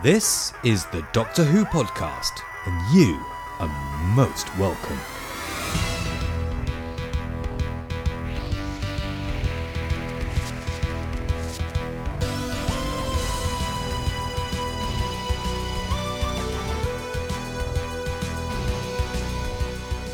This 0.00 0.52
is 0.62 0.84
the 0.86 1.04
Doctor 1.12 1.42
Who 1.42 1.64
podcast, 1.64 2.40
and 2.66 2.94
you 2.94 3.20
are 3.58 3.66
most 4.14 4.56
welcome. 4.56 5.17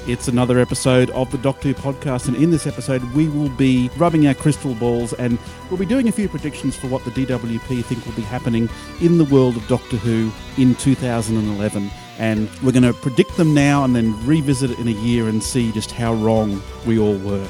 It's 0.06 0.28
another 0.28 0.58
episode 0.58 1.08
of 1.10 1.30
the 1.30 1.38
Doctor 1.38 1.68
Who 1.68 1.74
podcast, 1.74 2.28
and 2.28 2.36
in 2.36 2.50
this 2.50 2.66
episode, 2.66 3.02
we 3.14 3.26
will 3.30 3.48
be 3.48 3.88
rubbing 3.96 4.26
our 4.26 4.34
crystal 4.34 4.74
balls 4.74 5.14
and 5.14 5.38
we'll 5.70 5.78
be 5.78 5.86
doing 5.86 6.08
a 6.08 6.12
few 6.12 6.28
predictions 6.28 6.76
for 6.76 6.88
what 6.88 7.02
the 7.06 7.10
DWP 7.10 7.82
think 7.82 8.04
will 8.04 8.12
be 8.12 8.20
happening 8.20 8.68
in 9.00 9.16
the 9.16 9.24
world 9.24 9.56
of 9.56 9.66
Doctor 9.66 9.96
Who 9.96 10.30
in 10.58 10.74
2011. 10.74 11.90
And 12.18 12.50
we're 12.62 12.72
going 12.72 12.82
to 12.82 12.92
predict 12.92 13.34
them 13.38 13.54
now 13.54 13.82
and 13.82 13.96
then 13.96 14.14
revisit 14.26 14.72
it 14.72 14.78
in 14.78 14.88
a 14.88 14.90
year 14.90 15.26
and 15.26 15.42
see 15.42 15.72
just 15.72 15.90
how 15.90 16.12
wrong 16.12 16.62
we 16.84 16.98
all 16.98 17.16
were. 17.16 17.48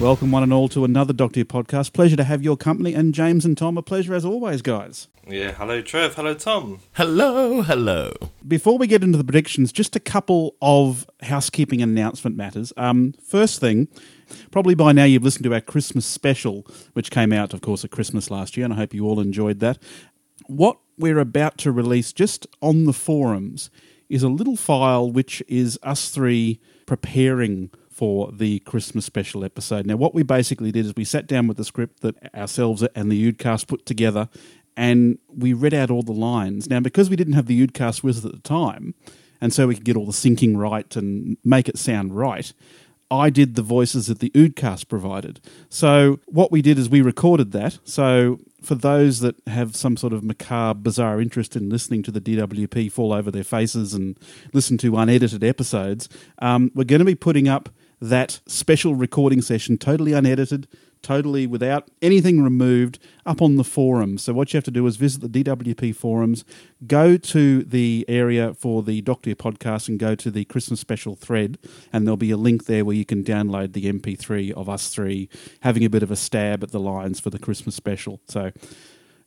Welcome, 0.00 0.30
one 0.30 0.44
and 0.44 0.52
all, 0.52 0.68
to 0.68 0.84
another 0.84 1.12
Doctor 1.12 1.40
Who 1.40 1.44
podcast. 1.44 1.92
Pleasure 1.92 2.14
to 2.14 2.22
have 2.22 2.40
your 2.40 2.56
company, 2.56 2.94
and 2.94 3.12
James 3.12 3.44
and 3.44 3.58
Tom, 3.58 3.76
a 3.76 3.82
pleasure 3.82 4.14
as 4.14 4.24
always, 4.24 4.62
guys. 4.62 5.08
Yeah, 5.26 5.50
hello 5.50 5.82
Trev, 5.82 6.14
hello 6.14 6.34
Tom. 6.34 6.78
Hello, 6.92 7.62
hello. 7.62 8.12
Before 8.46 8.78
we 8.78 8.86
get 8.86 9.02
into 9.02 9.18
the 9.18 9.24
predictions, 9.24 9.72
just 9.72 9.96
a 9.96 10.00
couple 10.00 10.54
of 10.62 11.04
housekeeping 11.22 11.82
announcement 11.82 12.36
matters. 12.36 12.72
Um, 12.76 13.12
first 13.26 13.58
thing, 13.58 13.88
probably 14.52 14.76
by 14.76 14.92
now 14.92 15.02
you've 15.02 15.24
listened 15.24 15.42
to 15.44 15.52
our 15.52 15.60
Christmas 15.60 16.06
special, 16.06 16.64
which 16.92 17.10
came 17.10 17.32
out, 17.32 17.52
of 17.52 17.60
course, 17.60 17.84
at 17.84 17.90
Christmas 17.90 18.30
last 18.30 18.56
year, 18.56 18.66
and 18.66 18.74
I 18.74 18.76
hope 18.76 18.94
you 18.94 19.04
all 19.04 19.18
enjoyed 19.18 19.58
that. 19.58 19.78
What 20.46 20.78
we're 20.96 21.18
about 21.18 21.58
to 21.58 21.72
release 21.72 22.12
just 22.12 22.46
on 22.62 22.84
the 22.84 22.92
forums 22.92 23.68
is 24.08 24.22
a 24.22 24.28
little 24.28 24.56
file 24.56 25.10
which 25.10 25.42
is 25.48 25.76
us 25.82 26.08
three 26.08 26.60
preparing 26.86 27.70
for 27.98 28.30
the 28.30 28.60
Christmas 28.60 29.04
special 29.04 29.44
episode. 29.44 29.84
Now, 29.84 29.96
what 29.96 30.14
we 30.14 30.22
basically 30.22 30.70
did 30.70 30.86
is 30.86 30.94
we 30.94 31.04
sat 31.04 31.26
down 31.26 31.48
with 31.48 31.56
the 31.56 31.64
script 31.64 32.00
that 32.02 32.32
ourselves 32.32 32.84
and 32.94 33.10
the 33.10 33.32
Oodcast 33.32 33.66
put 33.66 33.86
together, 33.86 34.28
and 34.76 35.18
we 35.26 35.52
read 35.52 35.74
out 35.74 35.90
all 35.90 36.04
the 36.04 36.12
lines. 36.12 36.70
Now, 36.70 36.78
because 36.78 37.10
we 37.10 37.16
didn't 37.16 37.32
have 37.32 37.46
the 37.46 37.66
Oodcast 37.66 38.04
with 38.04 38.18
us 38.18 38.24
at 38.24 38.30
the 38.30 38.38
time, 38.38 38.94
and 39.40 39.52
so 39.52 39.66
we 39.66 39.74
could 39.74 39.84
get 39.84 39.96
all 39.96 40.06
the 40.06 40.12
syncing 40.12 40.56
right 40.56 40.94
and 40.94 41.38
make 41.42 41.68
it 41.68 41.76
sound 41.76 42.16
right, 42.16 42.52
I 43.10 43.30
did 43.30 43.56
the 43.56 43.62
voices 43.62 44.06
that 44.06 44.20
the 44.20 44.30
Oodcast 44.30 44.86
provided. 44.86 45.40
So 45.68 46.20
what 46.26 46.52
we 46.52 46.62
did 46.62 46.78
is 46.78 46.88
we 46.88 47.00
recorded 47.00 47.50
that. 47.50 47.80
So 47.82 48.38
for 48.62 48.76
those 48.76 49.18
that 49.20 49.34
have 49.48 49.74
some 49.74 49.96
sort 49.96 50.12
of 50.12 50.22
macabre, 50.22 50.78
bizarre 50.78 51.20
interest 51.20 51.56
in 51.56 51.68
listening 51.68 52.04
to 52.04 52.12
the 52.12 52.20
DWP 52.20 52.92
fall 52.92 53.12
over 53.12 53.32
their 53.32 53.42
faces 53.42 53.92
and 53.92 54.16
listen 54.52 54.78
to 54.78 54.96
unedited 54.96 55.42
episodes, 55.42 56.08
um, 56.38 56.70
we're 56.76 56.84
going 56.84 57.00
to 57.00 57.04
be 57.04 57.16
putting 57.16 57.48
up 57.48 57.70
that 58.00 58.40
special 58.46 58.94
recording 58.94 59.42
session, 59.42 59.78
totally 59.78 60.12
unedited, 60.12 60.68
totally 61.02 61.46
without 61.46 61.88
anything 62.02 62.42
removed, 62.42 62.98
up 63.24 63.40
on 63.40 63.56
the 63.56 63.64
forum. 63.64 64.18
So 64.18 64.32
what 64.32 64.52
you 64.52 64.56
have 64.56 64.64
to 64.64 64.70
do 64.70 64.86
is 64.86 64.96
visit 64.96 65.20
the 65.20 65.44
DWP 65.44 65.94
forums, 65.94 66.44
go 66.86 67.16
to 67.16 67.62
the 67.62 68.04
area 68.08 68.54
for 68.54 68.82
the 68.82 69.00
Doctor 69.00 69.34
podcast, 69.34 69.88
and 69.88 69.98
go 69.98 70.14
to 70.14 70.30
the 70.30 70.44
Christmas 70.44 70.80
special 70.80 71.14
thread, 71.14 71.58
and 71.92 72.06
there'll 72.06 72.16
be 72.16 72.30
a 72.30 72.36
link 72.36 72.66
there 72.66 72.84
where 72.84 72.96
you 72.96 73.04
can 73.04 73.22
download 73.22 73.72
the 73.72 73.92
MP3 73.92 74.52
of 74.52 74.68
us 74.68 74.88
three 74.88 75.28
having 75.60 75.84
a 75.84 75.90
bit 75.90 76.02
of 76.02 76.10
a 76.10 76.16
stab 76.16 76.62
at 76.62 76.70
the 76.70 76.80
lines 76.80 77.20
for 77.20 77.30
the 77.30 77.38
Christmas 77.38 77.74
special. 77.74 78.20
So 78.26 78.50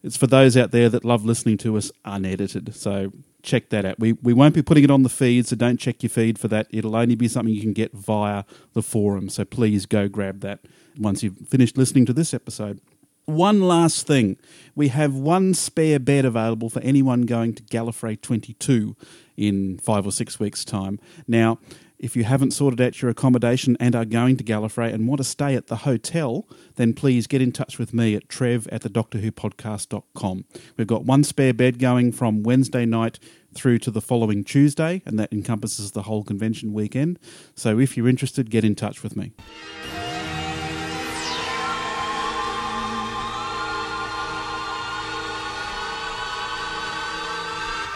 it's 0.04 0.18
for 0.18 0.28
those 0.28 0.58
out 0.58 0.72
there 0.72 0.90
that 0.90 1.06
love 1.06 1.26
listening 1.26 1.58
to 1.60 1.78
us 1.78 1.92
unedited. 2.06 2.76
So 2.76 3.12
check 3.44 3.70
that 3.70 3.86
out. 3.86 4.00
We 4.00 4.14
we 4.14 4.34
won't 4.34 4.56
be 4.56 4.62
putting 4.62 4.84
it 4.84 4.92
on 4.92 5.04
the 5.04 5.10
feed, 5.10 5.48
so 5.48 5.56
don't 5.56 5.78
check 5.78 6.04
your 6.04 6.10
feed 6.10 6.40
for 6.40 6.48
that. 6.50 6.68
It'll 6.70 6.96
only 6.96 7.16
be 7.16 7.28
something 7.28 7.54
you 7.54 7.62
can 7.62 7.74
get 7.74 7.94
via 7.94 8.44
the 8.74 8.82
forum. 8.82 9.30
So 9.30 9.46
please 9.46 9.86
go 9.86 10.08
grab 10.08 10.42
that 10.42 10.60
once 10.98 11.24
you've 11.24 11.38
finished 11.48 11.78
listening 11.78 12.06
to 12.08 12.14
this 12.14 12.34
episode. 12.34 12.80
One 13.26 13.62
last 13.62 14.08
thing. 14.08 14.38
We 14.76 14.90
have 14.90 15.14
one 15.14 15.54
spare 15.54 16.00
bed 16.00 16.26
available 16.26 16.70
for 16.70 16.82
anyone 16.82 17.22
going 17.22 17.54
to 17.54 17.64
Gallifrey 17.64 18.20
22 18.20 18.96
in 19.38 19.78
five 19.78 20.06
or 20.06 20.12
six 20.12 20.40
weeks' 20.40 20.66
time. 20.66 21.00
Now, 21.28 21.60
if 22.02 22.16
you 22.16 22.24
haven't 22.24 22.52
sorted 22.52 22.82
out 22.82 23.00
your 23.00 23.12
accommodation 23.12 23.78
and 23.80 23.96
are 23.96 24.06
going 24.06 24.36
to 24.36 24.44
Gallifrey 24.44 24.92
and 24.92 25.08
want 25.08 25.20
to 25.20 25.24
stay 25.24 25.54
at 25.54 25.68
the 25.68 25.78
hotel, 25.78 26.48
then 26.76 26.94
please 26.94 27.28
get 27.28 27.44
in 27.44 27.52
touch 27.52 27.78
with 27.78 27.94
me 27.94 28.16
at 28.16 28.28
trev 28.28 28.68
at 28.70 28.82
the 28.82 28.90
Doctor 28.90 29.20
Who 29.20 29.32
podcast.com. 29.32 30.46
We've 30.78 30.88
got 30.88 31.06
one 31.06 31.24
spare 31.24 31.54
bed 31.54 31.78
going 31.78 32.12
from 32.12 32.42
Wednesday 32.42 32.86
night 32.88 33.20
through 33.54 33.78
to 33.80 33.92
the 33.92 34.02
following 34.02 34.44
Tuesday, 34.44 35.04
and 35.06 35.20
that 35.20 35.32
encompasses 35.32 35.92
the 35.92 36.04
whole 36.04 36.24
convention 36.24 36.74
weekend. 36.74 37.20
So 37.56 37.80
if 37.80 37.96
you're 37.96 38.10
interested, 38.10 38.50
get 38.50 38.66
in 38.66 38.74
touch 38.74 39.04
with 39.04 39.16
me. 39.16 39.34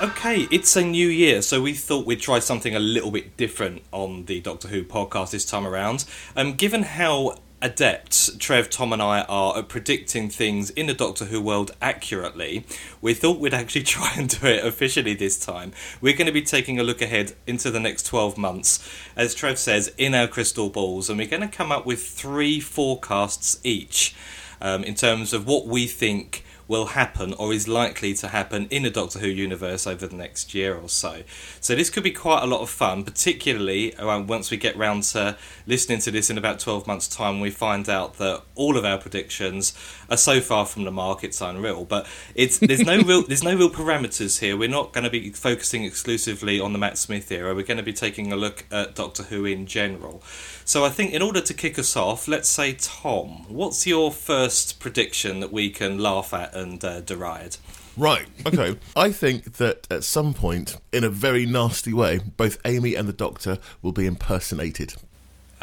Okay, 0.06 0.48
it's 0.52 0.76
a 0.76 0.84
new 0.84 1.08
year, 1.08 1.42
so 1.42 1.64
we 1.64 1.74
thought 1.74 2.06
we'd 2.06 2.22
try 2.22 2.38
something 2.38 2.76
a 2.76 2.80
little 2.80 3.10
bit 3.10 3.36
different 3.38 3.82
on 3.92 4.26
the 4.26 4.40
Doctor 4.40 4.68
Who 4.68 4.84
podcast 4.84 5.32
this 5.32 5.46
time 5.46 5.66
around. 5.66 6.06
Um, 6.36 6.54
given 6.54 6.84
how 6.84 7.40
adept 7.60 8.40
Trev, 8.40 8.70
Tom, 8.70 8.94
and 8.94 9.02
I 9.02 9.22
are 9.24 9.58
at 9.58 9.68
predicting 9.68 10.30
things 10.30 10.70
in 10.70 10.86
the 10.86 10.94
Doctor 10.94 11.26
Who 11.26 11.42
world 11.42 11.72
accurately, 11.82 12.68
we 13.02 13.16
thought 13.16 13.40
we'd 13.40 13.56
actually 13.56 13.82
try 13.96 14.14
and 14.16 14.30
do 14.30 14.46
it 14.46 14.64
officially 14.64 15.16
this 15.16 15.44
time. 15.44 15.72
We're 16.02 16.16
going 16.16 16.28
to 16.28 16.32
be 16.32 16.44
taking 16.44 16.80
a 16.80 16.84
look 16.84 17.02
ahead 17.02 17.34
into 17.48 17.72
the 17.72 17.80
next 17.80 18.06
12 18.06 18.38
months, 18.38 18.88
as 19.16 19.34
Trev 19.34 19.58
says, 19.58 19.92
in 19.98 20.14
our 20.14 20.28
crystal 20.28 20.70
balls, 20.70 21.10
and 21.10 21.18
we're 21.18 21.28
going 21.28 21.42
to 21.42 21.48
come 21.48 21.72
up 21.72 21.88
with 21.88 22.06
three 22.06 22.60
forecasts 22.60 23.60
each 23.64 24.16
um, 24.62 24.84
in 24.84 24.94
terms 24.94 25.34
of 25.34 25.48
what 25.48 25.66
we 25.66 25.88
think 25.88 26.45
will 26.68 26.88
happen 26.88 27.34
or 27.34 27.54
is 27.54 27.68
likely 27.68 28.14
to 28.16 28.30
happen 28.30 28.68
in 28.70 28.84
the 28.84 28.90
Doctor 28.90 29.20
Who 29.20 29.28
universe 29.28 29.86
over 29.86 30.08
the 30.08 30.16
next 30.16 30.54
year 30.54 30.76
or 30.76 30.90
so. 30.90 31.24
So 31.62 31.76
this 31.76 31.90
could 31.90 32.04
be 32.04 32.12
quite 32.12 32.44
a 32.44 32.48
lot 32.48 32.62
of 32.62 32.70
fun, 32.70 33.04
particularly 33.04 33.96
uh, 33.96 34.20
once 34.22 34.50
we 34.50 34.58
get 34.58 34.76
round 34.76 35.04
to 35.04 35.38
listening 35.68 36.00
to 36.00 36.12
this 36.12 36.30
in 36.30 36.38
about 36.38 36.60
12 36.60 36.88
months' 36.88 37.08
time. 37.08 37.40
We 37.40 37.52
find 37.52 37.88
out 37.88 38.16
that 38.16 38.44
all 38.56 38.78
of 38.78 38.86
our 38.86 38.98
predictions 38.98 39.74
are 40.10 40.18
so 40.18 40.42
far 40.42 40.66
from 40.66 40.84
the 40.84 40.92
mark 40.92 41.24
it's 41.24 41.42
unreal. 41.42 41.86
But 41.86 42.08
it's 42.34 42.58
there's 42.58 42.86
no 42.86 43.02
real 43.02 43.24
there's 43.24 43.44
no 43.44 43.56
real 43.56 43.70
parameters 43.70 44.40
here. 44.40 44.58
We're 44.58 44.70
not 44.70 44.94
going 44.94 45.04
to 45.04 45.10
be 45.10 45.32
focusing 45.32 45.84
exclusively 45.84 46.60
on 46.60 46.74
the 46.74 46.80
Matt 46.80 46.98
Smith 46.98 47.32
era. 47.32 47.54
We're 47.54 47.64
going 47.64 47.78
to 47.78 47.84
be 47.84 47.94
taking 47.94 48.32
a 48.32 48.36
look 48.36 48.66
at 48.72 48.96
Doctor 48.96 49.24
Who 49.24 49.46
in 49.46 49.66
general. 49.66 50.24
So 50.64 50.84
I 50.84 50.90
think 50.90 51.14
in 51.14 51.22
order 51.22 51.42
to 51.42 51.54
kick 51.54 51.78
us 51.78 51.96
off, 51.96 52.28
let's 52.28 52.50
say 52.50 52.74
Tom, 52.74 53.46
what's 53.50 53.86
your 53.86 54.12
first 54.12 54.80
prediction 54.80 55.40
that 55.42 55.52
we 55.52 55.70
can 55.70 56.00
laugh 56.00 56.34
at 56.34 56.55
and 56.56 56.84
uh, 56.84 57.02
deride? 57.02 57.58
Right, 57.98 58.28
okay. 58.46 58.78
I 58.96 59.12
think 59.12 59.54
that 59.56 59.88
at 59.92 60.04
some 60.04 60.34
point, 60.34 60.78
in 60.92 61.04
a 61.04 61.10
very 61.10 61.46
nasty 61.46 61.94
way, 61.94 62.20
both 62.38 62.58
Amy 62.66 62.96
and 62.96 63.08
the 63.08 63.14
Doctor 63.14 63.60
will 63.82 63.92
be 63.92 64.06
impersonated. 64.06 64.96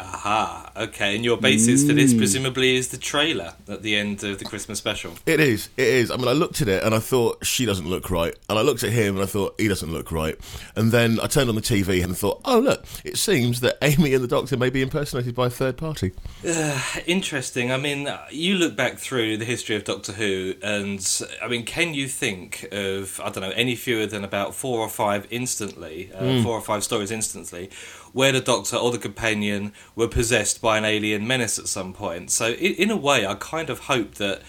Aha, 0.03 0.71
okay. 0.75 1.15
And 1.15 1.23
your 1.23 1.37
basis 1.37 1.85
for 1.87 1.93
this 1.93 2.13
presumably 2.13 2.75
is 2.75 2.89
the 2.89 2.97
trailer 2.97 3.53
at 3.67 3.81
the 3.81 3.95
end 3.95 4.23
of 4.23 4.39
the 4.39 4.45
Christmas 4.45 4.77
special. 4.77 5.13
It 5.25 5.39
is, 5.39 5.69
it 5.77 5.87
is. 5.87 6.11
I 6.11 6.17
mean, 6.17 6.27
I 6.27 6.33
looked 6.33 6.61
at 6.61 6.67
it 6.67 6.83
and 6.83 6.93
I 6.93 6.99
thought, 6.99 7.45
she 7.45 7.65
doesn't 7.65 7.87
look 7.87 8.09
right. 8.09 8.35
And 8.49 8.59
I 8.59 8.61
looked 8.61 8.83
at 8.83 8.91
him 8.91 9.15
and 9.15 9.23
I 9.23 9.27
thought, 9.27 9.55
he 9.57 9.67
doesn't 9.67 9.91
look 9.91 10.11
right. 10.11 10.37
And 10.75 10.91
then 10.91 11.19
I 11.21 11.27
turned 11.27 11.49
on 11.49 11.55
the 11.55 11.61
TV 11.61 12.03
and 12.03 12.17
thought, 12.17 12.41
oh, 12.45 12.59
look, 12.59 12.85
it 13.03 13.17
seems 13.17 13.61
that 13.61 13.77
Amy 13.81 14.13
and 14.13 14.23
the 14.23 14.27
Doctor 14.27 14.57
may 14.57 14.69
be 14.69 14.81
impersonated 14.81 15.35
by 15.35 15.47
a 15.47 15.49
third 15.49 15.77
party. 15.77 16.11
Uh, 16.47 16.81
interesting. 17.05 17.71
I 17.71 17.77
mean, 17.77 18.09
you 18.31 18.55
look 18.55 18.75
back 18.75 18.97
through 18.97 19.37
the 19.37 19.45
history 19.45 19.75
of 19.75 19.83
Doctor 19.83 20.13
Who, 20.13 20.55
and 20.61 21.21
I 21.41 21.47
mean, 21.47 21.63
can 21.65 21.93
you 21.93 22.07
think 22.07 22.67
of, 22.71 23.19
I 23.21 23.29
don't 23.29 23.41
know, 23.41 23.51
any 23.51 23.75
fewer 23.75 24.05
than 24.05 24.23
about 24.23 24.53
four 24.53 24.79
or 24.79 24.89
five 24.89 25.27
instantly, 25.29 26.11
uh, 26.13 26.41
four 26.43 26.53
or 26.53 26.61
five 26.61 26.83
stories 26.83 27.11
instantly, 27.11 27.69
where 28.13 28.31
the 28.31 28.39
Doctor 28.39 28.77
or 28.77 28.91
the 28.91 28.97
companion 28.97 29.73
were 29.95 30.07
possessed 30.07 30.61
by 30.61 30.77
an 30.77 30.85
alien 30.85 31.27
menace 31.27 31.59
at 31.59 31.67
some 31.67 31.93
point? 31.93 32.31
So, 32.31 32.51
in, 32.51 32.73
in 32.75 32.91
a 32.91 32.97
way, 32.97 33.25
I 33.25 33.35
kind 33.35 33.69
of 33.69 33.79
hope 33.79 34.15
that 34.15 34.41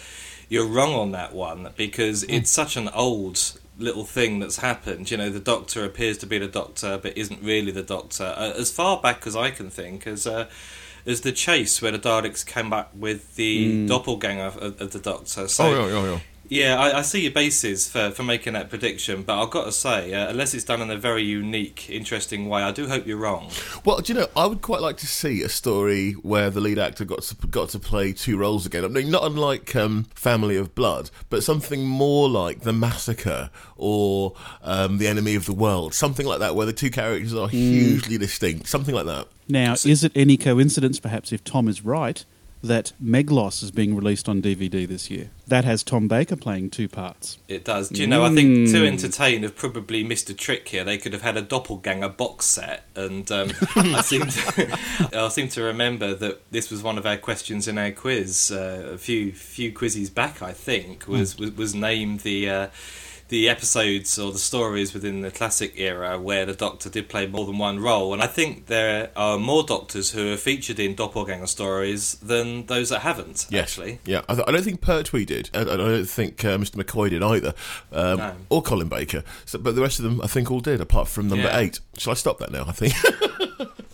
you're 0.49 0.67
wrong 0.67 0.93
on 0.95 1.13
that 1.13 1.35
one 1.35 1.71
because 1.77 2.23
it's 2.25 2.51
such 2.51 2.77
an 2.77 2.89
old 2.91 3.59
little 3.79 4.05
thing 4.05 4.39
that's 4.39 4.59
happened. 4.59 5.11
You 5.11 5.17
know, 5.17 5.31
the 5.31 5.41
Doctor 5.41 5.85
appears 5.85 6.19
to 6.19 6.27
be 6.27 6.39
the 6.39 6.47
Doctor, 6.47 6.99
but 7.03 7.17
isn't 7.17 7.43
really 7.43 7.73
the 7.73 7.83
Doctor. 7.83 8.35
Uh, 8.37 8.53
as 8.57 8.71
far 8.71 9.01
back 9.01 9.27
as 9.27 9.35
I 9.35 9.51
can 9.51 9.71
think, 9.71 10.07
as 10.07 10.27
uh, 10.27 10.47
as 11.07 11.23
the 11.23 11.33
chase 11.33 11.83
where 11.83 11.93
the 11.93 11.99
Daleks 11.99 12.47
came 12.47 12.71
back 12.71 12.89
with 12.95 13.35
the 13.37 13.87
doppelganger 13.87 14.45
of, 14.59 14.81
of 14.81 14.93
the 14.93 15.01
Doctor. 15.01 15.49
So 15.49 15.65
Oh, 15.65 15.87
yeah, 15.87 15.93
yeah, 15.93 16.13
yeah. 16.13 16.21
Yeah, 16.49 16.79
I, 16.79 16.99
I 16.99 17.03
see 17.03 17.23
your 17.23 17.33
basis 17.33 17.91
for, 17.91 18.11
for 18.11 18.23
making 18.23 18.53
that 18.53 18.69
prediction, 18.69 19.23
but 19.23 19.43
I've 19.43 19.51
got 19.51 19.65
to 19.65 19.73
say, 19.73 20.13
uh, 20.13 20.29
unless 20.29 20.53
it's 20.53 20.65
done 20.65 20.83
in 20.83 20.91
a 20.91 20.99
very 20.99 21.23
unique, 21.23 21.89
interesting 21.89 22.49
way, 22.49 22.63
I 22.63 22.71
do 22.71 22.87
hope 22.87 23.07
you're 23.07 23.17
wrong. 23.17 23.51
Well, 23.85 24.01
do 24.01 24.13
you 24.13 24.21
know, 24.21 24.27
I 24.37 24.47
would 24.47 24.61
quite 24.61 24.83
like 24.83 24.99
to 24.99 25.07
see 25.07 25.43
a 25.43 25.49
story 25.49 26.13
where 26.13 26.51
the 26.51 26.61
lead 26.61 26.79
actor 26.79 27.05
got 27.05 27.23
to 27.23 27.47
got 27.47 27.71
to 27.71 27.79
play 27.79 28.13
two 28.13 28.37
roles 28.37 28.67
again. 28.67 28.85
I 28.85 28.89
mean, 28.89 29.11
not 29.11 29.25
unlike 29.25 29.75
um, 29.75 30.05
Family 30.15 30.57
of 30.57 30.75
Blood, 30.75 31.11
but 31.31 31.43
something 31.43 31.87
more 31.87 32.29
like 32.29 32.61
The 32.61 32.73
Massacre 32.73 33.51
or 33.77 34.35
um, 34.63 34.99
The 34.99 35.07
Enemy 35.07 35.37
of 35.37 35.47
the 35.47 35.55
World, 35.55 35.95
something 35.95 36.27
like 36.27 36.41
that, 36.41 36.55
where 36.55 36.67
the 36.67 36.73
two 36.73 36.91
characters 36.91 37.35
are 37.35 37.49
hugely 37.49 38.19
distinct, 38.19 38.69
something 38.69 38.95
like 38.95 39.07
that. 39.07 39.29
Now, 39.49 39.73
is 39.73 40.05
it 40.05 40.13
any 40.15 40.37
coincidence, 40.37 41.01
perhaps, 41.01 41.33
if 41.33 41.43
Tom 41.45 41.69
is 41.69 41.85
right, 41.85 42.25
that 42.65 42.93
Meglos 43.03 43.63
is 43.63 43.71
being 43.71 43.95
released 43.95 44.29
on 44.29 44.43
DVD 44.43 44.87
this 44.87 45.11
year? 45.11 45.31
That 45.47 45.65
has 45.65 45.83
Tom 45.83 46.09
Baker 46.09 46.37
playing 46.37 46.71
two 46.71 46.89
parts. 46.89 47.39
It 47.49 47.65
does. 47.65 47.91
Do 47.91 48.01
you 48.01 48.07
know, 48.07 48.25
I 48.25 48.35
think 48.35 48.45
Mm. 48.55 48.71
Too 48.71 48.85
Entertain 48.85 49.43
have 49.43 49.57
probably 49.57 50.05
missed 50.05 50.31
a 50.31 50.35
trick 50.35 50.69
here. 50.69 50.85
They 50.85 50.99
could 50.99 51.13
have 51.13 51.23
had 51.23 51.37
a 51.37 51.43
doppelganger 51.43 52.09
box 52.11 52.47
set, 52.47 52.85
and 52.95 53.31
um, 53.31 53.51
I, 53.77 54.01
seem 54.03 54.27
to, 54.27 54.79
I 55.13 55.29
seem 55.29 55.49
to 55.49 55.63
remember 55.63 56.15
that 56.15 56.41
this 56.51 56.71
was 56.71 56.83
one 56.83 56.99
of 56.99 57.07
our 57.07 57.17
questions 57.17 57.69
in 57.69 57.79
our 57.79 57.91
quiz 57.91 58.51
uh, 58.51 58.91
a 58.93 58.99
few 58.99 59.33
few 59.33 59.73
quizzes 59.73 60.11
back, 60.11 60.43
I 60.43 60.53
think, 60.53 61.07
was, 61.09 61.39
was, 61.39 61.53
was 61.53 61.75
named 61.75 62.21
the. 62.21 62.49
Uh, 62.51 62.67
the 63.29 63.49
episodes 63.49 64.19
or 64.19 64.33
the 64.33 64.39
stories 64.39 64.93
within 64.93 65.23
the 65.23 65.31
classic 65.31 65.73
era 65.77 66.21
where 66.21 66.45
the 66.45 66.53
Doctor 66.53 66.91
did 66.91 67.09
play 67.09 67.27
more 67.27 67.47
than 67.47 67.57
one 67.59 67.79
role, 67.81 68.13
and 68.13 68.23
I 68.23 68.27
think 68.27 68.67
there 68.67 69.11
are 69.17 69.39
more 69.39 69.63
Doctors 69.65 70.11
who 70.11 70.33
are 70.33 70.37
featured 70.37 70.79
in 70.79 70.95
doppelganger 70.95 71.47
stories 71.47 72.15
than 72.17 72.67
those 72.67 72.91
that 72.91 73.01
haven't. 73.01 73.47
Actually, 73.55 74.01
Yeah, 74.05 74.23
I, 74.29 74.35
th- 74.35 74.47
I 74.47 74.53
don't 74.53 74.63
think 74.63 74.81
Pertwee 74.83 75.25
did. 75.25 75.49
and 75.55 75.71
I 75.71 75.77
don't 75.77 76.05
think 76.07 76.45
uh, 76.45 76.59
Mr. 76.59 76.77
McCoy 76.83 77.11
did 77.11 77.23
either, 77.23 77.55
um, 77.93 78.19
No. 78.19 78.37
or 78.51 78.63
Colin 78.63 78.89
Baker. 78.89 79.25
So, 79.47 79.59
but 79.59 79.75
the 79.75 79.81
rest 79.83 79.99
of 79.99 80.05
them, 80.05 80.21
I 80.23 80.27
think, 80.27 80.51
all 80.51 80.61
did, 80.61 80.81
apart 80.81 81.09
from 81.09 81.29
number 81.29 81.45
Yeah. 81.47 81.59
eight. 81.59 81.81
Shall 81.97 82.11
I 82.11 82.15
stop 82.15 82.39
that 82.41 82.53
now? 82.53 82.65
I 82.69 82.73
think. 82.73 82.95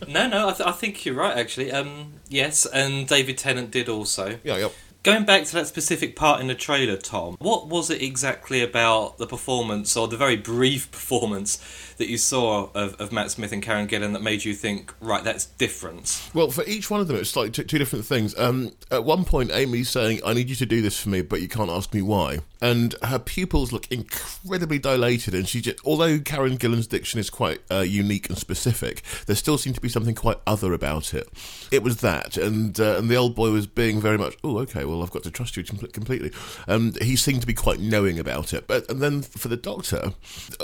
No, 0.09 0.27
no, 0.27 0.49
I, 0.49 0.53
th- 0.53 0.67
I 0.69 0.73
think 0.73 1.05
you're 1.07 1.15
right. 1.15 1.37
Actually, 1.39 1.71
um, 1.71 2.15
yes, 2.29 2.67
and 2.67 3.07
David 3.07 3.39
Tennant 3.39 3.71
did 3.71 3.89
also. 3.89 4.41
yeah, 4.43 4.57
yeah. 4.57 4.69
Going 5.03 5.25
back 5.25 5.45
to 5.45 5.55
that 5.55 5.67
specific 5.67 6.15
part 6.15 6.43
in 6.43 6.49
the 6.49 6.55
trailer, 6.55 6.99
Tom, 6.99 7.37
what 7.39 7.69
was 7.69 7.89
it 7.89 8.03
exactly 8.03 8.61
about 8.61 9.17
the 9.17 9.27
performance, 9.27 9.97
or 9.97 10.07
the 10.07 10.19
very 10.19 10.37
brief 10.37 10.91
performance 10.93 11.59
that 12.01 12.09
you 12.09 12.19
saw 12.19 12.71
of, 12.75 12.95
of 13.01 13.13
Matt 13.13 13.31
Smith 13.31 13.53
and 13.53 13.63
Karen 13.63 13.87
Gillan 13.87 14.15
that 14.15 14.23
made 14.23 14.45
you 14.45 14.55
think, 14.55 14.93
right, 15.01 15.23
that's 15.23 15.47
different? 15.47 16.29
Well, 16.35 16.51
for 16.51 16.65
each 16.65 16.91
one 16.91 17.01
of 17.01 17.09
them, 17.09 17.17
it's 17.17 17.37
like 17.37 17.53
two, 17.53 17.63
two 17.63 17.79
different 17.79 18.05
things. 18.05 18.37
Um, 18.39 18.73
at 18.91 19.05
one 19.05 19.25
point, 19.25 19.51
Amy's 19.53 19.91
saying, 19.91 20.21
"I 20.25 20.33
need 20.33 20.51
you 20.51 20.57
to 20.57 20.67
do 20.67 20.83
this 20.83 20.99
for 21.01 21.11
me, 21.11 21.23
but 21.23 21.41
you 21.41 21.49
can't 21.49 21.71
ask 21.71 21.95
me 21.95 22.03
why." 22.03 22.41
And 22.63 22.95
her 23.03 23.19
pupils 23.19 23.73
look 23.73 23.87
incredibly 23.91 24.79
dilated, 24.79 25.35
and 25.35 25.49
she 25.49 25.61
just, 25.61 25.79
although 25.85 26.19
Karen 26.19 26.57
Gillan's 26.57 26.87
diction 26.87 27.21
is 27.21 27.31
quite 27.31 27.61
uh, 27.71 27.81
unique 27.81 28.29
and 28.29 28.37
specific, 28.37 29.03
there 29.27 29.37
still 29.37 29.57
seemed 29.57 29.77
to 29.77 29.81
be 29.81 29.89
something 29.89 30.15
quite 30.15 30.39
other 30.47 30.73
about 30.73 31.15
it. 31.15 31.29
It 31.71 31.83
was 31.83 32.01
that, 32.01 32.37
and 32.37 32.79
uh, 32.81 32.97
and 32.97 33.09
the 33.09 33.17
old 33.17 33.35
boy 33.35 33.51
was 33.51 33.67
being 33.67 34.01
very 34.01 34.19
much, 34.19 34.37
"Oh, 34.43 34.59
okay, 34.61 34.85
well, 34.85 35.03
I've 35.03 35.11
got 35.11 35.23
to 35.25 35.31
trust 35.31 35.57
you 35.57 35.65
com- 35.65 35.79
completely." 35.79 36.33
And 36.67 37.01
he 37.03 37.17
seemed 37.17 37.43
to 37.43 37.47
be 37.47 37.55
quite 37.55 37.79
knowing 37.79 38.19
about 38.19 38.55
it. 38.55 38.67
But 38.67 38.91
and 38.91 39.01
then 39.01 39.23
for 39.23 39.49
the 39.49 39.57
doctor, 39.57 40.15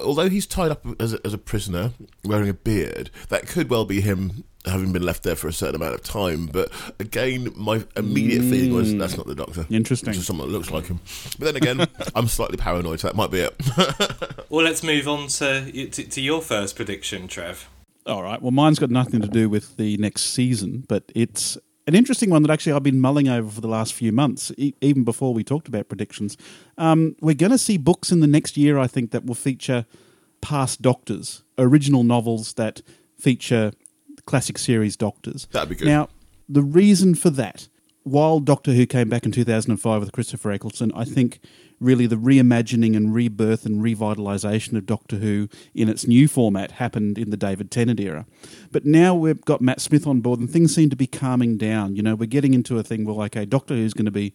although 0.02 0.28
he's 0.28 0.46
tied 0.46 0.70
up 0.70 0.84
as 1.00 1.12
a, 1.12 1.25
as 1.26 1.34
a 1.34 1.38
prisoner 1.38 1.92
wearing 2.24 2.48
a 2.48 2.54
beard, 2.54 3.10
that 3.28 3.46
could 3.46 3.68
well 3.68 3.84
be 3.84 4.00
him 4.00 4.44
having 4.64 4.92
been 4.92 5.02
left 5.02 5.22
there 5.22 5.36
for 5.36 5.48
a 5.48 5.52
certain 5.52 5.76
amount 5.76 5.94
of 5.94 6.02
time. 6.02 6.46
But 6.46 6.70
again, 6.98 7.52
my 7.54 7.84
immediate 7.96 8.42
feeling 8.42 8.72
was 8.74 8.94
that's 8.94 9.16
not 9.16 9.26
the 9.26 9.34
doctor. 9.34 9.66
Interesting. 9.70 10.10
It's 10.10 10.18
just 10.18 10.26
someone 10.26 10.48
that 10.48 10.54
looks 10.54 10.70
like 10.70 10.86
him. 10.86 11.00
But 11.38 11.52
then 11.52 11.56
again, 11.56 11.86
I'm 12.14 12.28
slightly 12.28 12.56
paranoid, 12.56 13.00
so 13.00 13.08
that 13.08 13.16
might 13.16 13.30
be 13.30 13.40
it. 13.40 13.54
Well, 14.48 14.64
let's 14.64 14.84
move 14.84 15.08
on 15.08 15.26
to, 15.26 15.88
to, 15.88 16.04
to 16.04 16.20
your 16.20 16.40
first 16.40 16.76
prediction, 16.76 17.26
Trev. 17.26 17.68
All 18.06 18.22
right. 18.22 18.40
Well, 18.40 18.52
mine's 18.52 18.78
got 18.78 18.90
nothing 18.90 19.20
to 19.20 19.26
do 19.26 19.48
with 19.48 19.76
the 19.76 19.96
next 19.96 20.32
season, 20.32 20.84
but 20.88 21.10
it's 21.16 21.58
an 21.88 21.96
interesting 21.96 22.30
one 22.30 22.42
that 22.44 22.50
actually 22.52 22.72
I've 22.72 22.84
been 22.84 23.00
mulling 23.00 23.28
over 23.28 23.50
for 23.50 23.60
the 23.60 23.68
last 23.68 23.92
few 23.92 24.12
months, 24.12 24.52
e- 24.56 24.72
even 24.80 25.02
before 25.02 25.34
we 25.34 25.42
talked 25.42 25.66
about 25.66 25.88
predictions. 25.88 26.36
Um, 26.78 27.16
we're 27.20 27.34
going 27.34 27.50
to 27.50 27.58
see 27.58 27.76
books 27.76 28.12
in 28.12 28.20
the 28.20 28.28
next 28.28 28.56
year, 28.56 28.78
I 28.78 28.86
think, 28.86 29.10
that 29.10 29.26
will 29.26 29.34
feature 29.34 29.84
past 30.46 30.80
Doctors, 30.80 31.42
original 31.58 32.04
novels 32.04 32.54
that 32.54 32.80
feature 33.18 33.72
classic 34.26 34.58
series 34.58 34.96
Doctors. 34.96 35.46
That'd 35.50 35.70
be 35.70 35.74
good. 35.74 35.88
Now, 35.88 36.08
the 36.48 36.62
reason 36.62 37.16
for 37.16 37.30
that, 37.30 37.66
while 38.04 38.38
Doctor 38.38 38.72
Who 38.72 38.86
came 38.86 39.08
back 39.08 39.24
in 39.26 39.32
2005 39.32 40.00
with 40.00 40.12
Christopher 40.12 40.52
Eccleston, 40.52 40.92
I 40.94 41.04
think 41.04 41.40
really 41.80 42.06
the 42.06 42.14
reimagining 42.14 42.96
and 42.96 43.12
rebirth 43.12 43.66
and 43.66 43.82
revitalisation 43.82 44.76
of 44.78 44.86
Doctor 44.86 45.16
Who 45.16 45.48
in 45.74 45.88
its 45.88 46.06
new 46.06 46.28
format 46.28 46.72
happened 46.72 47.18
in 47.18 47.30
the 47.30 47.36
David 47.36 47.72
Tennant 47.72 47.98
era. 47.98 48.24
But 48.70 48.86
now 48.86 49.16
we've 49.16 49.44
got 49.44 49.60
Matt 49.60 49.80
Smith 49.80 50.06
on 50.06 50.20
board 50.20 50.38
and 50.38 50.48
things 50.48 50.72
seem 50.72 50.90
to 50.90 50.96
be 50.96 51.08
calming 51.08 51.56
down. 51.56 51.96
You 51.96 52.02
know, 52.02 52.14
we're 52.14 52.26
getting 52.26 52.54
into 52.54 52.78
a 52.78 52.84
thing 52.84 53.04
where, 53.04 53.16
like, 53.16 53.36
okay, 53.36 53.46
Doctor 53.46 53.74
Who's 53.74 53.94
going 53.94 54.04
to 54.04 54.12
be 54.12 54.32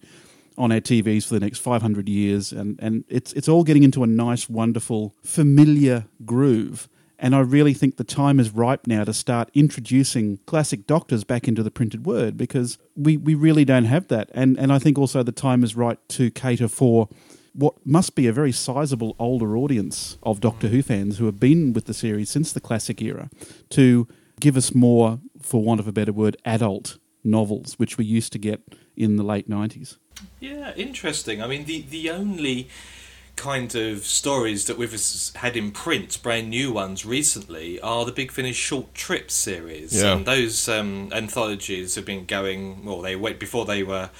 on 0.58 0.72
our 0.72 0.80
TVs 0.80 1.26
for 1.26 1.34
the 1.34 1.40
next 1.40 1.58
500 1.58 2.08
years, 2.08 2.52
and, 2.52 2.78
and 2.80 3.04
it's, 3.08 3.32
it's 3.32 3.48
all 3.48 3.64
getting 3.64 3.82
into 3.82 4.02
a 4.02 4.06
nice, 4.06 4.48
wonderful, 4.48 5.14
familiar 5.22 6.06
groove. 6.24 6.88
And 7.18 7.36
I 7.36 7.40
really 7.40 7.72
think 7.72 7.98
the 7.98 8.04
time 8.04 8.40
is 8.40 8.50
ripe 8.50 8.88
now 8.88 9.04
to 9.04 9.14
start 9.14 9.48
introducing 9.54 10.38
classic 10.46 10.88
doctors 10.88 11.22
back 11.22 11.46
into 11.46 11.62
the 11.62 11.70
printed 11.70 12.04
word 12.04 12.36
because 12.36 12.78
we, 12.96 13.16
we 13.16 13.36
really 13.36 13.64
don't 13.64 13.84
have 13.84 14.08
that. 14.08 14.28
And, 14.34 14.58
and 14.58 14.72
I 14.72 14.80
think 14.80 14.98
also 14.98 15.22
the 15.22 15.30
time 15.30 15.62
is 15.62 15.76
right 15.76 15.98
to 16.08 16.32
cater 16.32 16.66
for 16.66 17.08
what 17.52 17.74
must 17.86 18.16
be 18.16 18.26
a 18.26 18.32
very 18.32 18.50
sizable 18.50 19.14
older 19.20 19.56
audience 19.56 20.18
of 20.22 20.40
Doctor 20.40 20.68
Who 20.68 20.82
fans 20.82 21.18
who 21.18 21.26
have 21.26 21.38
been 21.38 21.72
with 21.72 21.84
the 21.84 21.94
series 21.94 22.28
since 22.28 22.52
the 22.52 22.60
classic 22.60 23.00
era 23.00 23.30
to 23.70 24.08
give 24.40 24.56
us 24.56 24.74
more, 24.74 25.20
for 25.40 25.62
want 25.62 25.78
of 25.78 25.86
a 25.86 25.92
better 25.92 26.12
word, 26.12 26.36
adult 26.44 26.98
novels, 27.22 27.78
which 27.78 27.98
we 27.98 28.04
used 28.04 28.32
to 28.32 28.38
get 28.38 28.60
in 28.96 29.16
the 29.16 29.22
late 29.22 29.48
90s. 29.48 29.98
Yeah, 30.40 30.74
interesting. 30.74 31.42
I 31.42 31.46
mean, 31.46 31.64
the 31.64 31.82
the 31.82 32.10
only 32.10 32.68
kind 33.36 33.74
of 33.74 34.04
stories 34.04 34.66
that 34.66 34.76
we've 34.76 34.92
had 35.36 35.56
in 35.56 35.70
print, 35.70 36.22
brand 36.22 36.50
new 36.50 36.72
ones 36.72 37.06
recently, 37.06 37.80
are 37.80 38.04
the 38.04 38.12
Big 38.12 38.30
Finish 38.30 38.56
short 38.56 38.94
trip 38.94 39.30
series. 39.30 40.02
Yeah. 40.02 40.16
And 40.16 40.26
those 40.26 40.68
um, 40.68 41.10
anthologies 41.12 41.94
have 41.94 42.04
been 42.04 42.26
going. 42.26 42.84
Well, 42.84 43.00
they 43.00 43.16
went 43.16 43.38
before 43.38 43.64
they 43.64 43.82
were 43.82 44.10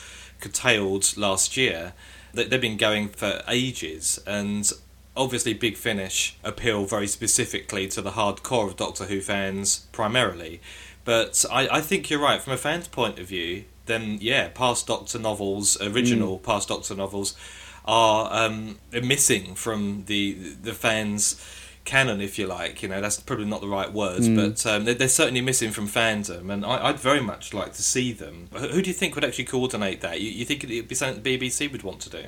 curtailed 0.41 1.17
last 1.17 1.57
year. 1.57 1.93
They, 2.33 2.45
they've 2.45 2.61
been 2.61 2.79
going 2.79 3.09
for 3.09 3.43
ages, 3.49 4.21
and 4.27 4.71
obviously, 5.17 5.55
Big 5.55 5.77
Finish 5.77 6.37
appeal 6.43 6.85
very 6.85 7.07
specifically 7.07 7.89
to 7.89 8.01
the 8.01 8.13
hardcore 8.13 8.69
of 8.69 8.77
Doctor 8.77 9.05
Who 9.05 9.21
fans 9.21 9.87
primarily. 9.93 10.61
But 11.05 11.45
I, 11.51 11.69
I 11.69 11.81
think 11.81 12.11
you're 12.11 12.21
right. 12.21 12.41
From 12.41 12.53
a 12.53 12.57
fan's 12.57 12.89
point 12.89 13.19
of 13.19 13.27
view, 13.27 13.65
then 13.87 14.19
yeah, 14.21 14.49
past 14.49 14.87
Doctor 14.87 15.19
novels, 15.19 15.81
original 15.81 16.39
past 16.39 16.69
Doctor 16.69 16.95
novels, 16.95 17.37
are 17.85 18.33
um, 18.33 18.79
missing 18.93 19.55
from 19.55 20.05
the 20.07 20.55
the 20.63 20.73
fans' 20.73 21.43
canon, 21.85 22.21
if 22.21 22.39
you 22.39 22.47
like. 22.47 22.83
You 22.83 22.89
know, 22.89 23.01
that's 23.01 23.21
probably 23.21 23.47
not 23.47 23.61
the 23.61 23.69
right 23.69 23.93
words, 23.93 24.29
but 24.29 24.65
um, 24.67 24.85
they're, 24.85 24.95
they're 24.95 25.09
certainly 25.09 25.41
missing 25.41 25.71
from 25.71 25.89
fandom, 25.89 26.53
and 26.53 26.65
I, 26.65 26.89
I'd 26.89 27.01
very 27.01 27.21
much 27.21 27.53
like 27.53 27.73
to 27.75 27.83
see 27.83 28.13
them. 28.13 28.49
Who 28.53 28.69
who 28.69 28.83
do 28.83 28.91
you 28.91 28.95
think 28.95 29.15
would 29.15 29.25
actually 29.25 29.45
coordinate 29.45 30.01
that? 30.03 30.21
You, 30.21 30.31
you 30.31 30.45
think 30.45 30.65
it'd 30.65 30.89
be 30.89 30.95
something 30.95 31.23
the 31.23 31.39
BBC 31.39 31.71
would 31.73 31.83
want 31.83 32.01
to 32.03 32.11
do? 32.11 32.25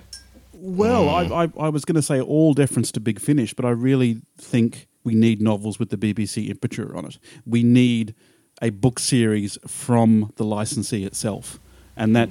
Well, 0.52 1.08
I, 1.08 1.44
I, 1.44 1.52
I 1.58 1.68
was 1.68 1.84
going 1.84 1.96
to 1.96 2.02
say 2.02 2.20
all 2.20 2.54
deference 2.54 2.92
to 2.92 3.00
Big 3.00 3.20
Finish, 3.20 3.54
but 3.54 3.64
I 3.64 3.70
really 3.70 4.22
think 4.38 4.86
we 5.02 5.14
need 5.14 5.42
novels 5.42 5.78
with 5.78 5.90
the 5.90 5.96
BBC 5.96 6.48
imprimatur 6.48 6.96
on 6.96 7.06
it. 7.06 7.18
We 7.44 7.62
need 7.62 8.14
a 8.64 8.70
book 8.70 8.98
series 8.98 9.58
from 9.66 10.32
the 10.36 10.44
licensee 10.44 11.04
itself, 11.04 11.60
and 11.96 12.16
that 12.16 12.30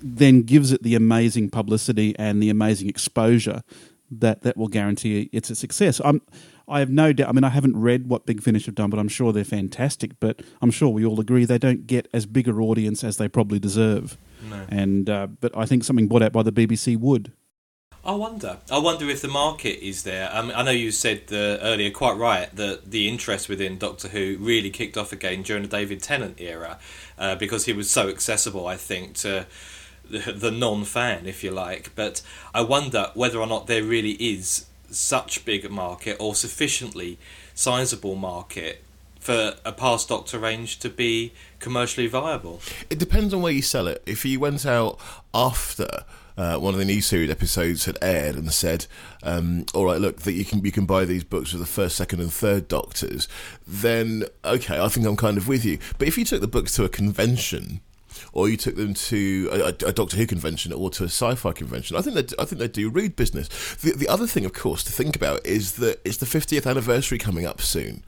then 0.00 0.42
gives 0.42 0.72
it 0.72 0.82
the 0.82 0.94
amazing 0.94 1.50
publicity 1.50 2.14
and 2.18 2.42
the 2.42 2.50
amazing 2.50 2.88
exposure 2.88 3.62
that 4.10 4.42
that 4.42 4.56
will 4.56 4.68
guarantee 4.68 5.28
it's 5.32 5.50
a 5.50 5.54
success. 5.54 6.00
I'm, 6.04 6.22
I 6.68 6.78
have 6.78 6.90
no 6.90 7.12
doubt. 7.12 7.28
I 7.28 7.32
mean, 7.32 7.44
I 7.44 7.48
haven't 7.48 7.76
read 7.76 8.08
what 8.08 8.26
Big 8.26 8.42
Finish 8.42 8.66
have 8.66 8.74
done, 8.74 8.90
but 8.90 8.98
I'm 8.98 9.08
sure 9.08 9.32
they're 9.32 9.44
fantastic. 9.44 10.12
But 10.20 10.40
I'm 10.60 10.70
sure 10.70 10.88
we 10.88 11.04
all 11.04 11.18
agree 11.18 11.44
they 11.44 11.58
don't 11.58 11.86
get 11.86 12.08
as 12.12 12.26
big 12.26 12.46
an 12.46 12.58
audience 12.58 13.02
as 13.02 13.16
they 13.16 13.28
probably 13.28 13.58
deserve. 13.58 14.16
No. 14.48 14.64
And 14.68 15.10
uh, 15.10 15.26
but 15.40 15.56
I 15.56 15.66
think 15.66 15.84
something 15.84 16.06
brought 16.06 16.22
out 16.22 16.32
by 16.32 16.42
the 16.42 16.52
BBC 16.52 16.96
would. 16.98 17.32
I 18.04 18.12
wonder. 18.12 18.58
I 18.70 18.78
wonder 18.78 19.08
if 19.08 19.22
the 19.22 19.28
market 19.28 19.84
is 19.84 20.02
there. 20.02 20.28
I, 20.32 20.40
I 20.40 20.62
know 20.62 20.72
you 20.72 20.90
said 20.90 21.22
uh, 21.30 21.58
earlier, 21.62 21.90
quite 21.90 22.16
right, 22.16 22.54
that 22.56 22.90
the 22.90 23.08
interest 23.08 23.48
within 23.48 23.78
Doctor 23.78 24.08
Who 24.08 24.36
really 24.40 24.70
kicked 24.70 24.96
off 24.96 25.12
again 25.12 25.42
during 25.42 25.62
the 25.62 25.68
David 25.68 26.02
Tennant 26.02 26.40
era 26.40 26.78
uh, 27.16 27.36
because 27.36 27.66
he 27.66 27.72
was 27.72 27.90
so 27.90 28.08
accessible, 28.08 28.66
I 28.66 28.76
think, 28.76 29.14
to 29.18 29.46
the, 30.10 30.32
the 30.32 30.50
non-fan, 30.50 31.26
if 31.26 31.44
you 31.44 31.52
like. 31.52 31.94
But 31.94 32.22
I 32.52 32.62
wonder 32.62 33.12
whether 33.14 33.38
or 33.38 33.46
not 33.46 33.68
there 33.68 33.84
really 33.84 34.12
is 34.12 34.66
such 34.90 35.44
big 35.44 35.70
market 35.70 36.16
or 36.18 36.34
sufficiently 36.34 37.18
sizable 37.54 38.16
market 38.16 38.82
for 39.20 39.54
a 39.64 39.70
past 39.70 40.08
Doctor 40.08 40.40
range 40.40 40.80
to 40.80 40.88
be 40.88 41.32
commercially 41.60 42.08
viable. 42.08 42.60
It 42.90 42.98
depends 42.98 43.32
on 43.32 43.42
where 43.42 43.52
you 43.52 43.62
sell 43.62 43.86
it. 43.86 44.02
If 44.04 44.24
you 44.24 44.40
went 44.40 44.66
out 44.66 44.98
after 45.32 46.04
uh, 46.36 46.56
one 46.56 46.74
of 46.74 46.78
the 46.78 46.84
new 46.84 47.00
series 47.00 47.30
episodes 47.30 47.84
had 47.84 47.98
aired 48.02 48.36
and 48.36 48.52
said, 48.52 48.86
um, 49.22 49.66
"All 49.74 49.84
right, 49.84 50.00
look, 50.00 50.22
that 50.22 50.32
you 50.32 50.44
can 50.44 50.64
you 50.64 50.72
can 50.72 50.86
buy 50.86 51.04
these 51.04 51.24
books 51.24 51.52
with 51.52 51.60
the 51.60 51.66
first, 51.66 51.96
second, 51.96 52.20
and 52.20 52.32
third 52.32 52.68
Doctors," 52.68 53.28
then 53.66 54.24
okay, 54.44 54.80
I 54.80 54.88
think 54.88 55.06
I'm 55.06 55.16
kind 55.16 55.36
of 55.36 55.48
with 55.48 55.64
you. 55.64 55.78
But 55.98 56.08
if 56.08 56.18
you 56.18 56.24
took 56.24 56.40
the 56.40 56.48
books 56.48 56.74
to 56.76 56.84
a 56.84 56.88
convention 56.88 57.80
or 58.32 58.48
you 58.48 58.56
took 58.56 58.76
them 58.76 58.94
to 58.94 59.48
a, 59.52 59.88
a, 59.88 59.92
Doctor 59.92 60.16
Who 60.16 60.26
convention 60.26 60.72
or 60.72 60.90
to 60.90 61.04
a 61.04 61.06
sci-fi 61.06 61.52
convention. 61.52 61.96
I 61.96 62.02
think 62.02 62.14
they 62.14 62.36
I 62.38 62.44
think 62.44 62.58
they 62.58 62.68
do 62.68 62.88
read 62.90 63.16
business. 63.16 63.48
The 63.76 63.92
the 63.92 64.08
other 64.08 64.26
thing, 64.26 64.44
of 64.44 64.52
course, 64.52 64.82
to 64.84 64.92
think 64.92 65.16
about 65.16 65.44
is 65.46 65.74
that 65.74 66.00
it's 66.04 66.18
the 66.18 66.26
50th 66.26 66.68
anniversary 66.68 67.18
coming 67.18 67.46
up 67.46 67.60
soon, 67.60 68.02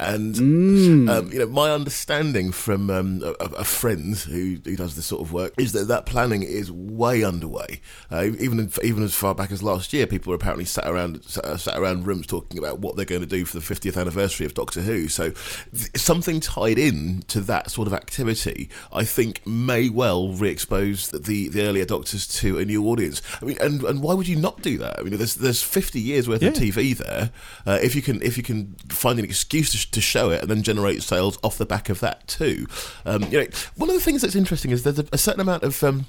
and 0.00 0.34
mm. 0.34 1.10
um, 1.10 1.30
you 1.30 1.38
know, 1.38 1.46
my 1.46 1.70
understanding 1.70 2.52
from 2.52 2.88
um, 2.88 3.22
a, 3.22 3.44
a, 3.44 3.64
friend 3.64 4.16
who, 4.16 4.56
who 4.64 4.74
does 4.74 4.96
this 4.96 5.04
sort 5.04 5.20
of 5.20 5.30
work 5.30 5.52
is 5.58 5.72
that 5.72 5.88
that 5.88 6.06
planning 6.06 6.42
is 6.42 6.72
way 6.72 7.22
underway. 7.22 7.82
Uh, 8.10 8.30
even 8.38 8.72
even 8.82 9.02
as 9.02 9.14
far 9.14 9.34
back 9.34 9.52
as 9.52 9.62
last 9.62 9.92
year, 9.92 10.06
people 10.06 10.32
are 10.32 10.36
apparently 10.36 10.64
sat 10.64 10.88
around 10.88 11.22
sat, 11.24 11.60
sat, 11.60 11.78
around 11.78 12.06
rooms 12.06 12.26
talking 12.26 12.58
about 12.58 12.78
what 12.78 12.96
they're 12.96 13.04
going 13.04 13.20
to 13.20 13.26
do 13.26 13.44
for 13.44 13.58
the 13.58 13.64
50th 13.64 14.00
anniversary 14.00 14.46
of 14.46 14.54
Doctor 14.54 14.80
Who. 14.80 15.08
So 15.08 15.30
th- 15.30 15.90
something 15.96 16.40
tied 16.40 16.78
in 16.78 17.22
to 17.28 17.40
that 17.42 17.70
sort 17.70 17.86
of 17.86 17.92
activity, 17.92 18.70
I 18.92 19.04
think, 19.04 19.46
may 19.46 19.90
well 19.90 20.30
re-expose 20.30 21.08
the 21.08 21.48
the 21.48 21.62
earlier 21.62 21.84
Doctors 21.84 22.26
to 22.38 22.58
a 22.58 22.64
new 22.64 22.86
audience. 22.86 23.20
I 23.42 23.44
mean, 23.44 23.58
and, 23.60 23.82
and 23.82 24.02
why 24.02 24.14
would 24.14 24.28
you 24.28 24.36
not 24.36 24.62
do 24.62 24.78
that? 24.78 24.98
I 24.98 25.02
mean, 25.02 25.18
there's 25.18 25.34
there's 25.34 25.62
50 25.62 26.00
years 26.00 26.26
worth 26.26 26.42
yeah. 26.42 26.48
of 26.48 26.54
TV 26.54 26.96
there. 26.96 27.30
Uh, 27.66 27.78
if 27.82 27.94
you 27.94 28.00
can 28.00 28.22
if 28.22 28.38
you 28.38 28.42
can 28.42 28.76
find 28.88 29.18
an 29.18 29.26
excuse 29.26 29.70
to 29.72 29.89
to 29.92 30.00
show 30.00 30.30
it 30.30 30.42
and 30.42 30.50
then 30.50 30.62
generate 30.62 31.02
sales 31.02 31.38
off 31.42 31.58
the 31.58 31.66
back 31.66 31.88
of 31.88 32.00
that 32.00 32.26
too. 32.26 32.66
Um, 33.04 33.24
you 33.24 33.40
know, 33.40 33.46
one 33.76 33.88
of 33.88 33.94
the 33.94 34.00
things 34.00 34.22
that's 34.22 34.34
interesting 34.34 34.70
is 34.70 34.82
there's 34.82 34.98
a, 34.98 35.06
a 35.12 35.18
certain 35.18 35.40
amount 35.40 35.62
of 35.62 35.82
um, 35.82 36.06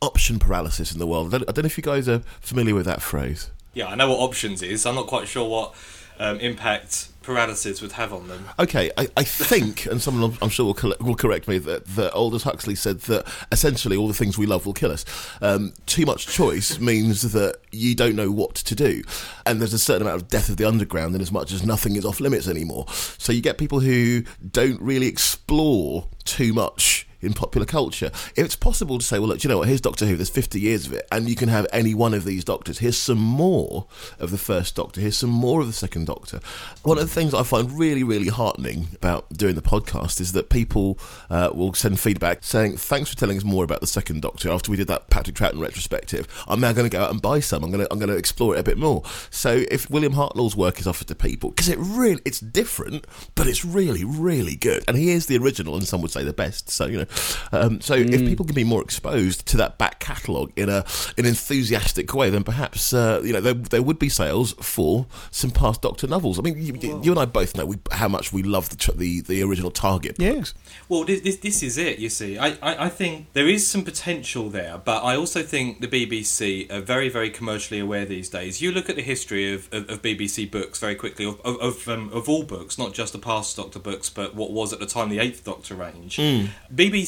option 0.00 0.38
paralysis 0.38 0.92
in 0.92 0.98
the 0.98 1.06
world. 1.06 1.34
I 1.34 1.38
don't, 1.38 1.48
I 1.48 1.52
don't 1.52 1.62
know 1.64 1.66
if 1.66 1.78
you 1.78 1.82
guys 1.82 2.08
are 2.08 2.20
familiar 2.40 2.74
with 2.74 2.86
that 2.86 3.02
phrase. 3.02 3.50
Yeah, 3.74 3.86
I 3.86 3.94
know 3.94 4.10
what 4.10 4.18
options 4.18 4.62
is. 4.62 4.84
I'm 4.84 4.94
not 4.94 5.06
quite 5.06 5.28
sure 5.28 5.48
what 5.48 5.74
um, 6.22 6.38
impact 6.38 7.08
paralysis 7.22 7.82
would 7.82 7.92
have 7.92 8.12
on 8.12 8.28
them. 8.28 8.48
Okay, 8.58 8.90
I, 8.96 9.08
I 9.16 9.24
think, 9.24 9.86
and 9.86 10.00
someone 10.00 10.36
I'm 10.40 10.48
sure 10.48 10.66
will, 10.66 10.94
will 11.00 11.16
correct 11.16 11.48
me, 11.48 11.58
that, 11.58 11.84
that 11.86 12.12
Aldous 12.12 12.44
Huxley 12.44 12.76
said 12.76 13.00
that 13.02 13.26
essentially 13.50 13.96
all 13.96 14.08
the 14.08 14.14
things 14.14 14.38
we 14.38 14.46
love 14.46 14.64
will 14.64 14.72
kill 14.72 14.92
us. 14.92 15.04
Um, 15.40 15.72
too 15.86 16.06
much 16.06 16.26
choice 16.28 16.78
means 16.80 17.32
that 17.32 17.56
you 17.72 17.94
don't 17.94 18.14
know 18.14 18.30
what 18.30 18.54
to 18.56 18.74
do, 18.74 19.02
and 19.44 19.60
there's 19.60 19.74
a 19.74 19.78
certain 19.78 20.02
amount 20.02 20.22
of 20.22 20.28
death 20.28 20.48
of 20.48 20.56
the 20.56 20.64
underground 20.64 21.14
in 21.14 21.20
as 21.20 21.32
much 21.32 21.52
as 21.52 21.66
nothing 21.66 21.96
is 21.96 22.04
off 22.04 22.20
limits 22.20 22.46
anymore. 22.46 22.86
So 22.88 23.32
you 23.32 23.40
get 23.40 23.58
people 23.58 23.80
who 23.80 24.22
don't 24.48 24.80
really 24.80 25.08
explore 25.08 26.06
too 26.24 26.52
much 26.52 27.06
in 27.22 27.32
popular 27.32 27.66
culture. 27.66 28.10
It's 28.36 28.56
possible 28.56 28.98
to 28.98 29.04
say, 29.04 29.18
well, 29.18 29.28
look, 29.28 29.44
you 29.44 29.48
know 29.48 29.58
what, 29.58 29.68
here's 29.68 29.80
Doctor 29.80 30.06
Who, 30.06 30.16
there's 30.16 30.30
50 30.30 30.60
years 30.60 30.86
of 30.86 30.92
it, 30.92 31.06
and 31.10 31.28
you 31.28 31.36
can 31.36 31.48
have 31.48 31.66
any 31.72 31.94
one 31.94 32.14
of 32.14 32.24
these 32.24 32.44
doctors. 32.44 32.78
Here's 32.78 32.98
some 32.98 33.18
more 33.18 33.86
of 34.18 34.30
the 34.30 34.38
first 34.38 34.74
Doctor, 34.74 35.00
here's 35.00 35.16
some 35.16 35.30
more 35.30 35.60
of 35.60 35.66
the 35.66 35.72
second 35.72 36.06
Doctor. 36.06 36.40
One 36.82 36.98
of 36.98 37.04
the 37.04 37.14
things 37.14 37.34
I 37.34 37.42
find 37.42 37.78
really, 37.78 38.02
really 38.02 38.28
heartening 38.28 38.88
about 38.94 39.32
doing 39.32 39.54
the 39.54 39.62
podcast 39.62 40.20
is 40.20 40.32
that 40.32 40.50
people 40.50 40.98
uh, 41.30 41.50
will 41.54 41.74
send 41.74 42.00
feedback 42.00 42.42
saying, 42.42 42.76
thanks 42.76 43.10
for 43.10 43.16
telling 43.16 43.36
us 43.36 43.44
more 43.44 43.64
about 43.64 43.80
the 43.80 43.86
second 43.86 44.22
Doctor 44.22 44.50
after 44.50 44.70
we 44.70 44.76
did 44.76 44.88
that 44.88 45.10
Patrick 45.10 45.36
Troughton 45.36 45.60
retrospective. 45.60 46.26
I'm 46.48 46.60
now 46.60 46.72
going 46.72 46.88
to 46.88 46.96
go 46.96 47.02
out 47.02 47.10
and 47.10 47.22
buy 47.22 47.40
some. 47.40 47.62
I'm 47.62 47.70
going 47.70 47.84
to, 47.84 47.92
I'm 47.92 47.98
going 47.98 48.10
to 48.10 48.16
explore 48.16 48.56
it 48.56 48.60
a 48.60 48.62
bit 48.62 48.78
more. 48.78 49.02
So 49.30 49.64
if 49.70 49.88
William 49.90 50.14
Hartnell's 50.14 50.56
work 50.56 50.80
is 50.80 50.86
offered 50.86 51.08
to 51.08 51.14
people, 51.14 51.50
because 51.50 51.68
it 51.68 51.78
really, 51.78 52.20
it's 52.24 52.40
different, 52.40 53.06
but 53.34 53.46
it's 53.46 53.64
really, 53.64 54.04
really 54.04 54.56
good. 54.56 54.84
And 54.88 54.96
he 54.96 55.10
is 55.10 55.26
the 55.26 55.36
original, 55.38 55.76
and 55.76 55.86
some 55.86 56.02
would 56.02 56.10
say 56.10 56.24
the 56.24 56.32
best. 56.32 56.70
So, 56.70 56.86
you 56.86 56.98
know, 56.98 57.06
um, 57.52 57.80
so 57.80 57.96
mm. 57.96 58.12
if 58.12 58.20
people 58.20 58.44
can 58.44 58.54
be 58.54 58.64
more 58.64 58.82
exposed 58.82 59.46
to 59.46 59.56
that 59.56 59.78
back 59.78 60.00
catalogue 60.00 60.52
in 60.56 60.68
a 60.68 60.84
an 61.18 61.26
enthusiastic 61.26 62.12
way, 62.14 62.30
then 62.30 62.44
perhaps 62.44 62.92
uh, 62.92 63.20
you 63.24 63.32
know 63.32 63.40
there, 63.40 63.54
there 63.54 63.82
would 63.82 63.98
be 63.98 64.08
sales 64.08 64.52
for 64.54 65.06
some 65.30 65.50
past 65.50 65.82
Doctor 65.82 66.06
novels. 66.06 66.38
I 66.38 66.42
mean, 66.42 66.56
you, 66.58 67.00
you 67.02 67.12
and 67.12 67.18
I 67.18 67.24
both 67.24 67.56
know 67.56 67.66
we, 67.66 67.76
how 67.90 68.08
much 68.08 68.32
we 68.32 68.42
love 68.42 68.68
the 68.68 68.92
the, 68.92 69.20
the 69.20 69.42
original 69.42 69.70
Target 69.70 70.18
books. 70.18 70.54
Yeah. 70.54 70.82
Well, 70.88 71.04
this, 71.04 71.20
this, 71.20 71.36
this 71.38 71.62
is 71.62 71.78
it. 71.78 71.98
You 71.98 72.08
see, 72.08 72.38
I, 72.38 72.50
I, 72.62 72.86
I 72.86 72.88
think 72.88 73.32
there 73.32 73.48
is 73.48 73.66
some 73.66 73.84
potential 73.84 74.48
there, 74.48 74.80
but 74.84 75.02
I 75.02 75.16
also 75.16 75.42
think 75.42 75.80
the 75.80 75.88
BBC 75.88 76.70
are 76.72 76.80
very 76.80 77.08
very 77.08 77.30
commercially 77.30 77.80
aware 77.80 78.04
these 78.04 78.28
days. 78.28 78.60
You 78.60 78.72
look 78.72 78.88
at 78.88 78.96
the 78.96 79.02
history 79.02 79.52
of, 79.52 79.68
of, 79.72 79.88
of 79.88 80.02
BBC 80.02 80.50
books 80.50 80.78
very 80.78 80.94
quickly 80.94 81.24
of 81.24 81.40
of, 81.44 81.60
of, 81.60 81.88
um, 81.88 82.10
of 82.12 82.28
all 82.28 82.44
books, 82.44 82.78
not 82.78 82.92
just 82.92 83.12
the 83.12 83.18
past 83.18 83.56
Doctor 83.56 83.78
books, 83.78 84.08
but 84.08 84.34
what 84.34 84.50
was 84.50 84.72
at 84.72 84.80
the 84.80 84.86
time 84.86 85.08
the 85.08 85.18
Eighth 85.18 85.44
Doctor 85.44 85.74
range. 85.74 86.16
Mm. 86.16 86.48
BBC 86.74 87.01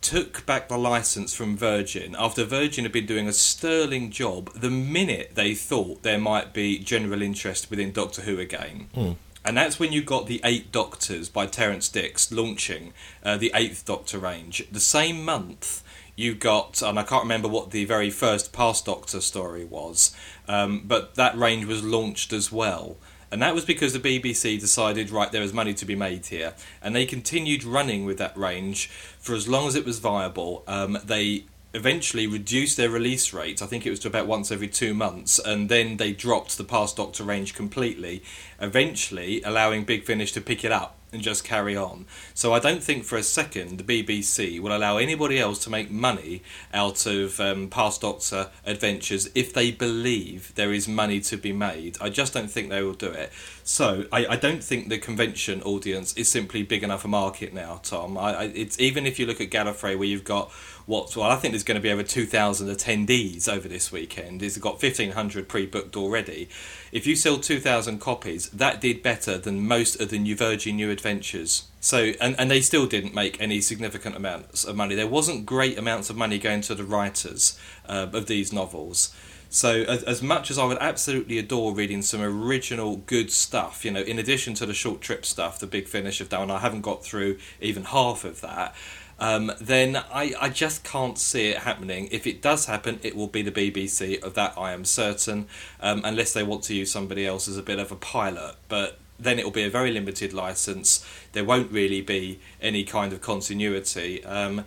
took 0.00 0.46
back 0.46 0.68
the 0.68 0.78
license 0.78 1.34
from 1.34 1.56
Virgin 1.56 2.14
after 2.18 2.44
Virgin 2.44 2.84
had 2.84 2.92
been 2.92 3.06
doing 3.06 3.28
a 3.28 3.32
sterling 3.32 4.10
job 4.10 4.52
the 4.54 4.70
minute 4.70 5.32
they 5.34 5.54
thought 5.54 6.02
there 6.02 6.18
might 6.18 6.54
be 6.54 6.78
general 6.78 7.20
interest 7.20 7.68
within 7.68 7.92
Doctor 7.92 8.22
Who 8.22 8.38
again. 8.38 8.88
Mm. 8.94 9.16
And 9.44 9.56
that's 9.56 9.78
when 9.78 9.92
you 9.92 10.02
got 10.02 10.26
the 10.26 10.40
Eight 10.44 10.70
Doctors 10.72 11.28
by 11.28 11.46
Terrance 11.46 11.88
Dicks 11.88 12.30
launching 12.30 12.92
uh, 13.24 13.36
the 13.36 13.50
Eighth 13.54 13.84
Doctor 13.84 14.18
range. 14.18 14.66
The 14.70 14.80
same 14.80 15.24
month, 15.24 15.82
you 16.16 16.34
got, 16.34 16.82
and 16.82 16.98
I 16.98 17.02
can't 17.02 17.22
remember 17.22 17.48
what 17.48 17.70
the 17.70 17.84
very 17.84 18.10
first 18.10 18.52
Past 18.52 18.86
Doctor 18.86 19.20
story 19.20 19.64
was, 19.64 20.14
um, 20.48 20.82
but 20.84 21.14
that 21.14 21.36
range 21.36 21.64
was 21.64 21.82
launched 21.82 22.32
as 22.32 22.52
well. 22.52 22.98
And 23.30 23.42
that 23.42 23.54
was 23.54 23.64
because 23.64 23.92
the 23.92 24.00
BBC 24.00 24.58
decided, 24.58 25.10
right, 25.10 25.30
there 25.30 25.42
is 25.42 25.52
money 25.52 25.74
to 25.74 25.84
be 25.84 25.94
made 25.94 26.26
here. 26.26 26.54
And 26.82 26.96
they 26.96 27.04
continued 27.04 27.62
running 27.64 28.04
with 28.04 28.18
that 28.18 28.36
range 28.36 28.88
for 29.18 29.34
as 29.34 29.46
long 29.46 29.68
as 29.68 29.74
it 29.74 29.84
was 29.84 29.98
viable. 29.98 30.64
Um, 30.66 30.98
they 31.04 31.44
eventually 31.74 32.26
reduced 32.26 32.76
their 32.76 32.88
release 32.88 33.32
rate. 33.32 33.60
I 33.60 33.66
think 33.66 33.86
it 33.86 33.90
was 33.90 34.00
to 34.00 34.08
about 34.08 34.26
once 34.26 34.50
every 34.50 34.68
two 34.68 34.94
months, 34.94 35.38
and 35.38 35.68
then 35.68 35.98
they 35.98 36.12
dropped 36.12 36.56
the 36.56 36.64
Past 36.64 36.96
Doctor 36.96 37.24
range 37.24 37.54
completely, 37.54 38.22
eventually 38.60 39.42
allowing 39.42 39.84
Big 39.84 40.04
Finish 40.04 40.32
to 40.32 40.40
pick 40.40 40.64
it 40.64 40.72
up 40.72 40.97
and 41.12 41.22
just 41.22 41.44
carry 41.44 41.76
on. 41.76 42.06
So 42.34 42.52
I 42.52 42.58
don't 42.58 42.82
think 42.82 43.04
for 43.04 43.16
a 43.16 43.22
second 43.22 43.78
the 43.78 43.84
BBC 44.02 44.60
will 44.60 44.76
allow 44.76 44.98
anybody 44.98 45.38
else 45.38 45.58
to 45.64 45.70
make 45.70 45.90
money 45.90 46.42
out 46.72 47.06
of 47.06 47.40
um, 47.40 47.68
Past 47.68 48.02
Doctor 48.02 48.50
adventures 48.64 49.28
if 49.34 49.52
they 49.52 49.70
believe 49.70 50.54
there 50.54 50.72
is 50.72 50.88
money 50.88 51.20
to 51.20 51.36
be 51.36 51.52
made. 51.52 51.96
I 52.00 52.10
just 52.10 52.32
don't 52.34 52.50
think 52.50 52.68
they 52.68 52.82
will 52.82 52.92
do 52.94 53.10
it. 53.10 53.32
So 53.64 54.06
I, 54.12 54.26
I 54.26 54.36
don't 54.36 54.64
think 54.64 54.88
the 54.88 54.98
convention 54.98 55.62
audience 55.62 56.14
is 56.14 56.28
simply 56.28 56.62
big 56.62 56.82
enough 56.82 57.04
a 57.04 57.08
market 57.08 57.52
now, 57.52 57.80
Tom. 57.82 58.16
I, 58.16 58.34
I, 58.34 58.44
it's 58.54 58.78
even 58.80 59.06
if 59.06 59.18
you 59.18 59.26
look 59.26 59.40
at 59.40 59.50
Gallifrey 59.50 59.98
where 59.98 60.08
you've 60.08 60.24
got 60.24 60.50
well 60.88 61.30
I 61.30 61.36
think 61.36 61.52
there's 61.52 61.62
going 61.62 61.76
to 61.76 61.82
be 61.82 61.92
over 61.92 62.02
2,000 62.02 62.68
attendees 62.68 63.48
over 63.48 63.68
this 63.68 63.92
weekend. 63.92 64.42
It's 64.42 64.56
got 64.56 64.82
1,500 64.82 65.48
pre-booked 65.48 65.96
already. 65.96 66.48
If 66.90 67.06
you 67.06 67.14
sell 67.14 67.38
2,000 67.38 68.00
copies, 68.00 68.48
that 68.48 68.80
did 68.80 69.02
better 69.02 69.38
than 69.38 69.68
most 69.68 70.00
of 70.00 70.08
the 70.08 70.18
New 70.18 70.34
Virgin 70.34 70.76
New 70.76 70.90
Adventures. 70.90 71.68
So 71.80 72.12
and, 72.20 72.34
and 72.40 72.50
they 72.50 72.62
still 72.62 72.86
didn't 72.86 73.14
make 73.14 73.40
any 73.40 73.60
significant 73.60 74.16
amounts 74.16 74.64
of 74.64 74.74
money. 74.74 74.94
There 74.94 75.06
wasn't 75.06 75.46
great 75.46 75.78
amounts 75.78 76.10
of 76.10 76.16
money 76.16 76.38
going 76.38 76.62
to 76.62 76.74
the 76.74 76.84
writers 76.84 77.58
uh, 77.86 78.08
of 78.12 78.26
these 78.26 78.52
novels. 78.52 79.14
So 79.50 79.82
as, 79.82 80.02
as 80.02 80.22
much 80.22 80.50
as 80.50 80.58
I 80.58 80.64
would 80.64 80.78
absolutely 80.78 81.38
adore 81.38 81.72
reading 81.74 82.02
some 82.02 82.20
original 82.20 82.96
good 82.96 83.30
stuff, 83.30 83.84
you 83.84 83.90
know, 83.90 84.02
in 84.02 84.18
addition 84.18 84.54
to 84.54 84.66
the 84.66 84.74
short 84.74 85.00
trip 85.00 85.24
stuff, 85.24 85.58
the 85.58 85.66
Big 85.66 85.88
Finish 85.88 86.18
have 86.18 86.28
done, 86.28 86.50
I 86.50 86.58
haven't 86.58 86.82
got 86.82 87.02
through 87.02 87.38
even 87.60 87.84
half 87.84 88.24
of 88.24 88.40
that 88.42 88.74
um, 89.18 89.52
then 89.60 89.96
I, 89.96 90.34
I 90.40 90.48
just 90.48 90.84
can't 90.84 91.18
see 91.18 91.48
it 91.48 91.58
happening. 91.58 92.08
If 92.12 92.26
it 92.26 92.40
does 92.40 92.66
happen, 92.66 93.00
it 93.02 93.16
will 93.16 93.26
be 93.26 93.42
the 93.42 93.50
BBC, 93.50 94.22
of 94.22 94.34
that 94.34 94.54
I 94.56 94.72
am 94.72 94.84
certain, 94.84 95.46
um, 95.80 96.02
unless 96.04 96.32
they 96.32 96.42
want 96.42 96.62
to 96.64 96.74
use 96.74 96.90
somebody 96.92 97.26
else 97.26 97.48
as 97.48 97.56
a 97.56 97.62
bit 97.62 97.78
of 97.78 97.90
a 97.90 97.96
pilot. 97.96 98.56
But 98.68 98.98
then 99.18 99.38
it 99.38 99.44
will 99.44 99.52
be 99.52 99.64
a 99.64 99.70
very 99.70 99.90
limited 99.90 100.32
license. 100.32 101.04
There 101.32 101.44
won't 101.44 101.72
really 101.72 102.00
be 102.00 102.38
any 102.62 102.84
kind 102.84 103.12
of 103.12 103.20
continuity. 103.20 104.24
Um, 104.24 104.64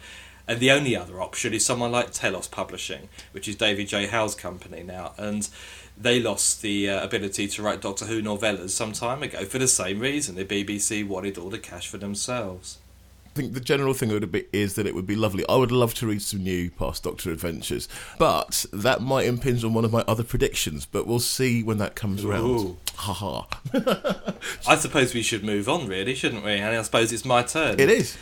and 0.47 0.59
the 0.59 0.71
only 0.71 0.97
other 0.97 1.21
option 1.21 1.53
is 1.53 1.65
someone 1.65 1.93
like 1.93 2.11
Telos 2.11 2.47
Publishing, 2.47 3.07
which 3.31 3.47
is 3.47 3.55
David 3.55 3.87
J. 3.87 4.07
Howe's 4.07 4.35
company 4.35 4.83
now. 4.83 5.13
And 5.17 5.47
they 5.97 6.19
lost 6.19 6.61
the 6.61 6.89
uh, 6.89 7.03
ability 7.03 7.47
to 7.47 7.61
write 7.61 7.79
Doctor 7.79 8.05
Who 8.05 8.21
novellas 8.21 8.71
some 8.71 8.91
time 8.91 9.23
ago 9.23 9.45
for 9.45 9.59
the 9.59 9.67
same 9.67 9.99
reason. 9.99 10.35
The 10.35 10.43
BBC 10.43 11.07
wanted 11.07 11.37
all 11.37 11.49
the 11.49 11.59
cash 11.59 11.87
for 11.87 11.97
themselves. 11.97 12.79
I 13.31 13.33
think 13.33 13.53
the 13.53 13.61
general 13.61 13.93
thing 13.93 14.09
would 14.09 14.29
be 14.29 14.45
is 14.51 14.75
that 14.75 14.85
it 14.85 14.93
would 14.93 15.07
be 15.07 15.15
lovely. 15.15 15.45
I 15.47 15.55
would 15.55 15.71
love 15.71 15.93
to 15.95 16.07
read 16.07 16.21
some 16.21 16.43
new 16.43 16.69
past 16.69 17.03
Doctor 17.03 17.31
Adventures, 17.31 17.87
but 18.19 18.65
that 18.73 18.99
might 19.01 19.25
impinge 19.25 19.63
on 19.63 19.73
one 19.73 19.85
of 19.85 19.93
my 19.93 20.03
other 20.05 20.25
predictions. 20.25 20.85
But 20.85 21.07
we'll 21.07 21.19
see 21.19 21.63
when 21.63 21.77
that 21.77 21.95
comes 21.95 22.25
around. 22.25 22.75
Ha 22.95 23.13
ha. 23.13 23.47
I 24.67 24.75
suppose 24.75 25.13
we 25.13 25.21
should 25.21 25.45
move 25.45 25.69
on, 25.69 25.87
really, 25.87 26.13
shouldn't 26.13 26.43
we? 26.43 26.51
And 26.51 26.75
I 26.75 26.81
suppose 26.81 27.13
it's 27.13 27.23
my 27.23 27.41
turn. 27.41 27.79
It 27.79 27.89
is. 27.89 28.17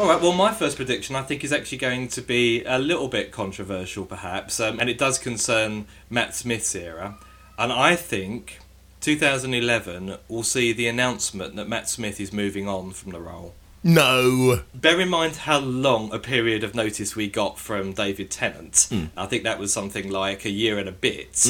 All 0.00 0.08
right. 0.08 0.20
Well, 0.20 0.32
my 0.32 0.52
first 0.52 0.76
prediction, 0.76 1.14
I 1.14 1.22
think, 1.22 1.44
is 1.44 1.52
actually 1.52 1.78
going 1.78 2.08
to 2.08 2.20
be 2.20 2.64
a 2.64 2.80
little 2.80 3.06
bit 3.06 3.30
controversial, 3.30 4.04
perhaps, 4.04 4.58
um, 4.58 4.80
and 4.80 4.90
it 4.90 4.98
does 4.98 5.20
concern 5.20 5.86
Matt 6.10 6.34
Smith's 6.34 6.74
era. 6.74 7.16
And 7.58 7.72
I 7.72 7.96
think 7.96 8.58
2011 9.00 10.18
will 10.28 10.42
see 10.42 10.72
the 10.72 10.88
announcement 10.88 11.56
that 11.56 11.68
Matt 11.68 11.88
Smith 11.88 12.20
is 12.20 12.32
moving 12.32 12.68
on 12.68 12.90
from 12.92 13.12
the 13.12 13.20
role. 13.20 13.54
No. 13.82 14.62
Bear 14.74 15.00
in 15.00 15.08
mind 15.08 15.36
how 15.36 15.60
long 15.60 16.12
a 16.12 16.18
period 16.18 16.64
of 16.64 16.74
notice 16.74 17.14
we 17.14 17.28
got 17.28 17.58
from 17.58 17.92
David 17.92 18.30
Tennant. 18.30 18.72
Mm. 18.72 19.10
I 19.16 19.26
think 19.26 19.44
that 19.44 19.60
was 19.60 19.72
something 19.72 20.10
like 20.10 20.44
a 20.44 20.50
year 20.50 20.78
and 20.78 20.88
a 20.88 20.92
bit. 20.92 21.46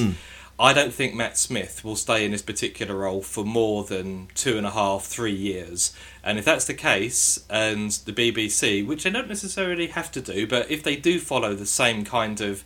I 0.58 0.72
don't 0.72 0.92
think 0.92 1.14
Matt 1.14 1.36
Smith 1.36 1.84
will 1.84 1.96
stay 1.96 2.24
in 2.24 2.32
this 2.32 2.42
particular 2.42 2.94
role 2.94 3.22
for 3.22 3.44
more 3.44 3.84
than 3.84 4.28
two 4.34 4.56
and 4.56 4.66
a 4.66 4.70
half, 4.70 5.04
three 5.04 5.34
years. 5.34 5.94
And 6.24 6.38
if 6.38 6.46
that's 6.46 6.64
the 6.64 6.74
case, 6.74 7.44
and 7.50 7.90
the 7.90 8.12
BBC, 8.12 8.86
which 8.86 9.04
they 9.04 9.10
don't 9.10 9.28
necessarily 9.28 9.88
have 9.88 10.10
to 10.12 10.20
do, 10.20 10.46
but 10.46 10.70
if 10.70 10.82
they 10.82 10.96
do 10.96 11.20
follow 11.20 11.54
the 11.54 11.66
same 11.66 12.04
kind 12.04 12.40
of 12.40 12.64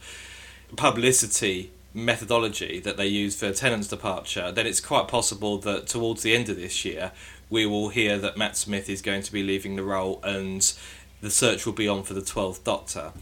publicity 0.76 1.72
methodology 1.92 2.80
that 2.80 2.96
they 2.96 3.06
use 3.06 3.36
for 3.36 3.52
Tennant's 3.52 3.88
departure, 3.88 4.52
then 4.52 4.66
it's 4.66 4.80
quite 4.80 5.08
possible 5.08 5.58
that 5.58 5.86
towards 5.86 6.22
the 6.22 6.34
end 6.34 6.48
of 6.48 6.56
this 6.56 6.84
year, 6.84 7.12
we 7.48 7.66
will 7.66 7.88
hear 7.88 8.18
that 8.18 8.36
Matt 8.36 8.56
Smith 8.56 8.88
is 8.88 9.02
going 9.02 9.22
to 9.22 9.32
be 9.32 9.42
leaving 9.42 9.76
the 9.76 9.82
role 9.82 10.20
and 10.22 10.72
the 11.20 11.30
search 11.30 11.66
will 11.66 11.72
be 11.72 11.88
on 11.88 12.02
for 12.02 12.14
the 12.14 12.20
12th 12.20 12.64
Doctor. 12.64 13.12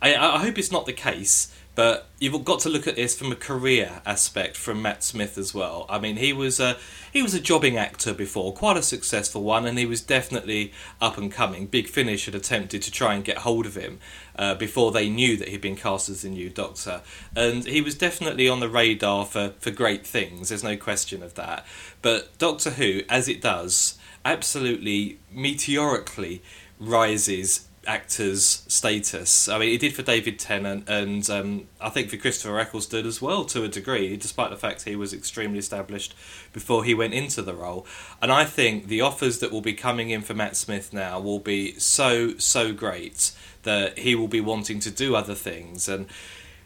I, 0.00 0.14
I 0.14 0.38
hope 0.38 0.58
it's 0.58 0.72
not 0.72 0.86
the 0.86 0.92
case, 0.92 1.54
but 1.74 2.06
you've 2.18 2.44
got 2.44 2.60
to 2.60 2.68
look 2.68 2.86
at 2.86 2.96
this 2.96 3.18
from 3.18 3.32
a 3.32 3.36
career 3.36 4.00
aspect 4.06 4.56
from 4.56 4.80
Matt 4.80 5.02
Smith 5.02 5.36
as 5.36 5.54
well. 5.54 5.86
I 5.88 5.98
mean, 5.98 6.16
he 6.16 6.32
was 6.32 6.60
a 6.60 6.76
he 7.12 7.22
was 7.22 7.34
a 7.34 7.40
jobbing 7.40 7.76
actor 7.76 8.12
before, 8.12 8.52
quite 8.52 8.76
a 8.76 8.82
successful 8.82 9.42
one, 9.42 9.66
and 9.66 9.78
he 9.78 9.86
was 9.86 10.00
definitely 10.00 10.72
up 11.00 11.16
and 11.16 11.32
coming. 11.32 11.66
Big 11.66 11.88
Finish 11.88 12.26
had 12.26 12.34
attempted 12.34 12.82
to 12.82 12.90
try 12.90 13.14
and 13.14 13.24
get 13.24 13.38
hold 13.38 13.66
of 13.66 13.76
him 13.76 13.98
uh, 14.36 14.54
before 14.54 14.92
they 14.92 15.08
knew 15.08 15.36
that 15.36 15.48
he'd 15.48 15.60
been 15.60 15.76
cast 15.76 16.08
as 16.08 16.22
the 16.22 16.28
new 16.28 16.50
Doctor, 16.50 17.02
and 17.36 17.64
he 17.64 17.80
was 17.80 17.94
definitely 17.94 18.48
on 18.48 18.60
the 18.60 18.68
radar 18.68 19.24
for 19.24 19.52
for 19.58 19.70
great 19.70 20.06
things. 20.06 20.48
There's 20.48 20.64
no 20.64 20.76
question 20.76 21.22
of 21.22 21.34
that. 21.34 21.66
But 22.02 22.36
Doctor 22.38 22.70
Who, 22.70 23.02
as 23.08 23.28
it 23.28 23.40
does, 23.40 23.98
absolutely 24.24 25.18
meteorically 25.32 26.42
rises 26.78 27.68
actors' 27.86 28.62
status. 28.68 29.48
I 29.48 29.58
mean, 29.58 29.72
it 29.74 29.80
did 29.80 29.94
for 29.94 30.02
David 30.02 30.38
Tennant, 30.38 30.88
and 30.88 31.28
um, 31.30 31.68
I 31.80 31.90
think 31.90 32.10
for 32.10 32.16
Christopher 32.16 32.58
Eccleston 32.58 33.06
as 33.06 33.20
well, 33.20 33.44
to 33.46 33.62
a 33.64 33.68
degree, 33.68 34.16
despite 34.16 34.50
the 34.50 34.56
fact 34.56 34.84
he 34.84 34.96
was 34.96 35.12
extremely 35.12 35.58
established 35.58 36.14
before 36.52 36.84
he 36.84 36.94
went 36.94 37.14
into 37.14 37.42
the 37.42 37.54
role. 37.54 37.86
And 38.22 38.32
I 38.32 38.44
think 38.44 38.86
the 38.86 39.00
offers 39.00 39.38
that 39.40 39.52
will 39.52 39.60
be 39.60 39.74
coming 39.74 40.10
in 40.10 40.22
for 40.22 40.34
Matt 40.34 40.56
Smith 40.56 40.92
now 40.92 41.20
will 41.20 41.38
be 41.38 41.78
so 41.78 42.36
so 42.38 42.72
great 42.72 43.32
that 43.64 43.98
he 43.98 44.14
will 44.14 44.28
be 44.28 44.40
wanting 44.40 44.80
to 44.80 44.90
do 44.90 45.14
other 45.14 45.34
things 45.34 45.88
and. 45.88 46.06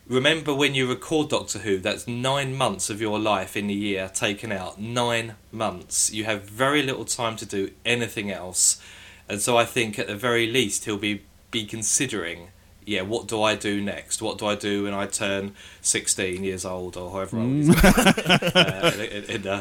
Remember 0.08 0.54
when 0.54 0.74
you 0.74 0.88
record 0.88 1.28
Doctor 1.28 1.58
Who, 1.58 1.76
that's 1.80 2.08
nine 2.08 2.56
months 2.56 2.88
of 2.88 2.98
your 2.98 3.18
life 3.18 3.58
in 3.58 3.68
a 3.68 3.74
year 3.74 4.08
taken 4.08 4.50
out. 4.50 4.80
Nine 4.80 5.34
months. 5.52 6.10
You 6.10 6.24
have 6.24 6.44
very 6.44 6.82
little 6.82 7.04
time 7.04 7.36
to 7.36 7.44
do 7.44 7.72
anything 7.84 8.30
else. 8.30 8.80
And 9.28 9.42
so 9.42 9.58
I 9.58 9.66
think 9.66 9.98
at 9.98 10.06
the 10.06 10.16
very 10.16 10.46
least 10.50 10.86
he'll 10.86 10.96
be, 10.96 11.24
be 11.50 11.66
considering, 11.66 12.48
yeah, 12.88 13.02
what 13.02 13.28
do 13.28 13.42
I 13.42 13.54
do 13.54 13.82
next? 13.82 14.22
What 14.22 14.38
do 14.38 14.46
I 14.46 14.54
do 14.54 14.84
when 14.84 14.94
I 14.94 15.06
turn 15.06 15.54
16 15.82 16.42
years 16.42 16.64
old 16.64 16.96
or 16.96 17.10
however 17.10 17.38
old 17.38 17.50
he 17.50 17.70
uh, 17.84 18.92
in, 18.94 19.24
in, 19.24 19.46
uh, 19.46 19.60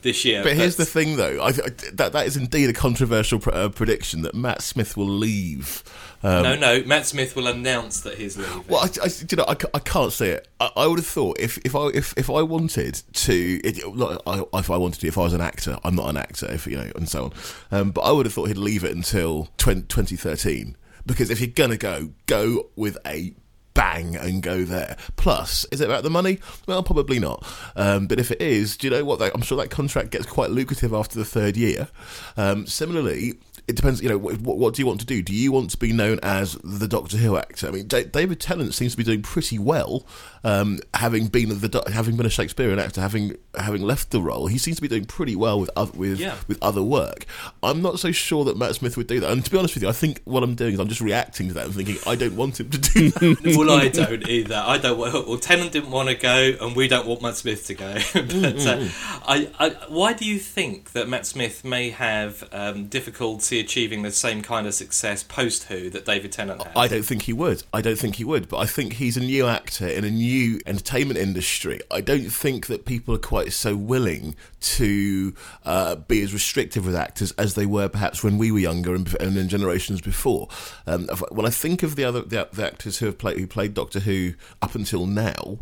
this 0.00 0.24
year? 0.24 0.42
But 0.42 0.56
here's 0.56 0.76
the 0.76 0.86
thing, 0.86 1.16
though. 1.16 1.38
I, 1.42 1.48
I, 1.48 1.68
that 1.92 2.12
that 2.12 2.26
is 2.26 2.38
indeed 2.38 2.70
a 2.70 2.72
controversial 2.72 3.40
pr- 3.40 3.50
uh, 3.52 3.68
prediction 3.68 4.22
that 4.22 4.34
Matt 4.34 4.62
Smith 4.62 4.96
will 4.96 5.08
leave. 5.08 5.84
Um, 6.22 6.44
no, 6.44 6.56
no, 6.56 6.82
Matt 6.84 7.04
Smith 7.04 7.36
will 7.36 7.46
announce 7.46 8.00
that 8.00 8.16
he's 8.16 8.38
leaving. 8.38 8.64
Well, 8.68 8.80
I, 8.80 9.04
I, 9.04 9.10
you 9.28 9.36
know, 9.36 9.44
I, 9.46 9.56
I 9.74 9.78
can't 9.78 10.12
say 10.12 10.30
it. 10.30 10.48
I, 10.58 10.70
I 10.74 10.86
would 10.86 10.98
have 10.98 11.06
thought 11.06 11.38
if, 11.38 11.58
if 11.66 11.76
I 11.76 11.88
if, 11.88 12.14
if 12.16 12.30
I 12.30 12.40
wanted 12.40 13.02
to, 13.12 13.60
it, 13.62 13.86
like, 13.94 14.18
I, 14.26 14.42
if 14.54 14.70
I 14.70 14.78
wanted 14.78 15.00
to, 15.02 15.08
if 15.08 15.18
I 15.18 15.22
was 15.22 15.34
an 15.34 15.42
actor, 15.42 15.76
I'm 15.84 15.94
not 15.94 16.08
an 16.08 16.16
actor, 16.16 16.50
if 16.50 16.66
you 16.66 16.78
know, 16.78 16.90
and 16.96 17.06
so 17.06 17.24
on. 17.24 17.32
Um, 17.70 17.90
but 17.90 18.00
I 18.00 18.12
would 18.12 18.24
have 18.24 18.32
thought 18.32 18.48
he'd 18.48 18.56
leave 18.56 18.82
it 18.82 18.96
until 18.96 19.48
20, 19.58 19.82
2013 19.82 20.76
because 21.06 21.30
if 21.30 21.40
you're 21.40 21.48
gonna 21.48 21.76
go, 21.76 22.10
go 22.26 22.70
with 22.76 22.98
a 23.06 23.34
bang 23.74 24.16
and 24.16 24.42
go 24.42 24.64
there. 24.64 24.96
Plus, 25.16 25.64
is 25.72 25.80
it 25.80 25.86
about 25.86 26.02
the 26.02 26.10
money? 26.10 26.38
Well, 26.66 26.82
probably 26.82 27.18
not. 27.18 27.44
Um, 27.76 28.06
but 28.06 28.20
if 28.20 28.30
it 28.30 28.40
is, 28.40 28.76
do 28.76 28.86
you 28.86 28.90
know 28.90 29.04
what? 29.04 29.20
I'm 29.34 29.42
sure 29.42 29.58
that 29.58 29.70
contract 29.70 30.10
gets 30.10 30.26
quite 30.26 30.50
lucrative 30.50 30.92
after 30.92 31.18
the 31.18 31.24
third 31.24 31.56
year. 31.56 31.88
Um, 32.36 32.66
similarly, 32.66 33.34
it 33.68 33.76
depends. 33.76 34.02
You 34.02 34.08
know, 34.08 34.18
what, 34.18 34.38
what 34.40 34.74
do 34.74 34.82
you 34.82 34.86
want 34.86 35.00
to 35.00 35.06
do? 35.06 35.22
Do 35.22 35.34
you 35.34 35.52
want 35.52 35.70
to 35.70 35.76
be 35.76 35.92
known 35.92 36.18
as 36.22 36.54
the 36.64 36.88
Doctor 36.88 37.16
Who 37.16 37.36
actor? 37.36 37.68
I 37.68 37.70
mean, 37.70 37.86
Da- 37.88 38.04
David 38.04 38.40
Tennant 38.40 38.74
seems 38.74 38.92
to 38.92 38.98
be 38.98 39.04
doing 39.04 39.22
pretty 39.22 39.58
well, 39.58 40.06
um, 40.44 40.78
having 40.94 41.28
been 41.28 41.48
the 41.50 41.82
having 41.92 42.16
been 42.16 42.26
a 42.26 42.30
Shakespearean 42.30 42.78
actor, 42.78 43.00
having 43.00 43.36
having 43.58 43.82
left 43.82 44.10
the 44.10 44.20
role. 44.20 44.46
He 44.46 44.58
seems 44.58 44.76
to 44.76 44.82
be 44.82 44.88
doing 44.88 45.04
pretty 45.04 45.36
well 45.36 45.60
with 45.60 45.70
other, 45.76 45.92
with 45.96 46.18
Yeah. 46.18 46.36
with 46.48 46.58
other 46.62 46.82
work. 46.82 47.26
I'm 47.62 47.82
not 47.82 47.98
so 47.98 48.10
sure 48.12 48.44
that 48.46 48.56
Matt 48.56 48.74
Smith 48.74 48.96
would 48.96 49.06
do 49.06 49.20
that. 49.20 49.30
And 49.30 49.44
to 49.44 49.50
be 49.50 49.58
honest 49.58 49.74
with 49.74 49.82
you, 49.82 49.88
I 49.88 49.92
think 49.92 50.20
what 50.24 50.42
I'm 50.42 50.54
doing 50.54 50.74
is 50.74 50.80
I'm 50.80 50.88
just 50.88 51.00
reacting 51.00 51.48
to 51.48 51.54
that 51.54 51.66
and 51.66 51.74
thinking 51.74 51.96
I 52.06 52.14
don't 52.16 52.36
want 52.36 52.58
him 52.60 52.70
to 52.70 52.78
do 52.78 53.10
that. 53.10 53.54
well, 53.56 53.70
I 53.70 53.88
don't 53.88 54.28
either. 54.28 54.56
I 54.66 54.78
don't. 54.78 54.98
want- 54.98 55.28
Well, 55.28 55.38
Tennant 55.38 55.72
didn't 55.72 55.90
want 55.90 56.08
to 56.08 56.14
go, 56.14 56.54
and 56.60 56.74
we 56.74 56.88
don't 56.88 57.06
want 57.06 57.22
Matt 57.22 57.36
Smith 57.36 57.66
to 57.66 57.74
go. 57.74 57.92
but 58.14 58.66
uh, 58.66 58.88
I, 59.26 59.50
I, 59.58 59.68
why 59.88 60.12
do 60.14 60.24
you 60.24 60.38
think 60.38 60.92
that 60.92 61.08
Matt 61.08 61.26
Smith 61.26 61.64
may 61.64 61.90
have 61.90 62.42
um, 62.52 62.86
difficulty 62.86 63.51
achieving 63.60 64.02
the 64.02 64.12
same 64.12 64.42
kind 64.42 64.66
of 64.66 64.74
success 64.74 65.22
post 65.22 65.64
Who 65.64 65.90
that 65.90 66.04
David 66.04 66.32
Tennant 66.32 66.62
had? 66.62 66.76
I 66.76 66.88
don't 66.88 67.04
think 67.04 67.22
he 67.22 67.32
would. 67.32 67.62
I 67.72 67.80
don't 67.80 67.98
think 67.98 68.16
he 68.16 68.24
would. 68.24 68.48
But 68.48 68.58
I 68.58 68.66
think 68.66 68.94
he's 68.94 69.16
a 69.16 69.20
new 69.20 69.46
actor 69.46 69.86
in 69.86 70.04
a 70.04 70.10
new 70.10 70.60
entertainment 70.66 71.18
industry. 71.18 71.80
I 71.90 72.00
don't 72.00 72.30
think 72.30 72.66
that 72.66 72.84
people 72.84 73.14
are 73.14 73.18
quite 73.18 73.52
so 73.52 73.76
willing 73.76 74.36
to 74.60 75.34
uh, 75.64 75.96
be 75.96 76.22
as 76.22 76.32
restrictive 76.32 76.86
with 76.86 76.94
actors 76.94 77.32
as 77.32 77.54
they 77.54 77.66
were 77.66 77.88
perhaps 77.88 78.22
when 78.22 78.38
we 78.38 78.52
were 78.52 78.58
younger 78.58 78.94
and, 78.94 79.14
and 79.20 79.36
in 79.36 79.48
generations 79.48 80.00
before. 80.00 80.48
Um, 80.86 81.08
when 81.30 81.46
I 81.46 81.50
think 81.50 81.82
of 81.82 81.96
the 81.96 82.04
other 82.04 82.22
the, 82.22 82.48
the 82.52 82.66
actors 82.66 82.98
who 82.98 83.06
have 83.06 83.18
played 83.18 83.38
who 83.38 83.46
played 83.46 83.74
Doctor 83.74 84.00
Who 84.00 84.34
up 84.60 84.74
until 84.74 85.06
now, 85.06 85.58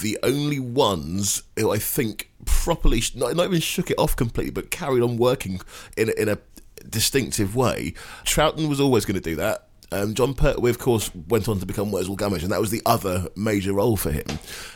the 0.00 0.18
only 0.22 0.60
ones 0.60 1.42
who 1.56 1.70
I 1.70 1.78
think 1.78 2.30
properly 2.44 3.02
not, 3.14 3.34
not 3.36 3.46
even 3.46 3.60
shook 3.60 3.90
it 3.90 3.98
off 3.98 4.16
completely, 4.16 4.52
but 4.52 4.70
carried 4.70 5.02
on 5.02 5.16
working 5.16 5.60
in 5.96 6.10
in 6.16 6.28
a 6.28 6.38
distinctive 6.88 7.56
way. 7.56 7.94
Troughton 8.24 8.68
was 8.68 8.80
always 8.80 9.04
going 9.04 9.14
to 9.14 9.20
do 9.20 9.36
that. 9.36 9.68
Um, 9.92 10.14
Jon 10.14 10.34
Pertwee, 10.34 10.70
of 10.70 10.78
course, 10.78 11.10
went 11.28 11.48
on 11.48 11.60
to 11.60 11.66
become 11.66 11.92
Wurzel 11.92 12.16
Gummidge, 12.16 12.42
and 12.42 12.50
that 12.50 12.60
was 12.60 12.70
the 12.70 12.82
other 12.84 13.28
major 13.36 13.72
role 13.72 13.96
for 13.96 14.10
him. 14.10 14.26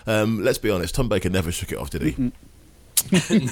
Um, 0.06 0.44
let's 0.44 0.58
be 0.58 0.70
honest, 0.70 0.94
Tom 0.94 1.08
Baker 1.08 1.28
never 1.28 1.50
shook 1.50 1.72
it 1.72 1.78
off, 1.78 1.90
did 1.90 2.02
he? 2.02 2.32
No, 3.30 3.50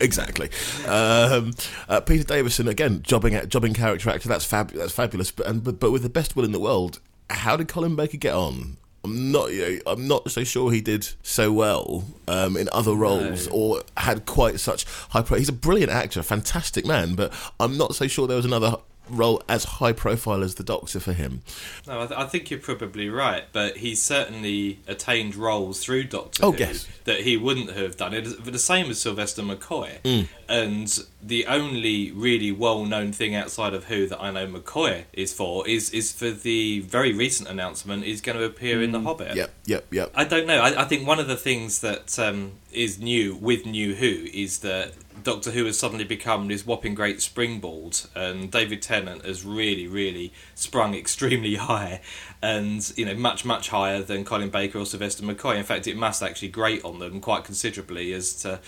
Exactly. 0.00 0.50
Um, 0.86 1.52
uh, 1.88 2.00
Peter 2.00 2.24
Davison 2.24 2.68
again, 2.68 3.02
jobbing 3.02 3.34
at 3.34 3.48
jobbing 3.48 3.74
character 3.74 4.10
actor. 4.10 4.28
That's 4.28 4.44
fab. 4.44 4.70
That's 4.70 4.92
fabulous. 4.92 5.30
But, 5.30 5.46
and, 5.46 5.62
but 5.62 5.78
but 5.78 5.90
with 5.92 6.02
the 6.02 6.08
best 6.08 6.34
will 6.34 6.44
in 6.44 6.52
the 6.52 6.60
world, 6.60 7.00
how 7.30 7.56
did 7.56 7.68
Colin 7.68 7.96
Baker 7.96 8.16
get 8.16 8.34
on? 8.34 8.76
I'm 9.04 9.30
not. 9.30 9.52
You 9.52 9.60
know, 9.60 9.92
I'm 9.92 10.08
not 10.08 10.30
so 10.30 10.44
sure 10.44 10.72
he 10.72 10.80
did 10.80 11.06
so 11.22 11.52
well 11.52 12.04
um, 12.26 12.56
in 12.56 12.68
other 12.72 12.94
roles 12.94 13.46
or 13.48 13.82
had 13.98 14.24
quite 14.24 14.58
such 14.58 14.86
high. 15.10 15.22
praise. 15.22 15.40
He's 15.40 15.48
a 15.50 15.52
brilliant 15.52 15.92
actor, 15.92 16.22
fantastic 16.22 16.86
man, 16.86 17.14
but 17.14 17.32
I'm 17.60 17.76
not 17.76 17.94
so 17.94 18.06
sure 18.06 18.26
there 18.26 18.36
was 18.36 18.46
another 18.46 18.76
role 19.08 19.42
as 19.48 19.64
high 19.64 19.92
profile 19.92 20.42
as 20.42 20.54
the 20.54 20.62
Doctor 20.64 20.98
for 21.00 21.12
him. 21.12 21.42
No, 21.86 22.02
I, 22.02 22.06
th- 22.06 22.18
I 22.20 22.26
think 22.26 22.50
you're 22.50 22.60
probably 22.60 23.08
right, 23.10 23.44
but 23.52 23.78
he 23.78 23.94
certainly 23.94 24.80
attained 24.88 25.36
roles 25.36 25.82
through 25.84 26.04
Doctor 26.04 26.44
Oh, 26.44 26.52
Who 26.52 26.58
yes. 26.58 26.86
that 27.04 27.20
he 27.20 27.36
wouldn't 27.36 27.70
have 27.72 27.96
done. 27.96 28.14
It 28.14 28.44
the 28.44 28.58
same 28.58 28.90
as 28.90 29.00
Sylvester 29.00 29.42
McCoy, 29.42 30.00
Mm. 30.02 30.28
and 30.48 31.04
the 31.22 31.46
only 31.46 32.10
really 32.12 32.50
well-known 32.52 33.12
thing 33.12 33.34
outside 33.34 33.74
of 33.74 33.84
Who 33.84 34.06
that 34.08 34.20
I 34.20 34.30
know 34.30 34.46
McCoy 34.46 35.04
is 35.12 35.32
for 35.32 35.66
is 35.68 35.90
is 35.90 36.12
for 36.12 36.30
the 36.30 36.80
very 36.80 37.12
recent 37.12 37.48
announcement 37.48 38.04
he's 38.04 38.20
going 38.20 38.38
to 38.38 38.44
appear 38.44 38.82
in 38.82 38.92
The 38.92 39.00
Hobbit. 39.00 39.32
Mm. 39.32 39.36
Yep, 39.36 39.54
yep, 39.66 39.86
yep. 39.92 40.12
I 40.14 40.24
don't 40.24 40.46
know. 40.46 40.60
I, 40.60 40.82
I 40.82 40.84
think 40.84 41.06
one 41.06 41.18
of 41.18 41.28
the 41.28 41.36
things 41.36 41.80
that 41.80 42.18
um, 42.18 42.52
is 42.72 42.98
new 42.98 43.34
with 43.34 43.66
New 43.66 43.94
Who 43.94 44.26
is 44.32 44.58
that 44.60 44.92
Doctor 45.22 45.52
Who 45.52 45.64
has 45.66 45.78
suddenly 45.78 46.04
become 46.04 46.48
this 46.48 46.66
whopping 46.66 46.94
great 46.94 47.22
springboard, 47.22 48.00
and 48.14 48.50
David 48.50 48.82
Tennant 48.82 49.24
has 49.24 49.44
really, 49.44 49.86
really 49.86 50.32
sprung 50.54 50.94
extremely 50.94 51.54
high, 51.54 52.00
and 52.42 52.92
you 52.96 53.04
know 53.04 53.14
much, 53.14 53.44
much 53.44 53.68
higher 53.68 54.02
than 54.02 54.24
Colin 54.24 54.50
Baker 54.50 54.78
or 54.78 54.86
Sylvester 54.86 55.24
McCoy. 55.24 55.56
In 55.56 55.64
fact, 55.64 55.86
it 55.86 55.96
must 55.96 56.22
actually 56.22 56.48
grate 56.48 56.84
on 56.84 56.98
them 56.98 57.20
quite 57.20 57.44
considerably 57.44 58.12
as 58.12 58.34
to 58.42 58.60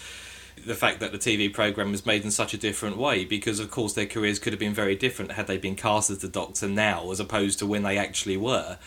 the 0.65 0.75
fact 0.75 1.01
that 1.01 1.13
the 1.13 1.19
TV 1.19 1.53
program 1.53 1.91
was 1.93 2.07
made 2.07 2.25
in 2.25 2.31
such 2.31 2.55
a 2.55 2.57
different 2.57 2.97
way 2.97 3.27
because 3.27 3.61
of 3.61 3.71
course 3.71 3.93
their 3.93 4.07
careers 4.07 4.39
could 4.39 4.55
have 4.55 4.59
been 4.59 4.73
very 4.73 4.97
different 4.97 5.33
had 5.33 5.47
they 5.47 5.59
been 5.59 5.75
cast 5.75 6.09
as 6.09 6.19
the 6.19 6.29
Doctor 6.29 6.67
now 6.67 7.11
as 7.11 7.21
opposed 7.21 7.59
to 7.59 7.67
when 7.67 7.83
they 7.83 7.99
actually 7.99 8.39
were. 8.39 8.79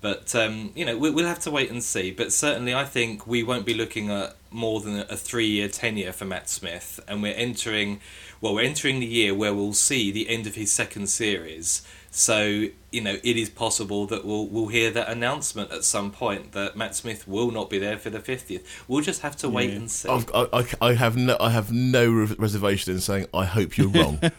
But 0.00 0.34
um, 0.34 0.72
you 0.74 0.86
know, 0.86 0.96
we- 0.96 1.10
we'll 1.10 1.26
have 1.26 1.40
to 1.40 1.50
wait 1.50 1.70
and 1.70 1.82
see. 1.82 2.10
But 2.12 2.32
certainly, 2.32 2.72
I 2.74 2.84
think 2.84 3.26
we 3.26 3.42
won't 3.42 3.66
be 3.66 3.74
looking 3.74 4.10
at 4.10 4.36
more 4.50 4.80
than 4.80 5.00
a 5.08 5.16
three-year 5.16 5.68
tenure 5.68 6.12
for 6.12 6.24
Matt 6.24 6.48
Smith, 6.48 7.00
and 7.08 7.22
we're 7.22 7.34
entering, 7.34 8.00
well, 8.40 8.54
we're 8.54 8.62
entering 8.64 9.00
the 9.00 9.06
year 9.06 9.34
where 9.34 9.54
we'll 9.54 9.72
see 9.74 10.10
the 10.10 10.28
end 10.28 10.46
of 10.46 10.54
his 10.54 10.72
second 10.72 11.08
series. 11.08 11.82
So 12.10 12.68
you 12.90 13.02
know, 13.02 13.18
it 13.22 13.36
is 13.36 13.50
possible 13.50 14.06
that 14.06 14.24
we'll 14.24 14.46
we'll 14.48 14.68
hear 14.68 14.90
that 14.92 15.10
announcement 15.10 15.70
at 15.70 15.84
some 15.84 16.10
point 16.10 16.52
that 16.52 16.74
Matt 16.74 16.94
Smith 16.96 17.28
will 17.28 17.50
not 17.50 17.68
be 17.68 17.78
there 17.78 17.98
for 17.98 18.08
the 18.08 18.18
fiftieth. 18.18 18.66
We'll 18.88 19.02
just 19.02 19.20
have 19.20 19.36
to 19.36 19.48
wait 19.50 19.68
Yeah. 19.68 19.76
and 19.76 19.90
see. 19.90 20.08
I've, 20.08 20.26
I, 20.34 20.46
I, 20.54 20.66
I 20.80 20.94
have 20.94 21.14
no, 21.18 21.36
I 21.38 21.50
have 21.50 21.70
no 21.70 22.10
reservation 22.38 22.94
in 22.94 23.00
saying 23.00 23.26
I 23.34 23.44
hope 23.44 23.76
you're 23.76 23.88
wrong. 23.88 24.20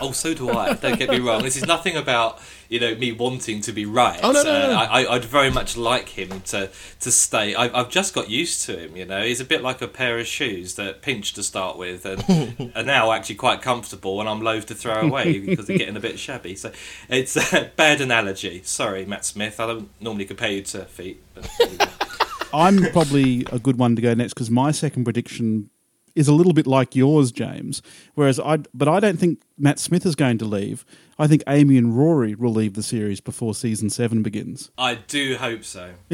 Oh, 0.00 0.12
so 0.12 0.34
do 0.34 0.50
I. 0.50 0.74
Don't 0.74 0.98
get 0.98 1.08
me 1.10 1.18
wrong. 1.20 1.42
This 1.42 1.56
is 1.56 1.66
nothing 1.66 1.96
about 1.96 2.38
you 2.68 2.78
know 2.78 2.94
me 2.94 3.10
wanting 3.12 3.60
to 3.62 3.72
be 3.72 3.86
right. 3.86 4.20
Oh, 4.22 4.30
no, 4.30 4.42
no, 4.44 4.50
Uh, 4.50 4.66
no. 4.68 4.74
I, 4.74 5.14
I'd 5.14 5.24
very 5.24 5.50
much 5.50 5.76
like 5.76 6.10
him 6.10 6.42
to 6.42 6.70
to 7.00 7.10
stay. 7.10 7.54
I, 7.56 7.76
I've 7.80 7.90
just 7.90 8.14
got 8.14 8.30
used 8.30 8.64
to 8.66 8.78
him. 8.78 8.94
You 8.96 9.04
know, 9.06 9.22
he's 9.22 9.40
a 9.40 9.44
bit 9.44 9.55
like 9.62 9.82
a 9.82 9.88
pair 9.88 10.18
of 10.18 10.26
shoes 10.26 10.74
that 10.74 11.02
pinch 11.02 11.32
to 11.34 11.42
start 11.42 11.76
with, 11.76 12.04
and 12.06 12.72
are 12.76 12.82
now 12.82 13.12
actually 13.12 13.36
quite 13.36 13.62
comfortable, 13.62 14.20
and 14.20 14.28
I'm 14.28 14.40
loath 14.40 14.66
to 14.66 14.74
throw 14.74 15.00
away 15.00 15.38
because 15.38 15.66
they're 15.66 15.78
getting 15.78 15.96
a 15.96 16.00
bit 16.00 16.18
shabby. 16.18 16.56
So 16.56 16.72
it's 17.08 17.36
a 17.52 17.70
bad 17.76 18.00
analogy. 18.00 18.62
Sorry, 18.64 19.04
Matt 19.04 19.24
Smith. 19.24 19.60
I 19.60 19.66
don't 19.66 19.90
normally 20.00 20.24
compare 20.24 20.50
you 20.50 20.62
to 20.62 20.84
feet. 20.84 21.22
But. 21.34 21.48
I'm 22.52 22.90
probably 22.92 23.44
a 23.52 23.58
good 23.58 23.78
one 23.78 23.96
to 23.96 24.02
go 24.02 24.14
next 24.14 24.34
because 24.34 24.50
my 24.50 24.70
second 24.70 25.04
prediction 25.04 25.70
is 26.16 26.26
a 26.26 26.32
little 26.32 26.54
bit 26.54 26.66
like 26.66 26.96
yours, 26.96 27.30
James. 27.30 27.82
Whereas 28.14 28.40
I, 28.40 28.58
but 28.74 28.88
I 28.88 28.98
don't 28.98 29.20
think 29.20 29.42
Matt 29.56 29.78
Smith 29.78 30.04
is 30.04 30.16
going 30.16 30.38
to 30.38 30.46
leave. 30.46 30.84
I 31.18 31.26
think 31.26 31.42
Amy 31.46 31.76
and 31.76 31.96
Rory 31.96 32.34
will 32.34 32.52
leave 32.52 32.74
the 32.74 32.82
series 32.82 33.20
before 33.20 33.54
season 33.54 33.90
seven 33.90 34.22
begins. 34.22 34.70
I 34.76 34.96
do 34.96 35.36
hope 35.36 35.62
so. 35.62 35.92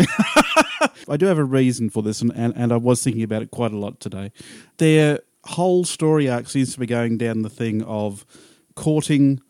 I 1.08 1.16
do 1.16 1.26
have 1.26 1.38
a 1.38 1.44
reason 1.44 1.88
for 1.88 2.02
this, 2.02 2.20
and, 2.20 2.32
and, 2.34 2.52
and 2.56 2.72
I 2.72 2.76
was 2.76 3.02
thinking 3.02 3.22
about 3.22 3.42
it 3.42 3.50
quite 3.50 3.72
a 3.72 3.78
lot 3.78 4.00
today. 4.00 4.32
Their 4.76 5.20
whole 5.44 5.84
story 5.84 6.28
arc 6.28 6.48
seems 6.48 6.74
to 6.74 6.80
be 6.80 6.86
going 6.86 7.16
down 7.16 7.42
the 7.42 7.50
thing 7.50 7.82
of 7.82 8.26
courting, 8.74 9.40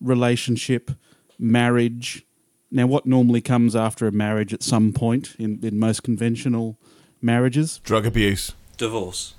relationship, 0.00 0.90
marriage. 1.38 2.24
Now, 2.70 2.86
what 2.86 3.06
normally 3.06 3.40
comes 3.40 3.76
after 3.76 4.06
a 4.06 4.12
marriage 4.12 4.52
at 4.52 4.62
some 4.62 4.92
point 4.92 5.36
in, 5.38 5.60
in 5.62 5.78
most 5.78 6.02
conventional 6.02 6.78
marriages? 7.22 7.80
Drug 7.82 8.06
abuse. 8.06 8.52
Divorce. 8.78 9.34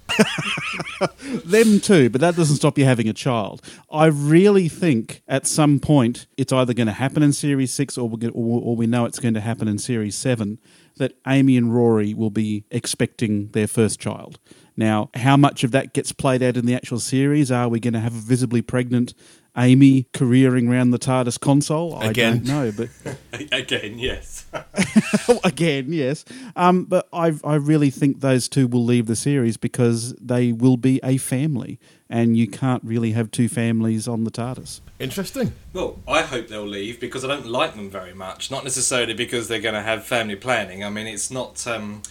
Them 1.46 1.80
too, 1.80 2.10
but 2.10 2.22
that 2.22 2.36
doesn't 2.36 2.58
stop 2.58 2.78
you 2.78 2.86
having 2.86 3.08
a 3.08 3.14
child. 3.14 3.62
I 3.90 4.08
really 4.08 4.68
think 4.68 5.24
at 5.28 5.48
some 5.48 5.80
point 5.80 6.28
it's 6.38 6.52
either 6.52 6.74
going 6.74 6.88
to 6.88 6.94
happen 6.94 7.24
in 7.24 7.32
Series 7.32 7.74
6 7.74 7.98
or, 7.98 8.10
or, 8.12 8.32
or 8.34 8.76
we 8.76 8.86
know 8.86 9.06
it's 9.06 9.20
going 9.20 9.34
to 9.36 9.42
happen 9.42 9.68
in 9.68 9.78
Series 9.78 10.16
7 10.16 10.60
that 10.98 11.14
Amy 11.26 11.56
and 11.56 11.74
Rory 11.74 12.14
will 12.14 12.30
be 12.30 12.66
expecting 12.70 13.48
their 13.50 13.68
first 13.68 14.00
child. 14.00 14.40
Now, 14.76 15.10
how 15.14 15.36
much 15.36 15.64
of 15.64 15.72
that 15.72 15.94
gets 15.94 16.12
played 16.12 16.44
out 16.44 16.56
in 16.56 16.66
the 16.66 16.76
actual 16.76 17.00
series? 17.00 17.52
Are 17.52 17.68
we 17.68 17.80
going 17.80 17.94
to 17.94 18.00
have 18.00 18.16
a 18.16 18.20
visibly 18.20 18.62
pregnant 18.62 19.14
Amy 19.58 20.08
careering 20.14 20.70
around 20.70 20.92
the 20.92 21.00
TARDIS 21.00 21.40
console? 21.40 21.96
I 21.96 22.08
Again. 22.08 22.44
don't 22.44 22.48
know, 22.48 22.72
but 22.72 22.90
Again, 23.52 24.00
yes. 24.00 24.46
again, 25.44 25.92
yes. 25.94 26.26
Um, 26.56 26.86
but 26.86 27.08
I, 27.14 27.34
I 27.44 27.56
really 27.56 27.90
think 27.90 28.22
those 28.22 28.48
two 28.48 28.68
will 28.68 28.84
leave 28.86 29.06
the 29.08 29.16
series 29.16 29.58
because 29.58 30.14
they 30.16 30.52
will 30.52 30.78
be 30.78 31.00
a 31.04 31.18
family, 31.18 31.80
and 32.10 32.38
you 32.38 32.48
can't 32.48 32.84
really 32.84 33.12
have 33.12 33.32
two 33.32 33.48
families 33.50 34.08
on 34.08 34.24
the 34.24 34.32
TARDIS. 34.32 34.82
Interesting. 35.00 35.54
Well, 35.74 36.00
I 36.08 36.22
hope 36.24 36.48
they'll 36.48 36.66
leave 36.68 37.00
because 37.00 37.24
I 37.24 37.28
don't 37.28 37.46
like 37.48 37.76
them 37.76 37.90
very 37.90 38.14
much. 38.14 38.52
Not 38.52 38.64
necessarily 38.64 39.14
because 39.14 39.48
they're 39.48 39.62
going 39.62 39.76
to 39.76 39.82
have 39.82 40.06
family 40.06 40.36
planning. 40.36 40.84
I 40.84 40.90
mean, 40.90 41.08
it's 41.08 41.32
not. 41.32 41.66
Um, 41.68 42.02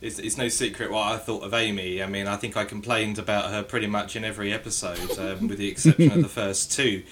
it's, 0.00 0.18
it's 0.18 0.36
no 0.36 0.48
secret 0.48 0.92
what 0.92 1.12
I 1.12 1.16
thought 1.16 1.42
of 1.42 1.52
Amy. 1.52 2.02
I 2.02 2.06
mean, 2.06 2.28
I 2.28 2.36
think 2.36 2.56
I 2.56 2.64
complained 2.64 3.18
about 3.18 3.50
her 3.50 3.62
pretty 3.62 3.88
much 3.88 4.14
in 4.14 4.24
every 4.24 4.52
episode, 4.52 5.18
um, 5.18 5.48
with 5.48 5.58
the 5.58 5.68
exception 5.68 6.12
of 6.12 6.22
the 6.22 6.28
first 6.28 6.70
two 6.72 7.02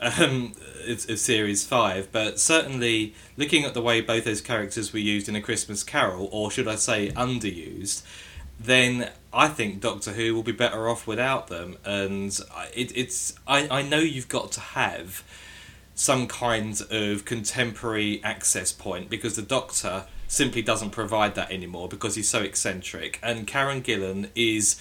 um, 0.00 0.54
of, 0.86 1.10
of 1.10 1.18
series 1.18 1.66
five. 1.66 2.12
But 2.12 2.38
certainly, 2.38 3.14
looking 3.36 3.64
at 3.64 3.74
the 3.74 3.82
way 3.82 4.00
both 4.00 4.24
those 4.24 4.40
characters 4.40 4.92
were 4.92 5.00
used 5.00 5.28
in 5.28 5.34
A 5.34 5.40
Christmas 5.40 5.82
Carol, 5.82 6.28
or 6.30 6.50
should 6.50 6.68
I 6.68 6.76
say, 6.76 7.10
underused, 7.10 8.02
then 8.60 9.10
I 9.32 9.48
think 9.48 9.80
Doctor 9.80 10.12
Who 10.12 10.34
will 10.34 10.44
be 10.44 10.52
better 10.52 10.88
off 10.88 11.06
without 11.06 11.48
them. 11.48 11.76
And 11.84 12.38
it, 12.74 12.96
it's 12.96 13.34
I, 13.46 13.66
I 13.68 13.82
know 13.82 13.98
you've 13.98 14.28
got 14.28 14.52
to 14.52 14.60
have 14.60 15.24
some 15.96 16.28
kind 16.28 16.80
of 16.90 17.24
contemporary 17.24 18.22
access 18.22 18.70
point 18.70 19.10
because 19.10 19.34
the 19.34 19.42
Doctor 19.42 20.04
simply 20.28 20.62
doesn't 20.62 20.90
provide 20.90 21.34
that 21.34 21.50
anymore 21.50 21.88
because 21.88 22.14
he's 22.14 22.28
so 22.28 22.42
eccentric. 22.42 23.18
And 23.22 23.46
Karen 23.46 23.82
Gillan 23.82 24.30
is 24.34 24.80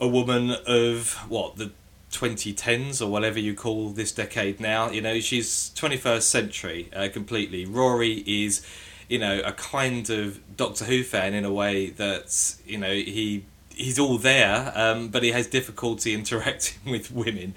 a 0.00 0.06
woman 0.06 0.56
of 0.66 1.14
what 1.28 1.56
the 1.56 1.72
2010s 2.10 3.02
or 3.02 3.06
whatever 3.08 3.38
you 3.38 3.54
call 3.54 3.90
this 3.90 4.12
decade 4.12 4.60
now. 4.60 4.90
You 4.90 5.00
know, 5.00 5.20
she's 5.20 5.70
21st 5.76 6.22
century 6.22 6.90
uh, 6.94 7.08
completely. 7.12 7.64
Rory 7.64 8.24
is, 8.26 8.66
you 9.08 9.18
know, 9.18 9.40
a 9.44 9.52
kind 9.52 10.08
of 10.10 10.56
Doctor 10.56 10.84
Who 10.84 11.02
fan 11.02 11.34
in 11.34 11.44
a 11.44 11.52
way 11.52 11.90
that 11.90 12.56
you 12.66 12.78
know 12.78 12.92
he. 12.92 13.44
He's 13.70 13.96
all 13.96 14.18
there, 14.18 14.72
um, 14.74 15.06
but 15.06 15.22
he 15.22 15.30
has 15.30 15.46
difficulty 15.46 16.12
interacting 16.14 16.90
with 16.90 17.12
women. 17.12 17.54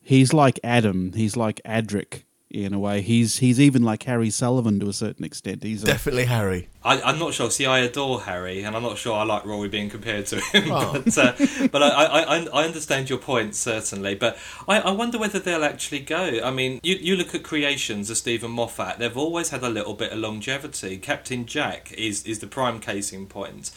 He's 0.00 0.32
like 0.32 0.60
Adam. 0.62 1.12
He's 1.12 1.36
like 1.36 1.60
Adric 1.66 2.22
in 2.50 2.72
a 2.72 2.78
way. 2.78 3.00
He's 3.00 3.38
he's 3.38 3.60
even 3.60 3.82
like 3.82 4.04
Harry 4.04 4.30
Sullivan 4.30 4.78
to 4.80 4.88
a 4.88 4.92
certain 4.92 5.24
extent. 5.24 5.62
He's 5.62 5.82
a, 5.82 5.86
Definitely 5.86 6.26
Harry. 6.26 6.68
I, 6.84 7.00
I'm 7.02 7.18
not 7.18 7.34
sure. 7.34 7.50
See, 7.50 7.66
I 7.66 7.80
adore 7.80 8.22
Harry, 8.22 8.62
and 8.62 8.76
I'm 8.76 8.82
not 8.82 8.98
sure 8.98 9.14
I 9.14 9.24
like 9.24 9.44
Rory 9.44 9.68
being 9.68 9.90
compared 9.90 10.26
to 10.26 10.40
him. 10.40 10.70
Oh. 10.76 10.92
but 10.92 11.18
uh, 11.18 11.32
but 11.72 11.82
I, 11.82 11.88
I, 11.88 12.20
I, 12.20 12.46
I 12.52 12.64
understand 12.64 13.08
your 13.08 13.18
point 13.18 13.54
certainly. 13.54 14.14
But 14.14 14.38
I, 14.68 14.80
I 14.80 14.90
wonder 14.90 15.18
whether 15.18 15.38
they'll 15.38 15.64
actually 15.64 16.00
go. 16.00 16.40
I 16.42 16.50
mean, 16.50 16.80
you 16.82 16.96
you 16.96 17.16
look 17.16 17.34
at 17.34 17.42
creations 17.42 18.10
of 18.10 18.16
Steven 18.16 18.50
Moffat; 18.50 18.98
they've 18.98 19.16
always 19.16 19.50
had 19.50 19.62
a 19.62 19.68
little 19.68 19.94
bit 19.94 20.12
of 20.12 20.18
longevity. 20.18 20.98
Captain 20.98 21.46
Jack 21.46 21.92
is 21.92 22.24
is 22.24 22.38
the 22.38 22.46
prime 22.46 22.78
case 22.80 23.12
in 23.12 23.26
point, 23.26 23.70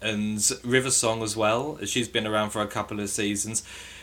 and 0.00 0.50
River 0.64 0.90
Song 0.90 1.22
as 1.22 1.36
well. 1.36 1.78
She's 1.84 2.08
been 2.08 2.26
around 2.26 2.50
for 2.50 2.62
a 2.62 2.66
couple 2.66 3.00
of 3.00 3.08
seasons. 3.10 3.62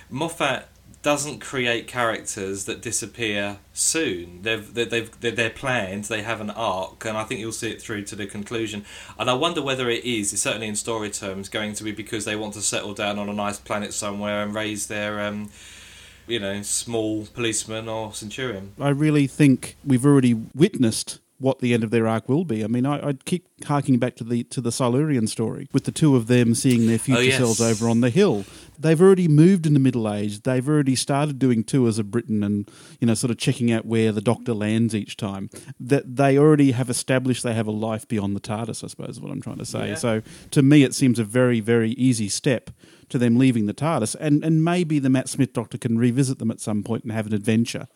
Moffat 0.10 0.70
doesn't 1.08 1.40
create 1.40 1.88
characters 1.88 2.66
that 2.66 2.82
disappear 2.82 3.60
soon. 3.72 4.42
They've 4.42 4.74
they- 4.74 4.84
they've 4.84 5.10
they're, 5.22 5.32
they're 5.32 5.50
planned. 5.50 6.04
They 6.06 6.22
have 6.22 6.42
an 6.42 6.50
arc, 6.50 7.06
and 7.06 7.18
I 7.18 7.24
think 7.24 7.40
you'll 7.40 7.54
see 7.54 7.72
it 7.72 7.82
through 7.82 8.04
to 8.12 8.16
the 8.18 8.26
conclusion. 8.28 8.84
And 9.18 9.30
I 9.30 9.34
wonder 9.34 9.62
whether 9.62 9.90
it 9.90 10.04
is, 10.04 10.32
certainly 10.42 10.68
in 10.68 10.76
story 10.76 11.10
terms, 11.10 11.48
going 11.48 11.74
to 11.76 11.84
be 11.86 11.94
because 11.94 12.26
they 12.26 12.36
want 12.36 12.56
to 12.56 12.62
settle 12.62 12.94
down 12.94 13.18
on 13.20 13.30
a 13.30 13.34
nice 13.34 13.58
planet 13.58 13.94
somewhere 13.94 14.44
and 14.44 14.54
raise 14.54 14.88
their 14.88 15.22
um, 15.22 15.50
you 16.28 16.40
know, 16.40 16.62
small 16.62 17.26
policeman 17.28 17.88
or 17.88 18.14
centurion. 18.14 18.74
I 18.78 18.90
really 18.90 19.28
think 19.28 19.78
we've 19.86 20.06
already 20.06 20.34
witnessed 20.34 21.20
what 21.40 21.60
the 21.60 21.74
end 21.74 21.84
of 21.86 21.92
their 21.92 22.06
arc 22.08 22.28
will 22.28 22.44
be. 22.44 22.64
I 22.64 22.68
mean, 22.68 22.86
I, 22.86 23.10
I 23.10 23.14
keep 23.14 23.46
harking 23.66 23.98
back 23.98 24.16
to 24.18 24.24
the 24.26 24.44
to 24.46 24.60
the 24.60 24.72
Silurian 24.74 25.28
story 25.28 25.70
with 25.72 25.86
the 25.86 25.92
two 25.92 26.16
of 26.18 26.28
them 26.28 26.54
seeing 26.54 26.88
their 26.88 26.98
future 26.98 27.20
Oh, 27.20 27.24
yes. 27.24 27.38
selves 27.38 27.62
over 27.62 27.88
on 27.88 28.02
the 28.02 28.10
hill. 28.10 28.44
They've 28.80 29.02
already 29.02 29.28
moved 29.28 29.66
into 29.66 29.80
middle 29.80 30.12
age. 30.12 30.42
They've 30.44 30.68
already 30.68 30.96
started 30.96 31.40
doing 31.40 31.64
tours 31.64 32.00
of 32.00 32.12
Britain 32.12 32.44
and 32.44 32.70
you 33.00 33.08
know 33.08 33.14
sort 33.14 33.32
of 33.32 33.38
checking 33.38 33.72
out 33.72 33.86
where 33.86 34.12
the 34.12 34.22
Doctor 34.22 34.54
lands 34.54 34.96
each 34.96 35.18
time. 35.18 35.50
That 35.80 36.16
they 36.16 36.38
already 36.38 36.72
have 36.72 36.90
established 36.90 37.44
they 37.44 37.54
have 37.54 37.68
a 37.68 37.72
life 37.72 38.08
beyond 38.08 38.36
the 38.36 38.40
TARDIS. 38.40 38.84
I 38.84 38.88
suppose 38.88 39.10
is 39.10 39.22
what 39.22 39.32
I'm 39.32 39.42
trying 39.42 39.58
to 39.58 39.66
say. 39.66 39.90
Yeah. 39.90 39.96
So 39.96 40.22
to 40.52 40.62
me, 40.62 40.84
it 40.84 40.94
seems 40.94 41.20
a 41.20 41.24
very 41.24 41.60
very 41.60 41.92
easy 41.92 42.30
step 42.30 42.72
to 43.10 43.18
them 43.18 43.38
leaving 43.38 43.66
the 43.66 43.74
TARDIS, 43.74 44.16
and 44.20 44.44
and 44.44 44.64
maybe 44.64 45.00
the 45.00 45.10
Matt 45.10 45.30
Smith 45.30 45.54
Doctor 45.54 45.78
can 45.78 45.98
revisit 45.98 46.40
them 46.40 46.52
at 46.52 46.60
some 46.60 46.84
point 46.84 47.04
and 47.04 47.12
have 47.12 47.28
an 47.28 47.34
adventure. 47.34 47.88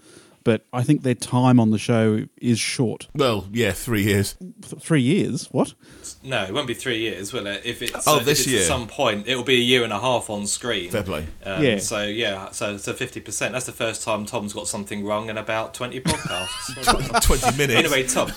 But 0.44 0.66
I 0.74 0.82
think 0.82 1.04
their 1.04 1.14
time 1.14 1.60
on 1.60 1.70
the 1.70 1.78
show 1.78 2.26
is 2.38 2.60
short. 2.60 3.08
Well, 3.14 3.48
yeah, 3.52 3.74
three 3.74 4.02
years. 4.04 4.36
Th- 4.40 4.82
three 4.82 5.02
years? 5.02 5.48
What? 5.52 5.76
No, 6.24 6.44
it 6.44 6.54
won't 6.54 6.66
be 6.68 6.74
three 6.74 6.98
years, 7.00 7.32
will 7.32 7.46
it? 7.46 7.62
If 7.64 7.82
it's 7.84 8.08
Oh, 8.08 8.16
uh, 8.16 8.20
if 8.20 8.26
this 8.26 8.40
it's 8.42 8.48
year. 8.50 8.62
at 8.62 8.66
some 8.68 8.88
point, 8.88 9.28
it'll 9.28 9.44
be 9.44 9.56
a 9.56 9.64
year 9.64 9.84
and 9.84 9.94
a 9.94 10.00
half 10.00 10.32
on 10.32 10.48
screen. 10.48 10.90
Fair 10.90 11.04
play. 11.04 11.28
Um, 11.44 11.64
Yeah. 11.64 11.78
So 11.78 12.04
yeah, 12.04 12.50
so 12.52 12.78
so 12.78 12.94
fifty 12.94 13.20
percent. 13.20 13.54
That's 13.54 13.68
the 13.68 13.72
first 13.72 14.04
time 14.04 14.26
Tom's 14.26 14.54
got 14.54 14.68
something 14.68 15.06
wrong 15.06 15.30
in 15.30 15.38
about 15.38 15.76
twenty 15.76 16.00
podcasts. 16.02 17.22
20 17.22 17.58
minutes. 17.58 17.80
anyway, 17.80 18.08
Tom, 18.08 18.32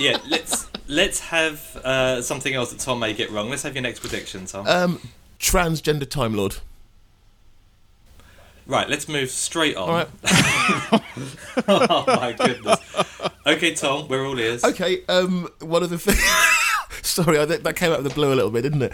yeah, 0.00 0.18
let's 0.28 0.66
let's 0.88 1.20
have 1.20 1.76
uh, 1.84 2.22
something 2.22 2.54
else 2.54 2.70
that 2.72 2.80
Tom 2.80 2.98
may 2.98 3.12
get 3.14 3.30
wrong. 3.30 3.50
Let's 3.50 3.62
have 3.62 3.74
your 3.74 3.82
next 3.82 4.00
prediction, 4.00 4.46
Tom. 4.46 4.66
Um, 4.66 5.00
transgender 5.38 6.08
Time 6.08 6.34
Lord. 6.34 6.56
Right, 8.66 8.88
let's 8.88 9.08
move 9.08 9.30
straight 9.30 9.76
on. 9.76 9.88
All 9.88 9.94
right. 9.94 10.08
oh 11.68 12.04
my 12.06 12.32
goodness. 12.32 12.80
Okay, 13.46 13.74
Tom, 13.74 14.08
we're 14.08 14.26
all 14.26 14.38
ears. 14.38 14.64
Okay, 14.64 15.04
um, 15.08 15.48
one 15.60 15.82
of 15.82 15.90
the 15.90 15.98
things. 15.98 16.20
Sorry, 17.02 17.38
I, 17.38 17.44
that 17.44 17.62
that 17.62 17.76
came 17.76 17.92
out 17.92 17.98
of 17.98 18.04
the 18.04 18.10
blue 18.10 18.32
a 18.32 18.34
little 18.34 18.50
bit, 18.50 18.62
didn't 18.62 18.82
it? 18.82 18.92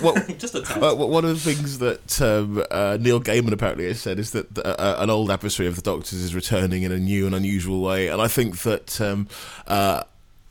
What, 0.00 0.38
Just 0.38 0.54
a 0.54 0.62
tad. 0.62 0.82
Uh, 0.82 0.94
one 0.94 1.24
of 1.24 1.30
the 1.30 1.54
things 1.54 1.78
that 1.78 2.20
um, 2.22 2.64
uh, 2.70 2.96
Neil 3.00 3.20
Gaiman 3.20 3.52
apparently 3.52 3.86
has 3.86 4.00
said 4.00 4.18
is 4.18 4.30
that 4.30 4.58
uh, 4.58 4.96
an 4.98 5.10
old 5.10 5.30
adversary 5.30 5.68
of 5.68 5.76
the 5.76 5.82
Doctor's 5.82 6.14
is 6.14 6.34
returning 6.34 6.82
in 6.82 6.92
a 6.92 6.98
new 6.98 7.26
and 7.26 7.34
unusual 7.34 7.82
way, 7.82 8.08
and 8.08 8.22
I 8.22 8.28
think 8.28 8.60
that 8.62 9.00
um, 9.00 9.28
uh, 9.66 10.04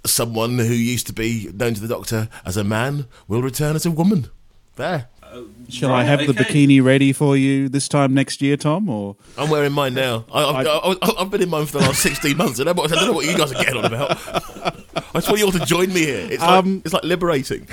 someone 0.05 0.59
who 0.59 0.65
used 0.65 1.07
to 1.07 1.13
be 1.13 1.49
known 1.53 1.73
to 1.73 1.81
the 1.81 1.87
Doctor 1.87 2.29
as 2.45 2.57
a 2.57 2.63
man 2.63 3.07
will 3.27 3.41
return 3.41 3.75
as 3.75 3.85
a 3.85 3.91
woman. 3.91 4.29
There. 4.75 5.07
Shall 5.69 5.89
Right, 5.89 6.01
I 6.01 6.03
have 6.03 6.19
the 6.27 6.33
bikini 6.33 6.83
ready 6.83 7.11
for 7.13 7.35
you 7.35 7.67
this 7.69 7.87
time 7.87 8.13
next 8.13 8.41
year, 8.41 8.55
Tom? 8.57 8.89
Or 8.89 9.15
I'm 9.37 9.49
wearing 9.49 9.71
mine 9.73 9.93
now. 9.93 10.25
I, 10.31 10.43
I've, 10.43 10.67
I, 10.67 10.95
I, 11.01 11.21
I've 11.21 11.29
been 11.31 11.41
in 11.41 11.49
mine 11.49 11.65
for 11.65 11.79
the 11.79 11.85
last 11.85 12.01
16 12.01 12.37
months. 12.37 12.59
I 12.59 12.63
don't, 12.63 12.75
know 12.75 12.81
what, 12.83 12.91
I 12.91 12.95
don't 12.95 13.07
know 13.07 13.13
what 13.13 13.25
you 13.25 13.37
guys 13.37 13.51
are 13.51 13.63
getting 13.63 13.77
on 13.77 13.85
about. 13.85 14.11
I 14.27 15.19
just 15.19 15.27
want 15.27 15.39
you 15.39 15.45
all 15.45 15.51
to 15.51 15.65
join 15.65 15.93
me 15.93 16.01
here. 16.05 16.27
It's 16.31 16.41
like, 16.41 16.49
Um, 16.49 16.81
it's 16.85 16.93
like 16.93 17.03
liberating. 17.03 17.67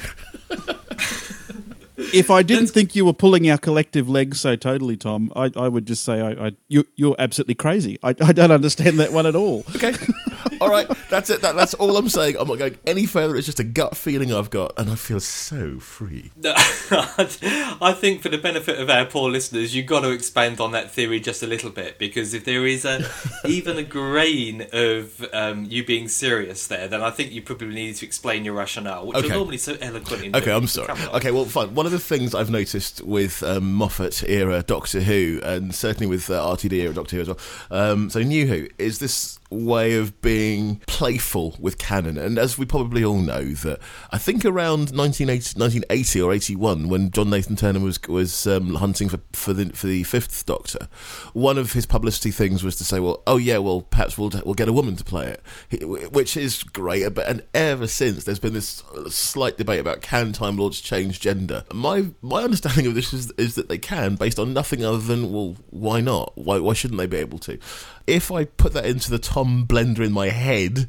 if 2.12 2.30
I 2.30 2.42
didn't 2.42 2.68
think 2.68 2.94
you 2.96 3.04
were 3.04 3.12
pulling 3.12 3.48
our 3.50 3.58
collective 3.58 4.08
legs 4.08 4.40
so 4.40 4.56
totally, 4.56 4.96
Tom, 4.96 5.32
I, 5.36 5.50
I 5.56 5.68
would 5.68 5.86
just 5.86 6.04
say 6.04 6.20
I, 6.20 6.46
I, 6.48 6.52
you, 6.68 6.84
you're 6.96 7.16
absolutely 7.18 7.54
crazy. 7.54 7.98
I, 8.02 8.08
I 8.10 8.32
don't 8.32 8.50
understand 8.50 8.98
that 9.00 9.12
one 9.12 9.26
at 9.26 9.36
all. 9.36 9.64
Okay. 9.76 9.92
all 10.60 10.68
right. 10.68 10.88
That's 11.10 11.30
it. 11.30 11.42
That, 11.42 11.56
that's 11.56 11.74
all 11.74 11.96
I'm 11.96 12.08
saying. 12.08 12.36
I'm 12.38 12.48
not 12.48 12.58
going 12.58 12.78
any 12.86 13.06
further. 13.06 13.36
It's 13.36 13.46
just 13.46 13.60
a 13.60 13.64
gut 13.64 13.96
feeling 13.96 14.32
I've 14.32 14.50
got, 14.50 14.72
and 14.78 14.90
I 14.90 14.94
feel 14.94 15.20
so 15.20 15.78
free. 15.78 16.30
No, 16.36 16.52
I 16.96 17.94
think 17.98 18.22
for 18.22 18.28
the 18.28 18.38
benefit 18.38 18.78
of 18.78 18.88
our 18.90 19.04
poor 19.04 19.30
listeners, 19.30 19.74
you've 19.74 19.86
got 19.86 20.00
to 20.00 20.10
expand 20.10 20.60
on 20.60 20.72
that 20.72 20.90
theory 20.90 21.20
just 21.20 21.42
a 21.42 21.46
little 21.46 21.70
bit 21.70 21.98
because 21.98 22.34
if 22.34 22.44
there 22.44 22.66
is 22.66 22.84
a 22.84 23.08
even 23.46 23.78
a 23.78 23.82
grain 23.82 24.66
of 24.72 25.24
um, 25.32 25.66
you 25.68 25.84
being 25.84 26.08
serious 26.08 26.66
there, 26.66 26.88
then 26.88 27.02
I 27.02 27.10
think 27.10 27.32
you 27.32 27.42
probably 27.42 27.68
need 27.68 27.96
to 27.96 28.06
explain 28.06 28.44
your 28.44 28.54
rationale, 28.54 29.06
which 29.06 29.16
Okay. 29.18 29.28
you're 29.28 29.36
normally 29.36 29.58
so 29.58 29.76
eloquent 29.80 30.24
in. 30.24 30.34
Okay, 30.36 30.46
doing. 30.46 30.56
I'm 30.56 30.66
sorry. 30.66 30.92
Okay, 31.14 31.30
well, 31.30 31.44
fine. 31.44 31.74
One 31.74 31.86
of 31.86 31.92
the 31.92 31.98
things 31.98 32.34
I've 32.34 32.50
noticed 32.50 33.02
with 33.02 33.42
um, 33.42 33.72
Moffat 33.74 34.22
era 34.28 34.62
Doctor 34.62 35.00
Who, 35.00 35.40
and 35.42 35.74
certainly 35.74 36.06
with 36.06 36.30
uh, 36.30 36.34
RTD 36.54 36.72
era 36.72 36.94
Doctor 36.94 37.16
Who 37.16 37.22
as 37.22 37.28
well, 37.28 37.38
um, 37.70 38.10
so 38.10 38.20
New 38.22 38.46
Who, 38.46 38.68
is 38.78 38.98
this 38.98 39.38
way 39.52 39.94
of 39.94 40.20
being 40.20 40.80
playful 40.86 41.56
with 41.58 41.78
canon. 41.78 42.18
And 42.18 42.38
as 42.38 42.58
we 42.58 42.66
probably 42.66 43.04
all 43.04 43.18
know, 43.18 43.44
that 43.44 43.80
I 44.10 44.18
think 44.18 44.44
around 44.44 44.90
1980, 44.90 45.58
1980 45.58 46.20
or 46.22 46.32
81, 46.32 46.88
when 46.88 47.10
John 47.10 47.30
Nathan 47.30 47.56
Turner 47.56 47.80
was 47.80 48.00
was 48.08 48.46
um, 48.46 48.74
hunting 48.76 49.08
for 49.08 49.20
for 49.32 49.52
the 49.52 49.66
for 49.70 49.86
the 49.86 50.02
fifth 50.04 50.46
Doctor, 50.46 50.88
one 51.32 51.58
of 51.58 51.72
his 51.72 51.86
publicity 51.86 52.30
things 52.30 52.64
was 52.64 52.76
to 52.76 52.84
say, 52.84 53.00
well, 53.00 53.22
oh 53.26 53.36
yeah, 53.36 53.58
well 53.58 53.82
perhaps 53.82 54.18
we'll 54.18 54.30
we'll 54.44 54.54
get 54.54 54.68
a 54.68 54.72
woman 54.72 54.96
to 54.96 55.04
play 55.04 55.36
it, 55.70 56.12
which 56.12 56.36
is 56.36 56.62
great. 56.62 57.08
But 57.14 57.28
and 57.28 57.42
ever 57.54 57.86
since 57.86 58.24
there's 58.24 58.38
been 58.38 58.54
this 58.54 58.82
slight 59.08 59.56
debate 59.56 59.80
about 59.80 60.02
can 60.02 60.32
Time 60.32 60.56
Lords 60.56 60.80
change 60.80 61.20
gender. 61.20 61.64
My 61.72 62.06
my 62.20 62.42
understanding 62.42 62.86
of 62.86 62.94
this 62.94 63.12
is 63.12 63.30
is 63.32 63.54
that 63.54 63.68
they 63.68 63.78
can, 63.78 64.16
based 64.16 64.38
on 64.38 64.52
nothing 64.52 64.84
other 64.84 64.98
than 64.98 65.32
well, 65.32 65.56
why 65.70 66.00
not? 66.00 66.32
Why 66.36 66.58
why 66.58 66.72
shouldn't 66.72 66.98
they 66.98 67.06
be 67.06 67.18
able 67.18 67.38
to? 67.40 67.58
If 68.06 68.30
I 68.30 68.44
put 68.44 68.72
that 68.74 68.86
into 68.86 69.10
the 69.10 69.18
Tom 69.18 69.66
blender 69.66 70.00
in 70.00 70.12
my 70.12 70.28
head. 70.28 70.88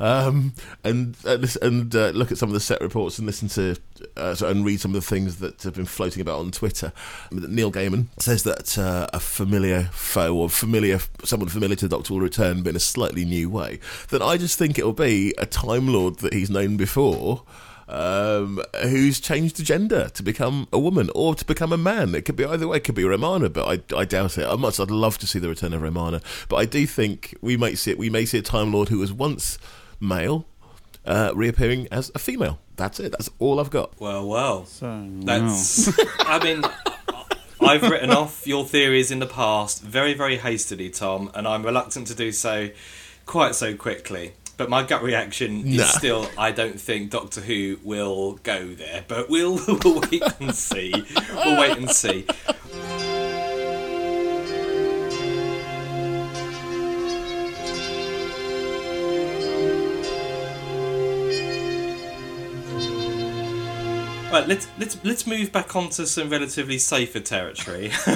Um, 0.00 0.54
and 0.84 1.16
uh, 1.24 1.44
and 1.60 1.92
uh, 1.94 2.10
look 2.10 2.30
at 2.30 2.38
some 2.38 2.48
of 2.48 2.52
the 2.52 2.60
set 2.60 2.80
reports 2.80 3.18
and 3.18 3.26
listen 3.26 3.48
to 3.48 3.76
uh, 4.16 4.36
and 4.46 4.64
read 4.64 4.78
some 4.78 4.94
of 4.94 4.94
the 4.94 5.06
things 5.06 5.38
that 5.38 5.60
have 5.64 5.74
been 5.74 5.86
floating 5.86 6.20
about 6.20 6.38
on 6.38 6.52
Twitter. 6.52 6.92
Neil 7.32 7.72
Gaiman 7.72 8.06
says 8.16 8.44
that 8.44 8.78
uh, 8.78 9.08
a 9.12 9.18
familiar 9.18 9.88
foe 9.90 10.36
or 10.36 10.48
familiar 10.48 11.00
someone 11.24 11.48
familiar 11.48 11.74
to 11.74 11.88
the 11.88 11.96
Doctor 11.96 12.12
will 12.14 12.20
return, 12.20 12.62
but 12.62 12.70
in 12.70 12.76
a 12.76 12.80
slightly 12.80 13.24
new 13.24 13.50
way. 13.50 13.80
Then 14.10 14.22
I 14.22 14.36
just 14.36 14.56
think 14.56 14.78
it 14.78 14.84
will 14.84 14.92
be 14.92 15.34
a 15.36 15.46
Time 15.46 15.88
Lord 15.88 16.18
that 16.18 16.32
he's 16.32 16.48
known 16.48 16.76
before. 16.76 17.42
Um, 17.88 18.60
who's 18.82 19.18
changed 19.18 19.56
the 19.56 19.62
gender 19.62 20.10
to 20.10 20.22
become 20.22 20.68
a 20.72 20.78
woman 20.78 21.08
or 21.14 21.34
to 21.34 21.44
become 21.44 21.72
a 21.72 21.78
man? 21.78 22.14
It 22.14 22.26
could 22.26 22.36
be 22.36 22.44
either 22.44 22.68
way. 22.68 22.76
It 22.76 22.84
could 22.84 22.94
be 22.94 23.04
Romana, 23.04 23.48
but 23.48 23.66
I, 23.66 23.96
I 23.96 24.04
doubt 24.04 24.36
it. 24.36 24.46
I 24.46 24.54
much 24.56 24.78
I'd 24.78 24.90
love 24.90 25.16
to 25.18 25.26
see 25.26 25.38
the 25.38 25.48
return 25.48 25.72
of 25.72 25.80
Romana, 25.80 26.20
but 26.48 26.56
I 26.56 26.66
do 26.66 26.86
think 26.86 27.34
we 27.40 27.56
may 27.56 27.74
see 27.74 27.92
it. 27.92 27.98
We 27.98 28.10
may 28.10 28.26
see 28.26 28.38
a 28.38 28.42
Time 28.42 28.72
Lord 28.72 28.90
who 28.90 28.98
was 28.98 29.12
once 29.12 29.58
male 30.00 30.46
uh, 31.06 31.32
reappearing 31.34 31.88
as 31.90 32.12
a 32.14 32.18
female. 32.18 32.58
That's 32.76 33.00
it. 33.00 33.12
That's 33.12 33.30
all 33.38 33.58
I've 33.58 33.70
got. 33.70 33.98
Well, 33.98 34.28
well. 34.28 34.66
So 34.66 35.08
That's. 35.20 35.98
I 36.20 36.44
mean, 36.44 36.62
I've 37.60 37.82
written 37.82 38.10
off 38.10 38.46
your 38.46 38.64
theories 38.64 39.10
in 39.10 39.18
the 39.18 39.26
past 39.26 39.82
very, 39.82 40.12
very 40.12 40.36
hastily, 40.36 40.90
Tom, 40.90 41.30
and 41.34 41.48
I'm 41.48 41.64
reluctant 41.64 42.06
to 42.08 42.14
do 42.14 42.32
so 42.32 42.68
quite 43.24 43.54
so 43.54 43.74
quickly. 43.74 44.32
But 44.58 44.68
my 44.68 44.82
gut 44.82 45.02
reaction 45.04 45.66
is 45.66 45.76
Nah. 45.78 45.84
still, 45.84 46.30
I 46.36 46.50
don't 46.50 46.78
think 46.80 47.10
Doctor 47.10 47.40
Who 47.40 47.78
will 47.84 48.40
go 48.42 48.66
there. 48.74 49.04
But 49.08 49.30
we'll, 49.30 49.58
we'll 49.84 50.00
wait 50.10 50.22
and 50.40 50.54
see. 50.54 50.92
We'll 51.32 51.58
wait 51.60 51.78
and 51.78 51.88
see. 51.90 52.26
Right, 64.38 64.46
let's 64.46 64.68
let's 64.78 65.04
let's 65.04 65.26
move 65.26 65.50
back 65.50 65.74
onto 65.74 66.06
some 66.06 66.30
relatively 66.30 66.78
safer 66.78 67.18
territory 67.18 67.86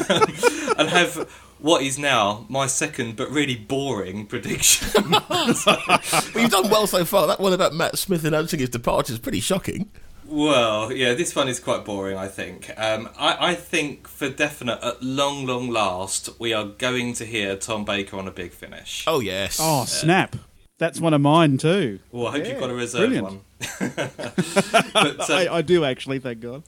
and 0.78 0.88
have 0.88 1.28
what 1.58 1.82
is 1.82 1.98
now 1.98 2.46
my 2.48 2.68
second 2.68 3.16
but 3.16 3.28
really 3.30 3.56
boring 3.56 4.26
prediction. 4.26 4.88
But 5.26 6.34
you've 6.36 6.50
done 6.50 6.70
well 6.70 6.86
so 6.86 7.04
far. 7.04 7.26
That 7.26 7.40
one 7.40 7.52
about 7.52 7.74
Matt 7.74 7.98
Smith 7.98 8.24
announcing 8.24 8.60
his 8.60 8.68
departure 8.68 9.12
is 9.12 9.18
pretty 9.18 9.40
shocking. 9.40 9.90
well, 10.24 10.92
yeah, 10.92 11.14
this 11.14 11.34
one 11.34 11.48
is 11.48 11.58
quite 11.58 11.84
boring. 11.84 12.16
I 12.16 12.28
think. 12.28 12.70
Um, 12.76 13.08
I, 13.18 13.50
I 13.50 13.54
think 13.56 14.06
for 14.06 14.28
definite, 14.28 14.78
at 14.80 15.02
long, 15.02 15.44
long 15.44 15.70
last, 15.70 16.38
we 16.38 16.52
are 16.52 16.66
going 16.66 17.14
to 17.14 17.24
hear 17.24 17.56
Tom 17.56 17.84
Baker 17.84 18.16
on 18.16 18.28
a 18.28 18.30
big 18.30 18.52
finish. 18.52 19.04
Oh 19.08 19.18
yes. 19.18 19.58
Oh, 19.60 19.86
snap. 19.86 20.36
That's 20.82 21.00
one 21.00 21.14
of 21.14 21.20
mine 21.20 21.58
too. 21.58 22.00
Well, 22.10 22.26
I 22.26 22.32
hope 22.32 22.46
you've 22.48 22.58
got 22.58 22.70
a 22.70 22.74
reserve 22.74 23.10
brilliant. 23.10 23.24
one. 23.24 23.40
but 24.92 25.30
um, 25.30 25.36
I, 25.38 25.48
I 25.48 25.62
do 25.62 25.84
actually, 25.84 26.18
thank 26.18 26.40
God. 26.40 26.64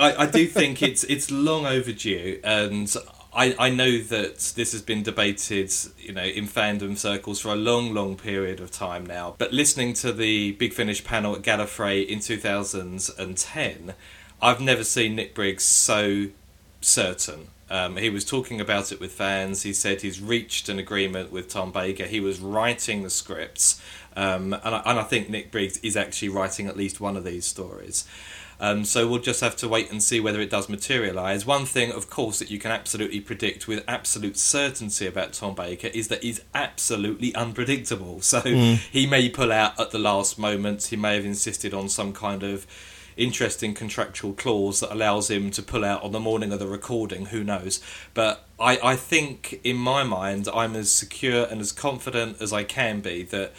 I, 0.00 0.22
I 0.22 0.26
do 0.26 0.46
think 0.46 0.82
it's 0.82 1.04
it's 1.04 1.30
long 1.30 1.66
overdue, 1.66 2.40
and 2.42 2.90
I, 3.34 3.54
I 3.58 3.68
know 3.68 3.98
that 3.98 4.54
this 4.56 4.72
has 4.72 4.80
been 4.80 5.02
debated, 5.02 5.70
you 5.98 6.14
know, 6.14 6.24
in 6.24 6.46
fandom 6.46 6.96
circles 6.96 7.38
for 7.38 7.50
a 7.50 7.54
long, 7.54 7.92
long 7.92 8.16
period 8.16 8.60
of 8.60 8.70
time 8.70 9.04
now. 9.04 9.34
But 9.36 9.52
listening 9.52 9.92
to 9.94 10.10
the 10.10 10.52
Big 10.52 10.72
Finish 10.72 11.04
panel 11.04 11.36
at 11.36 11.42
Gallifrey 11.42 12.06
in 12.06 12.20
2010, 12.20 13.92
I've 14.40 14.60
never 14.62 14.84
seen 14.84 15.16
Nick 15.16 15.34
Briggs 15.34 15.64
so 15.64 16.28
certain. 16.80 17.48
Um, 17.70 17.96
he 17.96 18.10
was 18.10 18.24
talking 18.24 18.60
about 18.60 18.90
it 18.90 19.00
with 19.00 19.12
fans. 19.12 19.62
He 19.62 19.72
said 19.72 20.02
he's 20.02 20.20
reached 20.20 20.68
an 20.68 20.78
agreement 20.78 21.30
with 21.30 21.48
Tom 21.48 21.70
Baker. 21.70 22.04
He 22.04 22.18
was 22.20 22.40
writing 22.40 23.04
the 23.04 23.10
scripts, 23.10 23.80
um, 24.16 24.52
and, 24.52 24.74
I, 24.74 24.82
and 24.84 24.98
I 24.98 25.04
think 25.04 25.30
Nick 25.30 25.52
Briggs 25.52 25.78
is 25.78 25.96
actually 25.96 26.30
writing 26.30 26.66
at 26.66 26.76
least 26.76 27.00
one 27.00 27.16
of 27.16 27.24
these 27.24 27.46
stories. 27.46 28.06
Um, 28.62 28.84
so 28.84 29.08
we'll 29.08 29.20
just 29.20 29.40
have 29.40 29.56
to 29.56 29.68
wait 29.68 29.90
and 29.90 30.02
see 30.02 30.20
whether 30.20 30.38
it 30.38 30.50
does 30.50 30.68
materialise. 30.68 31.46
One 31.46 31.64
thing, 31.64 31.90
of 31.92 32.10
course, 32.10 32.38
that 32.40 32.50
you 32.50 32.58
can 32.58 32.70
absolutely 32.70 33.20
predict 33.20 33.66
with 33.66 33.82
absolute 33.88 34.36
certainty 34.36 35.06
about 35.06 35.32
Tom 35.32 35.54
Baker 35.54 35.86
is 35.88 36.08
that 36.08 36.22
he's 36.22 36.42
absolutely 36.54 37.34
unpredictable. 37.34 38.20
So 38.30 38.40
he 38.42 39.06
may 39.06 39.28
pull 39.28 39.50
out 39.50 39.80
at 39.80 39.90
the 39.90 39.98
last 39.98 40.38
moment. 40.38 40.84
He 40.84 40.96
may 40.96 41.16
have 41.16 41.24
insisted 41.24 41.74
on 41.74 41.88
some 41.88 42.12
kind 42.12 42.42
of 42.42 42.66
interesting 43.20 43.74
contractual 43.74 44.32
clause 44.32 44.80
that 44.80 44.92
allows 44.92 45.30
him 45.30 45.50
to 45.50 45.62
pull 45.62 45.84
out 45.84 46.02
on 46.02 46.12
the 46.12 46.20
morning 46.20 46.52
of 46.52 46.58
the 46.58 46.66
recording. 46.66 47.26
Who 47.26 47.44
knows? 47.44 47.80
But 48.14 48.46
I, 48.58 48.78
I 48.82 48.96
think, 48.96 49.60
in 49.62 49.76
my 49.76 50.02
mind, 50.02 50.48
I'm 50.52 50.74
as 50.74 50.90
secure 50.90 51.44
and 51.44 51.60
as 51.60 51.70
confident 51.70 52.40
as 52.40 52.52
I 52.52 52.64
can 52.64 53.00
be 53.00 53.22
that 53.24 53.52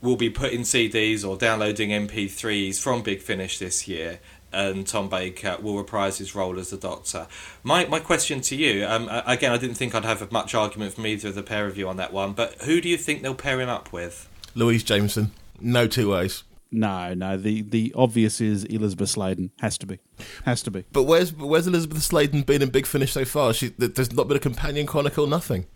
we'll 0.00 0.16
be 0.16 0.30
putting 0.30 0.60
CDs 0.60 1.28
or 1.28 1.36
downloading 1.36 1.90
MP3s 1.90 2.80
from 2.80 3.02
Big 3.02 3.20
Finish 3.20 3.58
this 3.58 3.86
year. 3.86 4.20
And 4.52 4.86
Tom 4.86 5.10
Baker 5.10 5.58
will 5.60 5.76
reprise 5.76 6.18
his 6.18 6.34
role 6.34 6.58
as 6.58 6.70
the 6.70 6.78
Doctor. 6.78 7.26
My 7.62 7.84
my 7.86 7.98
question 7.98 8.40
to 8.42 8.56
you, 8.56 8.86
um, 8.86 9.10
again, 9.26 9.52
I 9.52 9.58
didn't 9.58 9.74
think 9.74 9.94
I'd 9.94 10.04
have 10.04 10.32
much 10.32 10.54
argument 10.54 10.94
from 10.94 11.06
either 11.06 11.28
of 11.28 11.34
the 11.34 11.42
pair 11.42 11.66
of 11.66 11.76
you 11.76 11.88
on 11.88 11.96
that 11.96 12.12
one, 12.12 12.32
but 12.32 12.62
who 12.62 12.80
do 12.80 12.88
you 12.88 12.96
think 12.96 13.20
they'll 13.20 13.34
pair 13.34 13.60
him 13.60 13.68
up 13.68 13.92
with? 13.92 14.28
Louise 14.54 14.82
Jameson. 14.82 15.32
No 15.60 15.86
two 15.86 16.10
ways. 16.12 16.44
No, 16.72 17.14
no. 17.14 17.36
The 17.36 17.62
the 17.62 17.92
obvious 17.96 18.40
is 18.40 18.64
Elizabeth 18.64 19.08
Sladen. 19.10 19.50
Has 19.60 19.78
to 19.78 19.86
be. 19.86 19.98
Has 20.44 20.62
to 20.62 20.70
be. 20.70 20.84
But 20.92 21.04
where's 21.04 21.32
where's 21.32 21.66
Elizabeth 21.66 22.02
Sladen 22.02 22.42
been 22.42 22.62
in 22.62 22.70
Big 22.70 22.86
Finish 22.86 23.12
so 23.12 23.24
far? 23.24 23.54
She 23.54 23.68
there's 23.68 24.12
not 24.12 24.28
been 24.28 24.36
a 24.36 24.40
companion 24.40 24.86
chronicle. 24.86 25.26
Nothing. 25.26 25.66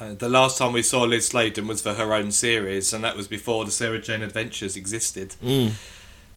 Uh, 0.00 0.14
the 0.14 0.28
last 0.28 0.56
time 0.58 0.72
we 0.72 0.82
saw 0.82 1.02
Liz 1.02 1.26
Sladen 1.26 1.66
was 1.66 1.82
for 1.82 1.94
her 1.94 2.14
own 2.14 2.30
series, 2.32 2.92
and 2.92 3.04
that 3.04 3.16
was 3.16 3.28
before 3.28 3.64
the 3.64 3.70
Sarah 3.70 4.00
Jane 4.00 4.22
Adventures 4.22 4.76
existed. 4.76 5.34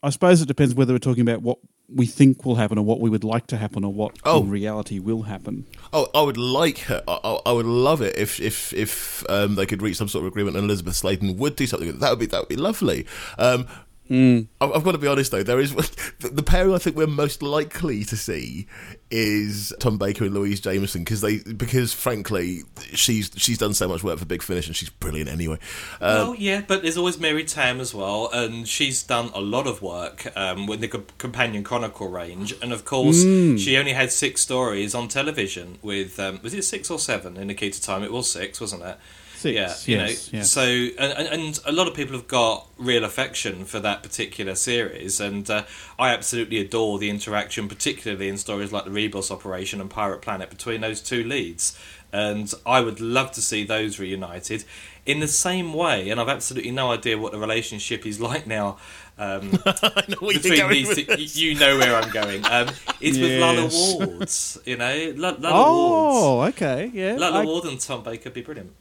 I 0.02 0.10
suppose 0.12 0.41
it 0.41 0.48
depends 0.48 0.76
whether 0.76 0.93
we're 0.93 1.00
talking 1.00 1.22
about 1.22 1.41
what 1.41 1.58
we 1.93 2.06
think 2.06 2.45
will 2.45 2.56
happen 2.56 2.78
or 2.78 2.86
what 2.86 3.00
we 3.00 3.10
would 3.10 3.24
like 3.24 3.48
to 3.48 3.58
happen 3.58 3.84
or 3.84 3.91
what 3.91 4.15
Oh. 4.24 4.41
in 4.43 4.50
reality 4.50 5.00
will 5.00 5.24
happen. 5.24 5.65
Oh, 5.91 6.08
I 6.13 6.22
would 6.22 6.38
like 6.38 6.80
her. 6.80 7.04
I, 7.08 7.19
I, 7.24 7.39
I 7.48 7.52
would 7.52 7.65
love 7.65 8.02
it 8.02 8.15
if 8.17 8.39
if 8.39 8.72
if 8.74 9.24
um, 9.30 9.56
they 9.56 9.65
could 9.65 9.82
reach 9.82 9.98
some 9.98 10.08
sort 10.08 10.24
of 10.26 10.28
agreement 10.32 10.56
and 10.56 10.65
Elizabeth 10.65 10.95
Sladen 10.95 11.38
would 11.38 11.56
do 11.56 11.65
something. 11.67 11.98
That 12.00 12.10
would 12.12 12.19
be 12.19 12.26
that 12.28 12.41
would 12.41 12.50
be 12.50 12.56
lovely. 12.58 13.06
Um, 13.38 13.67
I've, 14.10 14.72
I've 14.74 14.84
got 14.84 14.93
to 14.93 14.98
be 14.98 15.08
honest 15.08 15.32
though. 15.32 15.43
There 15.43 15.60
is 15.60 15.76
the, 15.76 16.30
the 16.34 16.43
pairing 16.43 16.74
I 16.74 16.78
think 16.80 16.95
we're 16.95 17.08
most 17.08 17.41
likely 17.43 18.04
to 18.06 18.17
see 18.17 18.67
is 19.12 19.74
Tom 19.80 19.98
Baker 19.98 20.26
and 20.26 20.34
Louise 20.34 20.60
Jameson 20.60 21.04
because 21.04 21.22
they 21.22 21.38
because 21.39 21.93
frankly 21.93 22.62
she's 22.93 23.32
she's 23.38 23.58
done 23.58 23.74
so 23.74 23.88
much 23.88 24.04
work 24.04 24.19
for 24.19 24.26
Big 24.26 24.41
Finish 24.43 24.67
and 24.67 24.76
she's 24.76 24.89
brilliant 24.89 25.30
anyway. 25.30 25.58
Um, 26.02 26.30
Oh 26.30 26.34
yeah, 26.34 26.62
but 26.67 26.82
there's 26.82 26.98
always 26.98 27.19
Mary 27.19 27.43
Tamm 27.43 27.80
as 27.80 27.93
well, 27.93 28.30
and 28.34 28.67
she's 28.67 29.04
done 29.04 29.30
a 29.34 29.41
lot 29.41 29.67
of 29.67 29.82
work 29.82 30.28
um, 30.38 30.65
with 30.67 30.82
the 30.82 30.88
Co- 30.88 31.06
Companion 31.17 31.63
Chronicle 31.63 32.10
range, 32.10 32.54
and 32.62 32.74
of 32.74 32.86
course 32.86 33.22
she 33.22 33.78
only 33.78 33.93
had 33.93 34.12
six 34.12 34.41
stories 34.41 34.93
on 34.95 35.08
television. 35.08 35.78
With 35.82 36.19
um, 36.19 36.39
was 36.43 36.54
it 36.54 36.63
six 36.63 36.89
or 36.89 37.00
seven 37.00 37.38
in 37.38 37.54
Key 37.56 37.69
to 37.72 37.82
Time? 37.82 38.04
It 38.04 38.12
was 38.12 38.32
six, 38.32 38.60
wasn't 38.62 38.84
it? 38.84 38.98
Six, 39.39 39.88
yeah, 39.88 39.93
you 39.95 40.02
yes, 40.02 40.34
know. 40.34 40.38
yeah. 40.38 40.43
So, 40.43 40.62
and, 40.63 41.28
and 41.30 41.60
a 41.65 41.71
lot 41.71 41.88
of 41.88 41.93
people 41.93 42.13
have 42.15 42.28
got 42.28 42.67
real 42.78 43.06
affection 43.06 43.63
for 43.65 43.80
that 43.80 44.04
particular 44.04 44.54
series, 44.56 45.19
and 45.21 45.49
uh, 45.49 45.63
I 45.97 46.10
absolutely 46.13 46.60
adore 46.60 46.99
the 46.99 47.10
interaction, 47.10 47.67
particularly 47.69 48.28
in 48.28 48.38
stories 48.38 48.71
like 48.73 48.84
the 48.86 48.91
Ribos 48.91 49.32
Operation 49.32 49.80
and 49.80 49.89
Pirate 49.89 50.21
Planet, 50.21 50.49
between 50.49 50.82
those 50.82 50.99
two 51.02 51.23
leads. 51.23 51.80
And 52.12 52.52
I 52.65 52.82
would 52.82 52.99
love 52.99 53.32
to 53.34 53.41
see 53.41 53.63
those 53.63 53.99
reunited 53.99 54.63
in 55.06 55.19
the 55.19 55.28
same 55.28 55.73
way. 55.73 56.10
And 56.10 56.19
I've 56.19 56.28
absolutely 56.28 56.71
no 56.71 56.91
idea 56.91 57.17
what 57.19 57.32
the 57.32 57.38
relationship 57.38 58.04
is 58.06 58.19
like 58.30 58.47
now. 58.47 58.78
Um, 59.17 59.52
I 59.65 60.06
know 60.08 60.15
where 60.19 60.32
you're 60.34 60.41
between 60.41 60.69
these, 60.69 60.88
with 60.88 61.08
two, 61.08 61.39
you 61.39 61.56
know 61.56 61.78
where 61.78 61.95
I'm 61.95 62.10
going. 62.10 62.43
Um, 62.45 62.69
it's 62.99 63.17
with 63.17 63.32
Yes. 63.32 63.41
Lalla 63.41 64.08
Wards, 64.08 64.58
you 64.65 64.78
know, 64.78 64.88
L- 64.88 65.15
Lalla 65.15 65.39
Wards. 65.39 66.17
Oh, 66.25 66.41
okay, 66.49 66.89
yeah. 66.93 67.15
Lalla 67.17 67.41
I, 67.41 67.45
Ward 67.45 67.65
and 67.65 67.80
Tom 67.80 68.02
Baker 68.04 68.25
would 68.25 68.34
be 68.34 68.41
brilliant. 68.41 68.71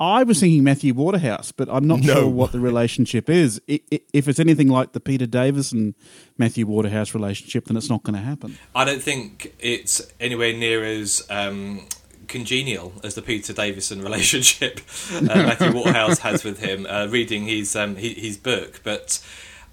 I 0.00 0.22
was 0.22 0.38
thinking 0.38 0.62
Matthew 0.62 0.94
Waterhouse, 0.94 1.50
but 1.50 1.68
I'm 1.70 1.86
not 1.86 2.00
No. 2.00 2.14
sure 2.14 2.28
what 2.28 2.52
the 2.52 2.60
relationship 2.60 3.28
is. 3.28 3.60
I, 3.68 3.80
i 3.92 4.00
if 4.12 4.28
it's 4.28 4.38
anything 4.38 4.68
like 4.68 4.92
the 4.92 5.00
Peter 5.00 5.26
Davison 5.26 5.78
and 5.78 5.94
Matthew 6.36 6.66
Waterhouse 6.66 7.14
relationship, 7.14 7.64
then 7.66 7.76
it's 7.76 7.90
not 7.90 8.04
going 8.04 8.14
to 8.14 8.22
happen. 8.22 8.58
I 8.74 8.84
don't 8.84 9.02
think 9.02 9.54
it's 9.58 10.00
anywhere 10.20 10.52
near 10.52 10.84
as 10.84 11.26
um, 11.30 11.86
congenial 12.28 12.92
as 13.02 13.16
the 13.16 13.22
Peter 13.22 13.52
Davison 13.52 14.00
relationship 14.08 14.80
uh, 15.14 15.20
Matthew 15.24 15.72
Waterhouse 15.72 16.18
has 16.20 16.44
with 16.44 16.60
him. 16.60 16.86
Uh, 16.88 17.06
reading 17.10 17.44
his 17.46 17.74
um, 17.74 17.96
his, 17.96 18.16
his 18.16 18.36
book, 18.36 18.80
but. 18.84 19.20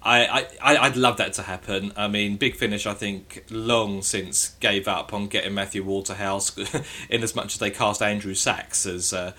I, 0.02 0.46
I, 0.62 0.76
I'd 0.76 0.96
love 0.96 1.16
that 1.16 1.32
to 1.32 1.42
happen. 1.42 1.92
I 1.96 2.06
mean, 2.06 2.36
Big 2.36 2.54
Finish, 2.54 2.86
I 2.86 2.94
think, 2.94 3.42
long 3.50 4.02
since 4.02 4.50
gave 4.60 4.86
up 4.86 5.12
on 5.12 5.26
getting 5.26 5.52
Matthew 5.54 5.82
Waterhouse, 5.82 6.56
in 7.10 7.24
as 7.24 7.34
much 7.34 7.54
as 7.54 7.58
they 7.58 7.70
cast 7.72 8.00
Andrew 8.00 8.34
Sachs 8.34 8.86
as 8.86 9.12
uh, 9.12 9.32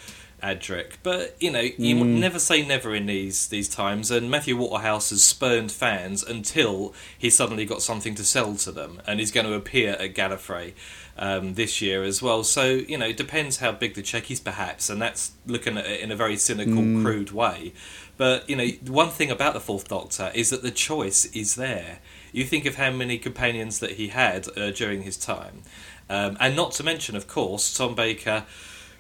Adric. 0.43 0.97
But 1.01 1.35
you 1.39 1.51
know, 1.51 1.67
you 1.77 2.03
never 2.03 2.39
say 2.39 2.65
never 2.65 2.93
in 2.93 3.07
these 3.07 3.47
these 3.47 3.67
times. 3.67 4.11
And 4.11 4.29
Matthew 4.29 4.55
Waterhouse 4.55 5.09
has 5.09 5.23
spurned 5.23 5.71
fans 5.71 6.23
until 6.23 6.93
he 7.17 7.29
suddenly 7.29 7.65
got 7.65 7.81
something 7.81 8.15
to 8.15 8.23
sell 8.23 8.55
to 8.55 8.71
them, 8.71 9.01
and 9.07 9.19
he's 9.19 9.31
going 9.31 9.47
to 9.47 9.53
appear 9.53 9.93
at 9.93 10.13
Gallifrey 10.13 10.73
um, 11.17 11.55
this 11.55 11.81
year 11.81 12.03
as 12.03 12.21
well. 12.21 12.43
So 12.43 12.65
you 12.65 12.97
know, 12.97 13.07
it 13.07 13.17
depends 13.17 13.57
how 13.57 13.71
big 13.71 13.95
the 13.95 14.03
check 14.03 14.29
is, 14.29 14.39
perhaps, 14.39 14.89
and 14.89 15.01
that's 15.01 15.31
looking 15.45 15.77
at 15.77 15.85
it 15.85 16.01
in 16.01 16.11
a 16.11 16.15
very 16.15 16.37
cynical, 16.37 16.83
crude 17.01 17.31
way. 17.31 17.73
But 18.17 18.47
you 18.49 18.55
know, 18.55 18.67
one 18.87 19.09
thing 19.09 19.31
about 19.31 19.53
the 19.53 19.59
Fourth 19.59 19.87
Doctor 19.87 20.31
is 20.35 20.51
that 20.51 20.61
the 20.61 20.71
choice 20.71 21.25
is 21.25 21.55
there. 21.55 21.99
You 22.31 22.43
think 22.43 22.65
of 22.65 22.75
how 22.75 22.91
many 22.91 23.17
companions 23.17 23.79
that 23.79 23.91
he 23.91 24.09
had 24.09 24.47
uh, 24.55 24.69
during 24.69 25.01
his 25.01 25.17
time, 25.17 25.63
um, 26.09 26.37
and 26.39 26.55
not 26.55 26.73
to 26.73 26.83
mention, 26.83 27.15
of 27.15 27.27
course, 27.27 27.75
Tom 27.75 27.95
Baker 27.95 28.45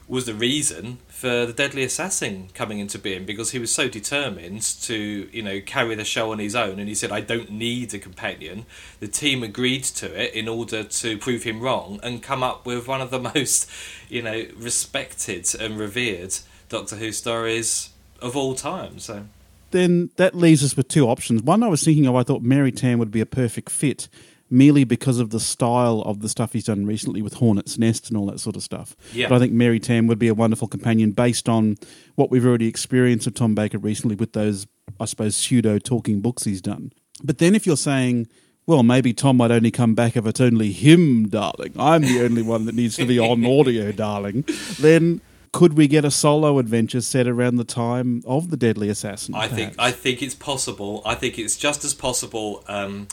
was 0.07 0.25
the 0.25 0.33
reason 0.33 0.99
for 1.17 1.47
the 1.47 1.53
Deadly 1.53 1.83
Assassin 1.83 2.49
coming 2.53 2.77
into 2.77 2.99
being 2.99 3.25
because 3.25 3.49
he 3.49 3.57
was 3.57 3.73
so 3.73 3.89
determined 3.89 4.61
to, 4.83 5.27
you 5.31 5.41
know, 5.41 5.59
carry 5.65 5.95
the 5.95 6.05
show 6.05 6.31
on 6.31 6.37
his 6.37 6.55
own. 6.55 6.77
And 6.77 6.87
he 6.87 6.93
said, 6.93 7.11
"I 7.11 7.21
don't 7.21 7.49
need 7.49 7.91
a 7.95 7.97
companion." 7.97 8.67
The 8.99 9.07
team 9.07 9.41
agreed 9.41 9.83
to 10.01 10.05
it 10.13 10.35
in 10.35 10.47
order 10.47 10.83
to 10.83 11.17
prove 11.17 11.41
him 11.41 11.59
wrong 11.59 11.99
and 12.03 12.21
come 12.21 12.43
up 12.43 12.67
with 12.67 12.87
one 12.87 13.01
of 13.01 13.09
the 13.09 13.19
most, 13.33 13.67
you 14.09 14.21
know, 14.21 14.45
respected 14.55 15.47
and 15.59 15.79
revered 15.79 16.37
Doctor 16.69 16.97
Who 16.97 17.11
stories 17.11 17.89
of 18.21 18.37
all 18.37 18.53
time. 18.53 18.99
So. 18.99 19.25
Then 19.71 20.11
that 20.17 20.35
leaves 20.35 20.63
us 20.63 20.77
with 20.77 20.87
two 20.87 21.07
options. 21.07 21.41
One 21.41 21.63
I 21.63 21.67
was 21.67 21.83
thinking 21.83 22.05
of, 22.05 22.15
I 22.15 22.21
thought 22.21 22.43
Mary 22.43 22.71
Tamm 22.71 22.99
would 22.99 23.11
be 23.11 23.21
a 23.21 23.25
perfect 23.25 23.71
fit, 23.71 24.07
merely 24.49 24.83
because 24.83 25.19
of 25.19 25.29
the 25.31 25.39
style 25.39 26.01
of 26.05 26.21
the 26.21 26.29
stuff 26.29 26.53
he's 26.53 26.65
done 26.65 26.85
recently 26.85 27.21
with 27.21 27.35
Hornet's 27.35 27.77
Nest 27.77 28.09
and 28.09 28.17
all 28.17 28.25
that 28.27 28.39
sort 28.39 28.55
of 28.55 28.63
stuff. 28.63 28.95
Yeah. 29.13 29.29
But 29.29 29.35
I 29.35 29.39
think 29.39 29.53
Mary 29.53 29.79
Tamm 29.79 30.07
would 30.07 30.19
be 30.19 30.27
a 30.27 30.33
wonderful 30.33 30.67
companion 30.67 31.11
based 31.11 31.49
on 31.49 31.77
what 32.15 32.31
we've 32.31 32.45
already 32.45 32.67
experienced 32.67 33.27
of 33.27 33.33
Tom 33.33 33.55
Baker 33.55 33.77
recently 33.77 34.15
with 34.15 34.33
those, 34.33 34.67
I 34.99 35.05
suppose, 35.05 35.35
pseudo 35.35 35.79
talking 35.79 36.21
books 36.21 36.43
he's 36.43 36.61
done. 36.61 36.93
But 37.23 37.39
then 37.39 37.55
if 37.55 37.65
you're 37.65 37.77
saying, 37.77 38.27
well, 38.65 38.83
maybe 38.83 39.13
Tom 39.13 39.37
might 39.37 39.51
only 39.51 39.71
come 39.71 39.95
back 39.95 40.15
if 40.15 40.25
it's 40.25 40.41
only 40.41 40.71
him, 40.71 41.29
darling. 41.29 41.73
I'm 41.79 42.01
the 42.01 42.23
only 42.23 42.41
one 42.41 42.65
that 42.65 42.75
needs 42.75 42.97
to 42.97 43.05
be 43.05 43.19
on 43.19 43.45
audio, 43.59 43.91
darling. 43.91 44.45
Then 44.79 45.21
could 45.53 45.73
we 45.73 45.87
get 45.87 46.05
a 46.05 46.11
solo 46.11 46.59
adventure 46.59 47.01
set 47.01 47.27
around 47.27 47.55
the 47.55 47.63
time 47.63 48.21
of 48.25 48.49
the 48.49 48.57
Deadly 48.57 48.89
Assassin? 48.89 49.33
I 49.35 49.47
think? 49.47 49.73
I 49.79 49.91
think 49.91 50.21
it's 50.21 50.35
possible. 50.35 51.01
I 51.05 51.15
think 51.15 51.39
it's 51.39 51.57
just 51.57 51.83
as 51.83 51.93
possible 51.93 52.63
um, 52.67 53.07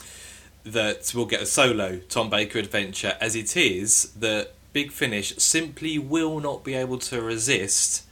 that 0.65 1.13
we'll 1.15 1.25
get 1.25 1.41
a 1.41 1.45
solo 1.45 1.99
Tom 2.09 2.29
Baker 2.29 2.59
adventure 2.59 3.15
as 3.21 3.35
it 3.35 3.55
is 3.55 4.11
that 4.19 4.53
Big 4.73 4.91
Finish 4.91 5.37
simply 5.37 5.97
will 5.99 6.39
not 6.39 6.63
be 6.63 6.73
able 6.73 6.97
to 6.97 7.21
resist 7.21 8.03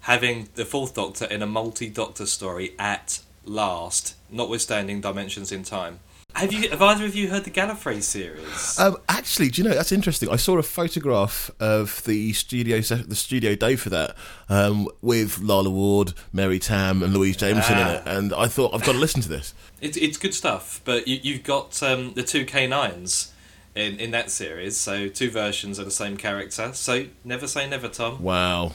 having 0.00 0.48
the 0.54 0.64
Fourth 0.64 0.94
Doctor 0.94 1.26
in 1.26 1.42
a 1.42 1.46
multi-Doctor 1.46 2.26
story 2.26 2.74
at 2.78 3.20
last, 3.44 4.16
notwithstanding 4.30 5.00
dimensions 5.00 5.52
in 5.52 5.62
time. 5.62 6.00
Have 6.34 6.52
you? 6.52 6.70
Have 6.70 6.82
either 6.82 7.04
of 7.04 7.14
you 7.14 7.28
heard 7.28 7.44
the 7.44 7.50
Gallifrey 7.50 8.02
series? 8.02 8.78
Um, 8.78 8.96
actually, 9.08 9.50
do 9.50 9.62
you 9.62 9.68
know 9.68 9.74
that's 9.74 9.92
interesting? 9.92 10.28
I 10.30 10.36
saw 10.36 10.58
a 10.58 10.62
photograph 10.62 11.50
of 11.60 12.02
the 12.04 12.32
studio 12.32 12.80
the 12.80 13.14
studio 13.14 13.54
day 13.54 13.76
for 13.76 13.90
that 13.90 14.16
um, 14.48 14.88
with 15.02 15.40
Lalla 15.40 15.70
Ward, 15.70 16.14
Mary 16.32 16.58
Tamm, 16.58 17.02
and 17.02 17.12
Louise 17.12 17.36
Jameson 17.36 17.78
in 17.78 17.86
it, 17.86 18.02
and 18.06 18.32
I 18.32 18.46
thought 18.46 18.74
I've 18.74 18.84
got 18.84 18.92
to 18.92 18.98
listen 18.98 19.20
to 19.22 19.28
this. 19.28 19.54
It's 19.80 19.96
it's 19.96 20.16
good 20.16 20.34
stuff, 20.34 20.80
but 20.84 21.06
you, 21.06 21.20
you've 21.22 21.42
got 21.44 21.82
um, 21.82 22.14
the 22.14 22.22
two 22.22 22.44
K 22.44 22.66
nines 22.66 23.32
in 23.74 23.98
in 23.98 24.10
that 24.12 24.30
series, 24.30 24.76
so 24.76 25.08
two 25.08 25.30
versions 25.30 25.78
of 25.78 25.84
the 25.84 25.90
same 25.90 26.16
character. 26.16 26.72
So 26.72 27.06
never 27.24 27.46
say 27.46 27.68
never, 27.68 27.88
Tom. 27.88 28.22
Wow. 28.22 28.72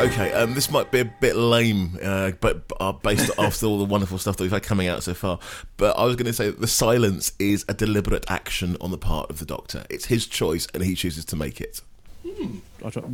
Okay, 0.00 0.32
um, 0.32 0.54
this 0.54 0.70
might 0.70 0.90
be 0.90 1.00
a 1.00 1.04
bit 1.04 1.36
lame, 1.36 1.98
uh, 2.02 2.30
but 2.40 2.62
uh, 2.80 2.90
based 2.90 3.30
after 3.38 3.66
all 3.66 3.76
the 3.76 3.84
wonderful 3.84 4.16
stuff 4.16 4.38
that 4.38 4.42
we've 4.42 4.50
had 4.50 4.62
coming 4.62 4.88
out 4.88 5.02
so 5.02 5.12
far. 5.12 5.38
But 5.76 5.94
I 5.98 6.06
was 6.06 6.16
going 6.16 6.24
to 6.24 6.32
say 6.32 6.46
that 6.46 6.58
the 6.58 6.66
silence 6.66 7.34
is 7.38 7.66
a 7.68 7.74
deliberate 7.74 8.24
action 8.26 8.78
on 8.80 8.92
the 8.92 8.96
part 8.96 9.28
of 9.28 9.40
the 9.40 9.44
Doctor. 9.44 9.84
It's 9.90 10.06
his 10.06 10.26
choice, 10.26 10.66
and 10.72 10.82
he 10.82 10.94
chooses 10.94 11.26
to 11.26 11.36
make 11.36 11.60
it. 11.60 11.82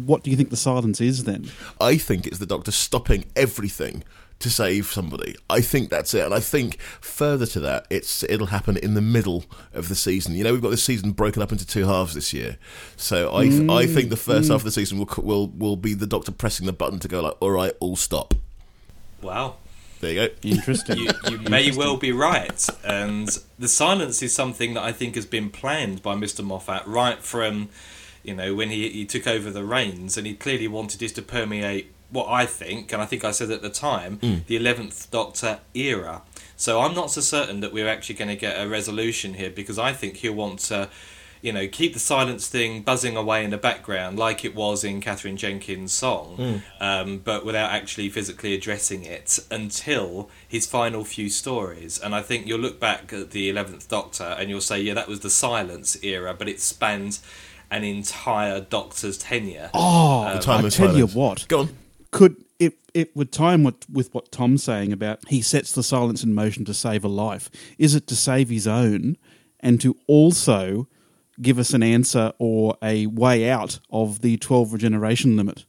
What 0.07 0.23
do 0.23 0.31
you 0.31 0.37
think 0.37 0.51
the 0.51 0.57
silence 0.57 1.01
is 1.01 1.25
then? 1.25 1.51
I 1.81 1.97
think 1.97 2.25
it's 2.25 2.39
the 2.39 2.47
Doctor 2.47 2.71
stopping 2.71 3.25
everything 3.35 4.05
to 4.39 4.51
save 4.51 4.87
somebody. 4.87 5.35
I 5.49 5.61
think 5.61 5.91
that's 5.91 6.13
it, 6.15 6.25
and 6.25 6.35
I 6.35 6.41
think 6.41 6.81
further 6.81 7.47
to 7.47 7.61
that, 7.61 7.87
it's 7.91 8.23
it'll 8.25 8.49
happen 8.49 8.77
in 8.77 8.95
the 8.95 9.01
middle 9.01 9.45
of 9.73 9.89
the 9.89 9.95
season. 9.95 10.35
You 10.35 10.45
know, 10.45 10.53
we've 10.53 10.63
got 10.63 10.71
this 10.71 10.85
season 10.85 11.13
broken 11.13 11.43
up 11.43 11.53
into 11.53 11.67
two 11.67 11.87
halves 11.87 12.15
this 12.15 12.33
year, 12.33 12.59
so 12.97 13.35
I 13.35 13.49
th- 13.49 13.63
I 13.63 13.87
mm, 13.87 13.95
think 13.95 14.11
the 14.11 14.17
first 14.17 14.49
mm. 14.49 14.53
half 14.53 14.61
of 14.61 14.65
the 14.65 14.71
season 14.71 14.99
will 14.99 15.09
will 15.19 15.49
will 15.49 15.77
be 15.77 15.95
the 15.95 16.07
Doctor 16.07 16.33
pressing 16.33 16.67
the 16.67 16.73
button 16.73 16.99
to 17.01 17.09
go 17.09 17.23
like, 17.23 17.37
all 17.41 17.51
right, 17.51 17.73
all 17.81 17.97
stop. 17.97 18.35
Wow. 19.23 19.57
There 20.01 20.13
you 20.13 20.29
go. 20.29 20.35
Interesting. 20.43 20.99
You, 21.07 21.11
you 21.31 21.39
may 21.39 21.75
well 21.75 21.97
be 21.97 22.13
right, 22.13 22.67
and 22.85 23.29
the 23.59 23.69
silence 23.69 24.23
is 24.23 24.35
something 24.35 24.75
that 24.75 24.83
I 24.83 24.93
think 24.93 25.15
has 25.15 25.27
been 25.27 25.51
planned 25.51 26.03
by 26.03 26.15
Mr. 26.15 26.45
Moffat 26.45 26.87
right 26.87 27.19
from, 27.23 27.71
you 28.23 28.35
know, 28.35 28.55
when 28.55 28.71
he, 28.71 28.89
he 28.91 29.05
took 29.07 29.27
over 29.27 29.51
the 29.51 29.65
reins, 29.65 30.17
and 30.19 30.27
he 30.27 30.35
clearly 30.35 30.69
wanted 30.69 31.01
this 31.01 31.13
to 31.13 31.23
permeate 31.23 31.93
what 32.11 32.29
I 32.29 32.47
think, 32.47 32.93
and 32.93 33.03
I 33.03 33.07
think 33.07 33.25
I 33.25 33.31
said 33.31 33.51
at 33.51 33.63
the 33.63 33.71
time, 33.71 34.19
hmm. 34.19 34.37
the 34.47 34.57
Eleventh 34.57 35.11
Doctor 35.11 35.61
era. 35.75 36.23
So 36.57 36.81
I'm 36.81 36.95
not 36.95 37.11
so 37.11 37.21
certain 37.21 37.61
that 37.61 37.73
we're 37.73 37.89
actually 37.89 38.15
going 38.15 38.29
to 38.29 38.37
get 38.37 38.55
a 38.55 38.69
resolution 38.69 39.35
here 39.35 39.51
because 39.51 39.79
I 39.79 39.93
think 39.93 40.19
he'll 40.19 40.33
want 40.33 40.61
to, 40.61 40.89
you 41.43 41.53
know, 41.53 41.67
keep 41.67 41.93
the 41.93 41.99
silence 41.99 42.49
thing 42.49 42.83
buzzing 42.83 43.17
away 43.17 43.45
in 43.45 43.51
the 43.51 43.59
background 43.59 44.19
like 44.19 44.45
it 44.45 44.55
was 44.55 44.85
in 44.85 45.01
Katherine 45.01 45.37
Jenkins' 45.37 45.93
song, 45.93 46.37
hmm. 46.37 46.57
um, 46.81 47.19
but 47.19 47.45
without 47.45 47.73
actually 47.73 48.09
physically 48.09 48.55
addressing 48.55 49.05
it 49.05 49.39
until 49.51 50.31
his 50.47 50.67
final 50.67 51.05
few 51.05 51.29
stories. 51.29 51.99
And 51.99 52.15
I 52.15 52.23
think 52.23 52.47
you'll 52.47 52.61
look 52.61 52.81
back 52.81 53.13
at 53.13 53.33
the 53.33 53.51
Eleventh 53.51 53.89
Doctor 53.89 54.37
and 54.39 54.49
you'll 54.49 54.61
say, 54.61 54.81
yeah, 54.81 54.95
that 54.95 55.09
was 55.09 55.21
the 55.21 55.31
silence 55.31 56.03
era, 56.03 56.33
but 56.33 56.49
it 56.49 56.61
spanned 56.61 57.19
an 57.71 57.83
entire 57.85 58.61
Doctor's 58.61 59.19
tenure. 59.19 59.71
oh, 59.75 60.25
The 60.25 60.35
um, 60.35 60.41
time 60.41 60.65
I 60.65 60.69
of 60.69 60.75
tell 60.75 60.97
you 60.97 61.09
what. 61.09 61.47
Go 61.49 61.61
on. 61.61 61.77
Could 62.11 62.45
it 62.59 62.79
it 62.95 63.15
would 63.15 63.33
time 63.33 63.65
with, 63.65 63.89
with 63.91 64.15
what 64.15 64.33
Tom's 64.33 64.63
saying 64.63 64.93
about 64.93 65.29
he 65.29 65.43
sets 65.43 65.73
the 65.73 65.83
silence 65.83 66.25
in 66.25 66.35
motion 66.35 66.65
to 66.65 66.75
save 66.75 67.05
a 67.05 67.09
life? 67.09 67.51
Is 67.79 67.95
it 67.95 68.07
to 68.09 68.17
save 68.17 68.49
his 68.49 68.67
own 68.67 69.17
and 69.61 69.81
to 69.81 69.97
also 70.07 70.89
give 71.41 71.59
us 71.59 71.73
an 71.73 71.83
answer 71.83 72.33
or 72.39 72.77
a 72.83 73.07
way 73.07 73.49
out 73.49 73.79
of 73.91 74.21
the 74.21 74.37
12 74.39 74.73
regeneration 74.73 75.37
limit. 75.37 75.65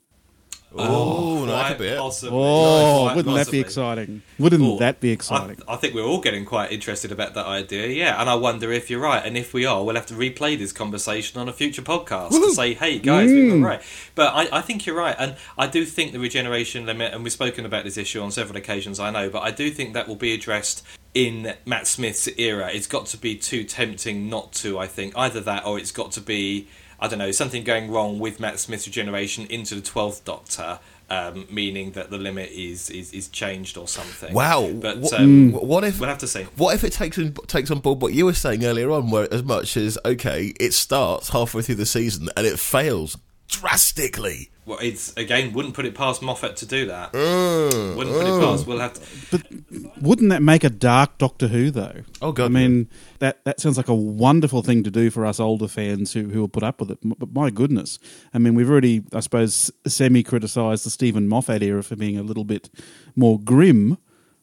Oh, 0.79 1.45
no, 1.45 1.45
that 1.47 1.59
quite 1.59 1.67
could 1.69 1.77
be 1.79 1.87
it. 1.87 1.97
possibly. 1.97 2.37
Oh, 2.39 3.03
Quite 3.05 3.15
wouldn't 3.15 3.35
that 3.35 3.51
be 3.51 3.59
exciting? 3.59 4.21
Wouldn't 4.37 4.61
Cool. 4.61 4.77
that 4.79 4.99
be 4.99 5.09
exciting? 5.11 5.57
I 5.67 5.75
think 5.77 5.93
we're 5.93 6.03
all 6.05 6.21
getting 6.21 6.45
quite 6.45 6.71
interested 6.71 7.11
about 7.11 7.33
that 7.35 7.45
idea, 7.45 7.87
yeah. 7.87 8.19
And 8.19 8.29
I 8.29 8.35
wonder 8.35 8.71
if 8.71 8.89
you're 8.89 8.99
right. 8.99 9.23
And 9.25 9.37
if 9.37 9.53
we 9.53 9.65
are, 9.65 9.83
we'll 9.83 9.95
have 9.95 10.05
to 10.07 10.13
replay 10.13 10.57
this 10.57 10.71
conversation 10.71 11.39
on 11.39 11.47
a 11.49 11.53
future 11.53 11.81
podcast 11.81 12.31
to 12.31 12.51
say, 12.53 12.73
hey, 12.73 12.99
guys, 12.99 13.29
we 13.31 13.49
Mm. 13.49 13.61
were 13.61 13.67
right. 13.67 13.81
But 14.15 14.33
I, 14.33 14.57
I 14.57 14.61
think 14.61 14.85
you're 14.85 14.95
right. 14.95 15.15
And 15.17 15.35
I 15.57 15.67
do 15.67 15.85
think 15.85 16.11
the 16.11 16.19
regeneration 16.19 16.85
limit, 16.85 17.13
and 17.13 17.23
we've 17.23 17.33
spoken 17.33 17.65
about 17.65 17.83
this 17.83 17.97
issue 17.97 18.21
on 18.21 18.31
several 18.31 18.57
occasions, 18.57 18.99
I 18.99 19.09
know, 19.11 19.29
but 19.29 19.41
I 19.43 19.51
do 19.51 19.69
think 19.71 19.93
that 19.93 20.07
will 20.07 20.15
be 20.15 20.33
addressed 20.33 20.83
in 21.13 21.53
Matt 21.65 21.87
Smith's 21.87 22.27
era. 22.37 22.69
It's 22.71 22.85
got 22.87 23.07
to 23.07 23.17
be 23.17 23.35
too 23.35 23.63
tempting 23.63 24.29
not 24.29 24.53
to, 24.53 24.77
I 24.77 24.85
think. 24.87 25.13
Either 25.17 25.39
that 25.41 25.65
or 25.65 25.79
it's 25.79 25.91
got 25.91 26.11
to 26.11 26.21
be, 26.21 26.67
I 26.99 27.07
don't 27.07 27.19
know, 27.19 27.31
something 27.31 27.63
going 27.63 27.91
wrong 27.91 28.19
with 28.19 28.39
Matt 28.39 28.59
Smith's 28.59 28.87
regeneration 28.87 29.45
into 29.47 29.75
the 29.75 29.81
12th 29.81 30.23
Doctor. 30.23 30.79
Um, 31.09 31.47
meaning 31.49 31.91
that 31.91 32.09
the 32.09 32.17
limit 32.17 32.49
is, 32.51 32.89
is, 32.89 33.13
is 33.13 33.29
changed 33.29 33.77
or 33.77 33.87
something. 33.87 34.33
Wow. 34.33 34.69
But 34.73 34.97
What- 34.97 35.13
um, 35.13 35.53
What 35.53 35.85
if 35.85 36.01
we'll 36.01 36.09
have 36.09 36.17
to 36.17 36.27
see. 36.27 36.43
What 36.57 36.75
if 36.75 36.83
it 36.83 36.91
takes 36.91 37.17
in, 37.17 37.31
takes 37.47 37.71
on 37.71 37.79
board 37.79 38.01
what 38.01 38.11
you 38.11 38.25
were 38.25 38.33
saying 38.33 38.65
earlier 38.65 38.91
on, 38.91 39.09
where 39.09 39.33
as 39.33 39.41
much 39.41 39.77
as 39.77 39.97
okay, 40.03 40.53
it 40.59 40.73
starts 40.73 41.29
halfway 41.29 41.61
through 41.61 41.75
the 41.75 41.85
season 41.85 42.27
and 42.35 42.45
it 42.45 42.59
fails 42.59 43.15
drastically. 43.47 44.49
Well, 44.65 44.79
it's 44.81 45.15
again 45.15 45.53
wouldn't 45.53 45.75
put 45.75 45.85
it 45.85 45.95
past 45.95 46.21
Moffat 46.21 46.57
to 46.57 46.65
do 46.65 46.87
that. 46.87 47.13
Mm, 47.13 47.95
wouldn't 47.95 48.17
put 48.17 48.27
it 48.27 48.41
past. 48.41 48.67
We'll 48.67 48.79
have 48.79 48.93
to. 48.95 49.63
Wouldn't 50.01 50.29
that 50.29 50.41
make 50.41 50.65
a 50.65 50.69
dark 50.69 51.17
Doctor 51.17 51.47
Who 51.47 51.71
though? 51.71 52.01
Oh, 52.21 52.33
God, 52.33 52.45
I 52.45 52.47
mean, 52.49 52.89
that 53.19 53.45
that 53.45 53.61
sounds 53.61 53.77
like 53.77 53.87
a 53.87 53.95
wonderful 53.95 54.63
thing 54.63 54.83
to 54.83 54.91
do 54.91 55.09
for 55.09 55.25
us 55.25 55.39
older 55.39 55.69
fans 55.69 56.11
who 56.11 56.27
who 56.27 56.41
will 56.41 56.49
put 56.49 56.63
up 56.63 56.81
with 56.81 56.91
it. 56.91 56.99
But 57.01 57.31
my 57.31 57.49
goodness, 57.49 57.97
I 58.33 58.39
mean, 58.39 58.55
we've 58.55 58.69
already, 58.69 59.03
I 59.13 59.21
suppose, 59.21 59.71
semi 59.87 60.21
criticised 60.21 60.85
the 60.85 60.89
Steven 60.89 61.29
Moffat 61.29 61.63
era 61.63 61.81
for 61.81 61.95
being 61.95 62.17
a 62.17 62.23
little 62.23 62.43
bit 62.43 62.69
more 63.15 63.39
grim. 63.39 63.97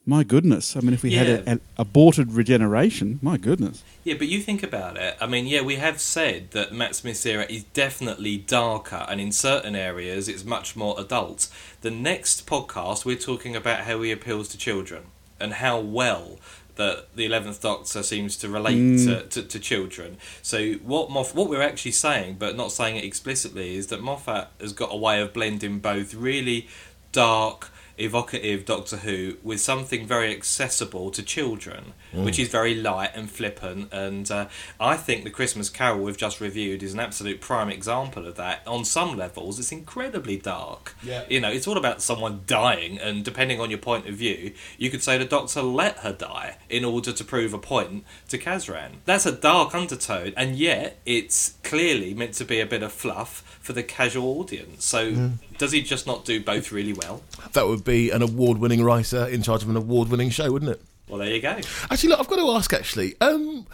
My 0.07 0.23
goodness, 0.23 0.77
I 0.77 0.81
mean, 0.81 0.93
if 0.93 1.03
we 1.03 1.13
had 1.13 1.27
Yeah. 1.27 1.35
a, 1.35 1.51
an 1.53 1.61
aborted 1.79 2.33
regeneration, 2.33 3.19
my 3.23 3.39
goodness. 3.39 3.83
Yeah, 4.05 4.15
but 4.19 4.29
you 4.29 4.41
think 4.41 4.63
about 4.63 4.99
it. 4.99 5.17
I 5.19 5.27
mean, 5.27 5.47
yeah, 5.47 5.63
we 5.63 5.77
have 5.77 5.99
said 5.99 6.51
that 6.51 6.75
Matt 6.75 6.95
Smith's 6.95 7.25
era 7.25 7.47
is 7.49 7.65
definitely 7.73 8.37
darker, 8.37 9.07
and 9.09 9.19
in 9.19 9.33
certain 9.33 9.75
areas, 9.75 10.29
it's 10.29 10.45
much 10.45 10.77
more 10.77 10.95
adult. 11.01 11.49
The 11.81 11.91
next 11.91 12.47
podcast, 12.47 13.07
we're 13.07 13.17
talking 13.17 13.57
about 13.57 13.81
how 13.81 14.03
he 14.03 14.13
appeals 14.13 14.49
to 14.49 14.59
children 14.59 15.05
and 15.41 15.55
how 15.55 15.81
well 15.81 16.39
that 16.77 17.15
the 17.15 17.25
Eleventh 17.25 17.63
Doctor 17.63 18.03
seems 18.03 18.37
to 18.37 18.49
relate 18.49 18.77
mm. 18.77 19.05
to, 19.07 19.27
to, 19.29 19.49
to 19.49 19.59
children. 19.59 20.19
So 20.43 20.73
what 20.75 21.09
Moff, 21.09 21.35
what 21.35 21.49
we're 21.49 21.63
actually 21.63 21.93
saying, 21.93 22.37
but 22.39 22.57
not 22.57 22.73
saying 22.73 22.97
it 22.97 23.05
explicitly, 23.05 23.77
is 23.77 23.87
that 23.87 24.03
Moffat 24.03 24.49
has 24.61 24.73
got 24.73 24.93
a 24.93 24.97
way 24.97 25.23
of 25.23 25.33
blending 25.33 25.79
both 25.79 26.15
really 26.15 26.69
dark 27.13 27.71
evocative 27.99 28.65
Doctor 28.65 28.99
Who 28.99 29.37
with 29.43 29.61
something 29.61 30.07
very 30.07 30.35
accessible 30.35 31.11
to 31.11 31.23
children, 31.23 31.93
which 32.13 32.39
is 32.39 32.49
very 32.49 32.75
light 32.75 33.11
and 33.15 33.31
flippant. 33.31 33.93
And 33.93 34.31
uh, 34.31 34.47
I 34.79 34.97
think 34.97 35.25
the 35.25 35.31
Christmas 35.31 35.69
Carol 35.69 36.05
we've 36.05 36.17
just 36.17 36.41
reviewed 36.41 36.83
is 36.83 36.95
an 36.95 37.01
absolute 37.01 37.41
prime 37.41 37.71
example 37.71 38.27
of 38.27 38.37
that. 38.37 38.67
On 38.67 38.85
some 38.85 39.17
levels, 39.17 39.59
it's 39.59 39.73
incredibly 39.73 40.37
dark. 40.37 40.95
Yeah. 41.03 41.25
You 41.29 41.41
know, 41.41 41.51
it's 41.51 41.67
all 41.67 41.77
about 41.77 42.03
someone 42.03 42.43
dying, 42.47 42.99
and 42.99 43.25
depending 43.25 43.61
on 43.61 43.71
your 43.71 43.79
point 43.79 44.09
of 44.09 44.15
view, 44.15 44.53
you 44.79 44.91
could 44.91 45.03
say 45.03 45.19
the 45.19 45.25
Doctor 45.25 45.63
let 45.63 45.99
her 45.99 46.13
die 46.13 46.57
in 46.69 46.85
order 46.85 47.13
to 47.13 47.25
prove 47.25 47.55
a 47.55 47.59
point 47.59 48.05
to 48.29 48.39
Kazran. 48.39 48.97
That's 49.05 49.27
a 49.27 49.33
dark 49.33 49.75
undertone, 49.75 50.33
and 50.37 50.57
yet 50.57 51.01
it's 51.05 51.55
clearly 51.63 52.15
meant 52.15 52.35
to 52.35 52.45
be 52.45 52.61
a 52.61 52.67
bit 52.67 52.83
of 52.83 52.93
fluff 52.93 53.59
for 53.61 53.73
the 53.73 53.83
casual 53.83 54.41
audience. 54.41 54.85
So, 54.85 55.31
does 55.59 55.73
he 55.73 55.83
just 55.83 56.07
not 56.07 56.25
do 56.25 56.43
both 56.43 56.73
really 56.73 56.93
well? 56.93 57.23
That 57.53 57.67
would 57.67 57.85
be 57.85 58.11
an 58.11 58.23
award-winning 58.23 58.83
writer 58.83 59.27
in 59.27 59.43
charge 59.43 59.63
of 59.63 59.69
an 59.69 59.77
award-winning 59.77 60.31
show, 60.31 60.51
wouldn't 60.51 60.71
it? 60.71 60.83
Well, 61.09 61.19
there 61.19 61.31
you 61.31 61.41
go. 61.41 61.59
Actually, 61.91 62.11
look, 62.11 62.21
I've 62.21 62.29
got 62.29 62.37
to 62.37 62.51
ask. 62.51 62.73
Actually, 62.73 63.15
um, 63.21 63.67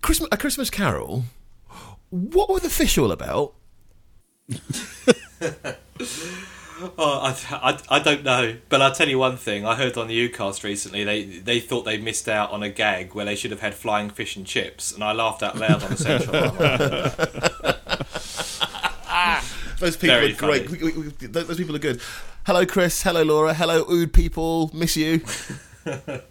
Christmas, 0.00 0.28
a 0.32 0.36
Christmas 0.36 0.70
Carol. 0.70 1.24
What 2.10 2.50
were 2.50 2.60
the 2.60 2.70
fish 2.70 2.98
all 2.98 3.12
about? 3.12 3.54
Oh, 6.98 7.20
I, 7.20 7.36
I, 7.56 7.78
I 7.96 7.98
don't 8.00 8.24
know, 8.24 8.56
but 8.68 8.82
I'll 8.82 8.92
tell 8.92 9.08
you 9.08 9.18
one 9.18 9.36
thing. 9.36 9.64
I 9.64 9.76
heard 9.76 9.96
on 9.96 10.08
the 10.08 10.28
Oodcast 10.28 10.64
recently 10.64 11.04
they 11.04 11.24
they 11.24 11.60
thought 11.60 11.84
they 11.84 11.96
missed 11.96 12.28
out 12.28 12.50
on 12.50 12.64
a 12.64 12.70
gag 12.70 13.14
where 13.14 13.24
they 13.24 13.36
should 13.36 13.52
have 13.52 13.60
had 13.60 13.74
flying 13.74 14.10
fish 14.10 14.34
and 14.34 14.44
chips, 14.44 14.92
and 14.92 15.04
I 15.04 15.12
laughed 15.12 15.44
out 15.44 15.56
loud 15.56 15.84
on 15.84 15.90
the 15.90 15.96
central. 15.96 16.32
Those 19.82 19.96
people 19.96 20.14
Very 20.14 20.32
are 20.32 20.36
great. 20.36 20.70
We- 20.70 20.78
we- 20.78 20.92
we- 20.92 21.26
those 21.26 21.48
those 21.48 21.56
people 21.56 21.74
are 21.74 21.80
good. 21.80 22.00
Hello, 22.46 22.64
Chris. 22.64 23.02
Hello, 23.02 23.24
Laura. 23.24 23.52
Hello, 23.52 23.84
Ood 23.90 24.12
people. 24.12 24.70
Miss 24.72 24.96
you. 24.96 25.20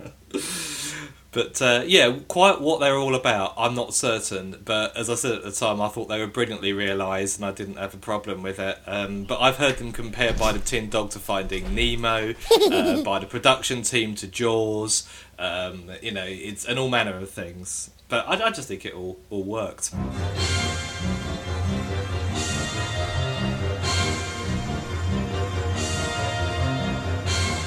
But 1.33 1.61
uh, 1.61 1.83
yeah, 1.87 2.19
quite 2.27 2.59
what 2.59 2.81
they're 2.81 2.97
all 2.97 3.15
about, 3.15 3.53
I'm 3.57 3.73
not 3.73 3.93
certain. 3.93 4.57
But 4.65 4.97
as 4.97 5.09
I 5.09 5.15
said 5.15 5.31
at 5.31 5.43
the 5.43 5.51
time, 5.53 5.79
I 5.79 5.87
thought 5.87 6.09
they 6.09 6.19
were 6.19 6.27
brilliantly 6.27 6.73
realised, 6.73 7.39
and 7.39 7.45
I 7.45 7.53
didn't 7.53 7.77
have 7.77 7.93
a 7.93 7.97
problem 7.97 8.43
with 8.43 8.59
it. 8.59 8.77
Um, 8.85 9.23
but 9.23 9.39
I've 9.39 9.55
heard 9.55 9.77
them 9.77 9.93
compared 9.93 10.37
by 10.37 10.51
the 10.51 10.59
Tin 10.59 10.89
Dog 10.89 11.11
to 11.11 11.19
Finding 11.19 11.73
Nemo, 11.73 12.33
uh, 12.69 13.01
by 13.03 13.19
the 13.19 13.27
production 13.27 13.81
team 13.81 14.13
to 14.15 14.27
Jaws. 14.27 15.07
Um, 15.39 15.89
you 16.01 16.11
know, 16.11 16.25
it's 16.27 16.65
and 16.65 16.77
all 16.77 16.89
manner 16.89 17.15
of 17.17 17.29
things. 17.29 17.91
But 18.09 18.27
I, 18.27 18.47
I 18.47 18.51
just 18.51 18.67
think 18.67 18.85
it 18.85 18.93
all 18.93 19.17
all 19.29 19.43
worked. 19.45 19.91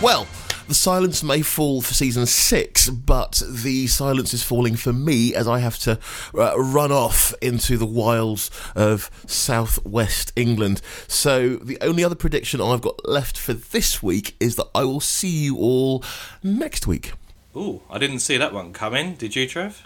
Well, 0.05 0.27
the 0.69 0.75
silence 0.75 1.23
may 1.23 1.41
fall 1.41 1.81
for 1.81 1.95
season 1.95 2.27
six, 2.27 2.91
but 2.91 3.41
the 3.49 3.87
silence 3.87 4.35
is 4.35 4.43
falling 4.43 4.77
for 4.77 4.93
me 4.93 5.35
as 5.35 5.49
I 5.49 5.61
have 5.61 5.79
to 5.79 5.99
uh, 6.35 6.61
run 6.61 6.93
off 6.93 7.33
into 7.41 7.79
the 7.79 7.87
wilds 7.87 8.51
of 8.77 9.11
southwest 9.27 10.31
England. 10.37 10.83
So 11.09 11.57
the 11.57 11.79
only 11.81 12.05
other 12.05 12.15
prediction 12.15 12.61
I've 12.61 12.83
got 12.83 13.09
left 13.09 13.39
for 13.39 13.55
this 13.55 14.03
week 14.03 14.37
is 14.41 14.57
that 14.57 14.67
I 14.75 14.85
will 14.85 15.01
see 15.01 15.31
you 15.45 15.57
all 15.57 16.05
next 16.43 16.87
week. 16.87 17.15
Ooh, 17.57 17.81
I 17.89 17.97
didn't 17.97 18.19
see 18.19 18.37
that 18.37 18.53
one 18.53 18.75
coming. 18.75 19.15
Did 19.15 19.35
you, 19.35 19.49
Trev? 19.49 19.83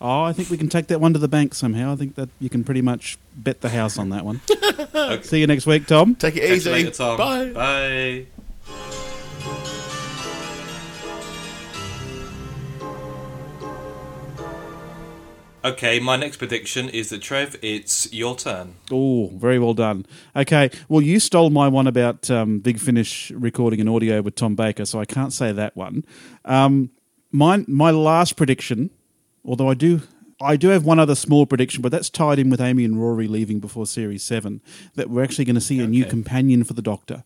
Oh, 0.00 0.22
I 0.22 0.32
think 0.32 0.48
we 0.48 0.58
can 0.58 0.68
take 0.68 0.86
that 0.86 1.00
one 1.00 1.12
to 1.14 1.18
the 1.18 1.26
bank 1.26 1.56
somehow. 1.56 1.92
I 1.92 1.96
think 1.96 2.14
that 2.14 2.28
you 2.38 2.48
can 2.50 2.62
pretty 2.62 2.82
much 2.82 3.18
bet 3.34 3.62
the 3.62 3.70
house 3.70 3.98
on 3.98 4.10
that 4.10 4.24
one. 4.24 4.42
See 5.24 5.40
you 5.40 5.48
next 5.48 5.66
week, 5.66 5.88
Tom. 5.88 6.14
Take 6.14 6.36
it 6.36 6.42
Catch 6.42 6.50
you 6.50 6.54
easy. 6.54 6.70
later, 6.70 6.90
Tom. 6.92 7.18
Bye. 7.18 7.50
Bye. 7.50 8.26
Okay, 15.62 16.00
my 16.00 16.16
next 16.16 16.38
prediction 16.38 16.88
is 16.88 17.10
that 17.10 17.20
Trev, 17.20 17.54
it's 17.60 18.10
your 18.12 18.34
turn. 18.34 18.76
Oh, 18.90 19.30
very 19.34 19.58
well 19.58 19.74
done. 19.74 20.06
Okay, 20.34 20.70
well, 20.88 21.02
you 21.02 21.20
stole 21.20 21.50
my 21.50 21.68
one 21.68 21.86
about 21.86 22.30
um, 22.30 22.60
Big 22.60 22.78
Finish 22.78 23.30
recording 23.32 23.78
an 23.78 23.88
audio 23.88 24.22
with 24.22 24.36
Tom 24.36 24.54
Baker, 24.54 24.86
so 24.86 24.98
I 24.98 25.04
can't 25.04 25.34
say 25.34 25.52
that 25.52 25.76
one. 25.76 26.04
Um, 26.46 26.90
my 27.30 27.64
my 27.68 27.90
last 27.90 28.36
prediction, 28.36 28.90
although 29.44 29.68
I 29.68 29.74
do. 29.74 30.00
I 30.42 30.56
do 30.56 30.68
have 30.68 30.86
one 30.86 30.98
other 30.98 31.14
small 31.14 31.44
prediction, 31.44 31.82
but 31.82 31.92
that's 31.92 32.08
tied 32.08 32.38
in 32.38 32.48
with 32.48 32.62
Amy 32.62 32.86
and 32.86 32.98
Rory 32.98 33.28
leaving 33.28 33.60
before 33.60 33.86
Series 33.86 34.22
7. 34.22 34.62
That 34.94 35.10
we're 35.10 35.22
actually 35.22 35.44
going 35.44 35.56
to 35.56 35.60
see 35.60 35.80
a 35.80 35.86
new 35.86 36.06
companion 36.06 36.64
for 36.64 36.72
the 36.72 36.80
Doctor, 36.80 37.24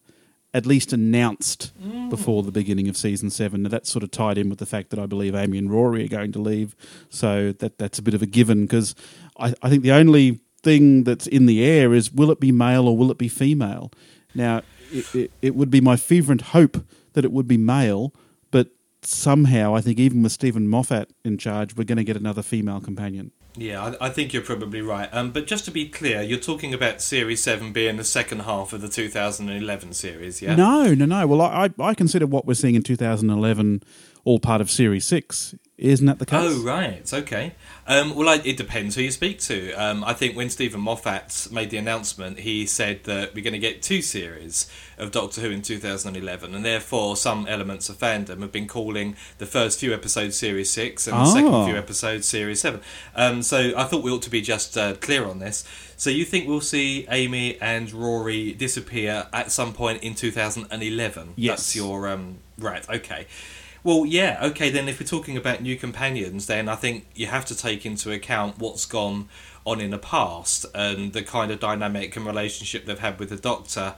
at 0.55 0.65
least 0.65 0.93
announced 0.93 1.73
mm. 1.83 2.09
before 2.09 2.45
the 2.45 2.53
beginning 2.53 2.89
of 2.89 2.97
Season 2.97 3.29
7. 3.29 3.65
Now, 3.65 3.69
that's 3.69 3.91
sort 3.91 4.05
of 4.05 4.13
tied 4.13 4.39
in 4.39 4.49
with 4.49 4.61
the 4.61 4.67
fact 4.67 4.91
that 4.91 5.01
I 5.01 5.07
believe 5.07 5.35
Amy 5.35 5.59
and 5.59 5.71
Rory 5.71 6.05
are 6.05 6.09
going 6.09 6.31
to 6.33 6.39
leave. 6.39 6.77
So 7.11 7.53
that 7.59 7.77
that's 7.77 7.99
a 7.99 8.03
bit 8.03 8.15
of 8.15 8.23
a 8.23 8.27
given 8.27 8.63
because 8.63 8.95
I, 9.37 9.53
I 9.61 9.69
think 9.69 9.83
the 9.83 9.93
only 9.93 10.41
thing 10.63 11.03
that's 11.03 11.27
in 11.27 11.47
the 11.47 11.63
air 11.65 11.93
is 11.93 12.13
will 12.13 12.31
it 12.31 12.41
be 12.41 12.53
male 12.53 12.87
or 12.87 12.97
will 12.97 13.11
it 13.11 13.19
be 13.19 13.29
female? 13.29 13.91
Now, 14.33 14.63
it, 14.93 15.15
it, 15.15 15.33
it 15.43 15.55
would 15.57 15.71
be 15.71 15.81
my 15.81 15.97
fervent 15.97 16.41
hope 16.41 16.87
that 17.15 17.25
it 17.25 17.33
would 17.33 17.49
be 17.49 17.59
male, 17.59 18.15
but 18.53 18.69
somehow 19.03 19.75
I 19.75 19.81
think 19.81 19.99
even 19.99 20.23
with 20.23 20.33
Steven 20.33 20.69
Moffat 20.69 21.11
in 21.25 21.37
charge, 21.37 21.77
we're 21.77 21.85
going 21.85 21.99
to 21.99 22.05
get 22.05 22.17
another 22.17 22.43
female 22.43 22.81
companion. 22.81 23.33
Yeah, 23.57 23.95
I, 24.01 24.07
I 24.07 24.09
think 24.11 24.33
you're 24.33 24.43
probably 24.43 24.83
right. 24.83 25.09
Um, 25.13 25.31
but 25.31 25.47
just 25.47 25.65
to 25.67 25.71
be 25.71 25.89
clear, 25.89 26.23
you're 26.23 26.39
talking 26.39 26.75
about 26.75 27.01
Series 27.01 27.43
7 27.43 27.73
being 27.73 27.97
the 27.97 28.05
second 28.05 28.41
half 28.41 28.73
of 28.73 28.81
the 28.81 28.89
2011 28.89 29.93
series, 29.93 30.43
yeah? 30.43 30.57
No, 30.57 30.95
no, 30.95 31.05
no. 31.05 31.27
Well, 31.27 31.41
I, 31.41 31.71
I 31.79 31.95
consider 31.95 32.27
what 32.27 32.47
we're 32.47 32.55
seeing 32.55 32.75
in 32.75 32.83
2011 32.83 33.83
all 34.25 34.41
part 34.41 34.61
of 34.61 34.71
Series 34.71 35.05
6. 35.05 35.55
Isn't 35.91 36.07
that 36.07 36.19
the 36.19 36.27
case? 36.27 36.41
Oh 36.43 36.63
right, 36.63 37.13
okay. 37.13 37.53
Um, 37.87 38.15
well, 38.15 38.29
I, 38.31 38.37
it 38.45 38.57
depends 38.57 38.95
who 38.97 39.03
you 39.03 39.11
speak 39.11 39.39
to. 39.41 39.73
Um, 39.73 40.03
I 40.05 40.15
think 40.15 40.35
when 40.35 40.49
Steven 40.49 40.81
Moffat 40.81 41.49
made 41.53 41.69
the 41.69 41.77
announcement, 41.77 42.39
he 42.41 42.65
said 42.65 43.05
that 43.05 43.35
we're 43.35 43.45
going 43.45 43.53
to 43.53 43.59
get 43.59 43.83
two 43.83 44.01
series 44.01 44.67
of 44.97 45.11
Doctor 45.11 45.43
Who 45.43 45.51
in 45.51 45.61
2011, 45.61 46.55
and 46.55 46.65
therefore 46.65 47.17
some 47.19 47.47
elements 47.47 47.91
of 47.91 47.99
fandom 47.99 48.41
have 48.41 48.53
been 48.53 48.67
calling 48.67 49.17
the 49.39 49.45
first 49.45 49.79
few 49.81 49.93
episodes 49.93 50.37
Series 50.39 50.71
Six 50.71 51.07
and 51.07 51.17
the 51.17 51.23
Oh. 51.23 51.35
second 51.35 51.67
few 51.67 51.77
episodes 51.77 52.27
Series 52.27 52.61
Seven. 52.61 52.81
Um, 53.15 53.43
so 53.43 53.75
I 53.77 53.85
thought 53.85 54.03
we 54.03 54.11
ought 54.11 54.23
to 54.23 54.31
be 54.31 54.41
just 54.41 54.79
uh, 54.79 54.95
clear 54.95 55.27
on 55.27 55.39
this. 55.41 55.65
So 55.99 56.09
you 56.11 56.25
think 56.25 56.49
we'll 56.49 56.61
see 56.63 57.07
Amy 57.11 57.61
and 57.61 57.93
Rory 57.93 58.53
disappear 58.53 59.27
at 59.33 59.53
some 59.53 59.73
point 59.75 60.03
in 60.03 60.15
2011? 60.15 61.35
Yes. 61.37 61.59
That's 61.59 61.77
your 61.77 62.09
um, 62.09 62.39
right. 62.59 62.89
Okay. 62.89 63.27
Well, 63.85 64.07
yeah, 64.07 64.39
okay, 64.43 64.71
then 64.71 64.89
if 64.89 64.99
we're 64.99 65.07
talking 65.07 65.37
about 65.37 65.61
new 65.61 65.77
companions, 65.77 66.47
then 66.47 66.71
I 66.71 66.75
think 66.75 67.07
you 67.15 67.27
have 67.27 67.45
to 67.45 67.55
take 67.55 67.85
into 67.85 68.11
account 68.11 68.59
what's 68.59 68.87
gone 68.87 69.29
on 69.67 69.79
in 69.79 69.91
the 69.91 69.99
past 69.99 70.65
and 70.75 71.13
the 71.13 71.23
kind 71.23 71.51
of 71.51 71.61
dynamic 71.61 72.17
and 72.17 72.25
relationship 72.25 72.87
they've 72.87 72.99
had 72.99 73.19
with 73.19 73.29
the 73.29 73.37
Doctor 73.37 73.95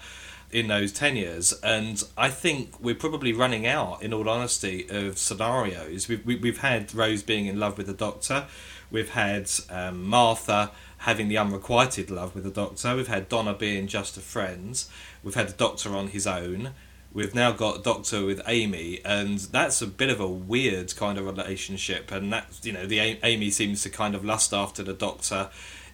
in 0.51 0.67
those 0.67 0.91
10 0.91 1.15
years. 1.15 1.53
And 1.63 2.03
I 2.19 2.31
think 2.31 2.81
we're 2.81 2.97
probably 2.97 3.33
running 3.33 3.65
out, 3.65 4.03
in 4.03 4.13
all 4.13 4.29
honesty, 4.29 4.89
of 4.91 5.19
scenarios. 5.19 6.09
We've, 6.09 6.27
we- 6.27 6.37
we've 6.37 6.59
had 6.59 6.93
Rose 6.93 7.23
being 7.23 7.47
in 7.47 7.61
love 7.61 7.79
with 7.79 7.87
the 7.87 7.95
Doctor, 7.95 8.47
we've 8.91 9.11
had 9.11 9.49
um, 9.71 10.05
Martha 10.05 10.73
having 10.99 11.29
the 11.29 11.39
unrequited 11.39 12.11
love 12.11 12.35
with 12.35 12.43
the 12.43 12.51
Doctor, 12.51 12.97
we've 12.97 13.07
had 13.07 13.29
Donna 13.29 13.55
being 13.55 13.87
just 13.87 14.17
a 14.17 14.21
friend, 14.21 14.83
we've 15.23 15.35
had 15.37 15.49
the 15.49 15.53
Doctor 15.57 15.95
on 15.95 16.09
his 16.09 16.27
own. 16.27 16.73
We've 17.13 17.35
now 17.35 17.53
got 17.53 17.83
Doctor 17.83 18.27
with 18.27 18.43
Amy, 18.47 19.01
and 19.05 19.39
that's 19.39 19.81
a 19.81 19.87
bit 19.87 20.11
of 20.11 20.21
a 20.21 20.29
weird 20.29 20.95
kind 20.97 21.19
of 21.19 21.25
relationship. 21.25 22.13
And 22.13 22.33
that, 22.33 22.61
you 22.63 22.73
know, 22.73 22.87
the 22.87 22.99
Amy 22.99 23.51
seems 23.51 23.83
to 23.83 23.91
kind 23.91 24.15
of 24.15 24.25
lust 24.25 24.53
after 24.53 24.83
the 24.83 24.93
Doctor 24.93 25.49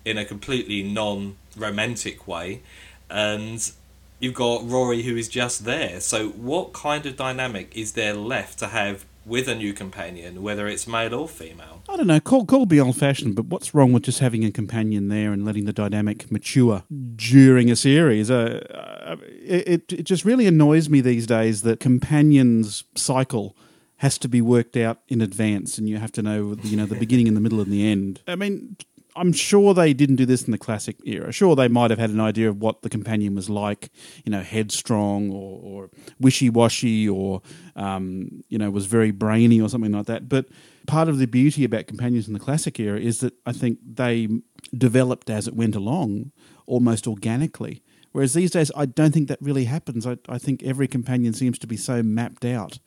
in 0.05 0.19
a 0.19 0.25
completely 0.25 0.83
non-romantic 0.83 2.27
way, 2.27 2.63
and 3.09 3.71
you've 4.19 4.35
got 4.35 4.69
Rory 4.69 5.03
who 5.03 5.17
is 5.17 5.29
just 5.29 5.65
there. 5.65 6.01
So, 6.01 6.31
what 6.31 6.73
kind 6.73 7.07
of 7.07 7.17
dynamic 7.17 7.77
is 7.77 7.93
there 7.93 8.15
left 8.15 8.59
to 8.61 8.69
have 8.69 9.05
with 9.25 9.49
a 9.49 9.55
new 9.55 9.73
companion, 9.73 10.43
whether 10.43 10.66
it's 10.66 10.87
male 10.87 11.14
or 11.14 11.29
female? 11.29 11.83
I 11.89 11.97
don't 11.97 12.07
know. 12.07 12.20
Call 12.20 12.45
call 12.45 12.66
be 12.66 12.81
old 12.81 12.97
fashioned, 12.97 13.35
but 13.35 13.47
what's 13.47 13.75
wrong 13.75 13.93
with 13.93 14.05
just 14.05 14.20
having 14.20 14.45
a 14.45 14.51
companion 14.51 15.09
there 15.09 15.33
and 15.33 15.45
letting 15.45 15.64
the 15.64 15.73
dynamic 15.73 16.31
mature 16.31 16.85
during 17.16 17.70
a 17.70 17.77
series? 17.77 18.31
Uh, 18.31 18.64
uh, 19.05 19.16
it 19.25 19.93
it 19.93 20.05
just 20.05 20.25
really 20.25 20.47
annoys 20.47 20.89
me 20.89 21.01
these 21.01 21.27
days 21.27 21.62
that 21.62 21.81
companions 21.81 22.85
cycle 22.97 23.57
has 23.97 24.18
to 24.18 24.29
be 24.29 24.41
worked 24.41 24.77
out 24.77 24.99
in 25.09 25.20
advance, 25.20 25.79
and 25.79 25.89
you 25.89 25.99
have 25.99 26.12
to 26.12 26.23
know 26.23 26.57
you 26.62 26.77
know 26.77 26.87
the 26.87 26.97
beginning 26.97 27.29
and 27.29 27.37
the 27.37 27.41
middle 27.41 27.61
and 27.61 27.73
the 27.73 27.87
end. 27.87 28.20
I 28.27 28.37
mean. 28.37 28.77
I'm 29.15 29.33
sure 29.33 29.75
they 29.75 29.93
didn't 29.93 30.17
do 30.17 30.27
this 30.27 30.43
in 30.43 30.53
the 30.53 30.59
classic 30.59 30.97
era. 31.05 31.33
Sure, 31.33 31.55
they 31.55 31.69
might 31.69 31.91
have 31.91 31.99
had 31.99 32.11
an 32.11 32.21
idea 32.21 32.49
of 32.49 32.61
what 32.61 32.83
the 32.83 32.89
companion 32.89 33.35
was 33.35 33.51
like, 33.51 33.91
you 34.25 34.33
know, 34.33 34.41
headstrong 34.41 35.31
or, 35.31 35.61
or 35.63 35.91
wishy-washy, 36.19 37.09
or 37.09 37.43
um, 37.77 38.43
you 38.49 38.59
know, 38.59 38.71
was 38.71 38.87
very 38.87 39.11
brainy 39.11 39.61
or 39.61 39.69
something 39.69 39.93
like 39.93 40.07
that. 40.07 40.29
But 40.29 40.47
part 40.87 41.09
of 41.09 41.19
the 41.19 41.27
beauty 41.27 41.65
about 41.65 41.87
companions 41.87 42.27
in 42.27 42.33
the 42.33 42.41
classic 42.41 42.81
era 42.81 42.99
is 42.99 43.21
that 43.21 43.35
I 43.45 43.53
think 43.53 43.79
they 43.85 44.29
developed 44.77 45.29
as 45.31 45.47
it 45.47 45.55
went 45.55 45.77
along, 45.77 46.33
almost 46.67 47.07
organically. 47.07 47.83
Whereas 48.13 48.35
these 48.35 48.51
days, 48.51 48.71
I 48.77 48.87
don't 48.87 49.13
think 49.13 49.29
that 49.29 49.41
really 49.41 49.65
happens. 49.65 50.07
I, 50.07 50.19
I 50.29 50.39
think 50.39 50.63
every 50.63 50.87
companion 50.87 51.33
seems 51.33 51.59
to 51.61 51.67
be 51.67 51.77
so 51.77 52.03
mapped 52.03 52.45
out 52.45 52.79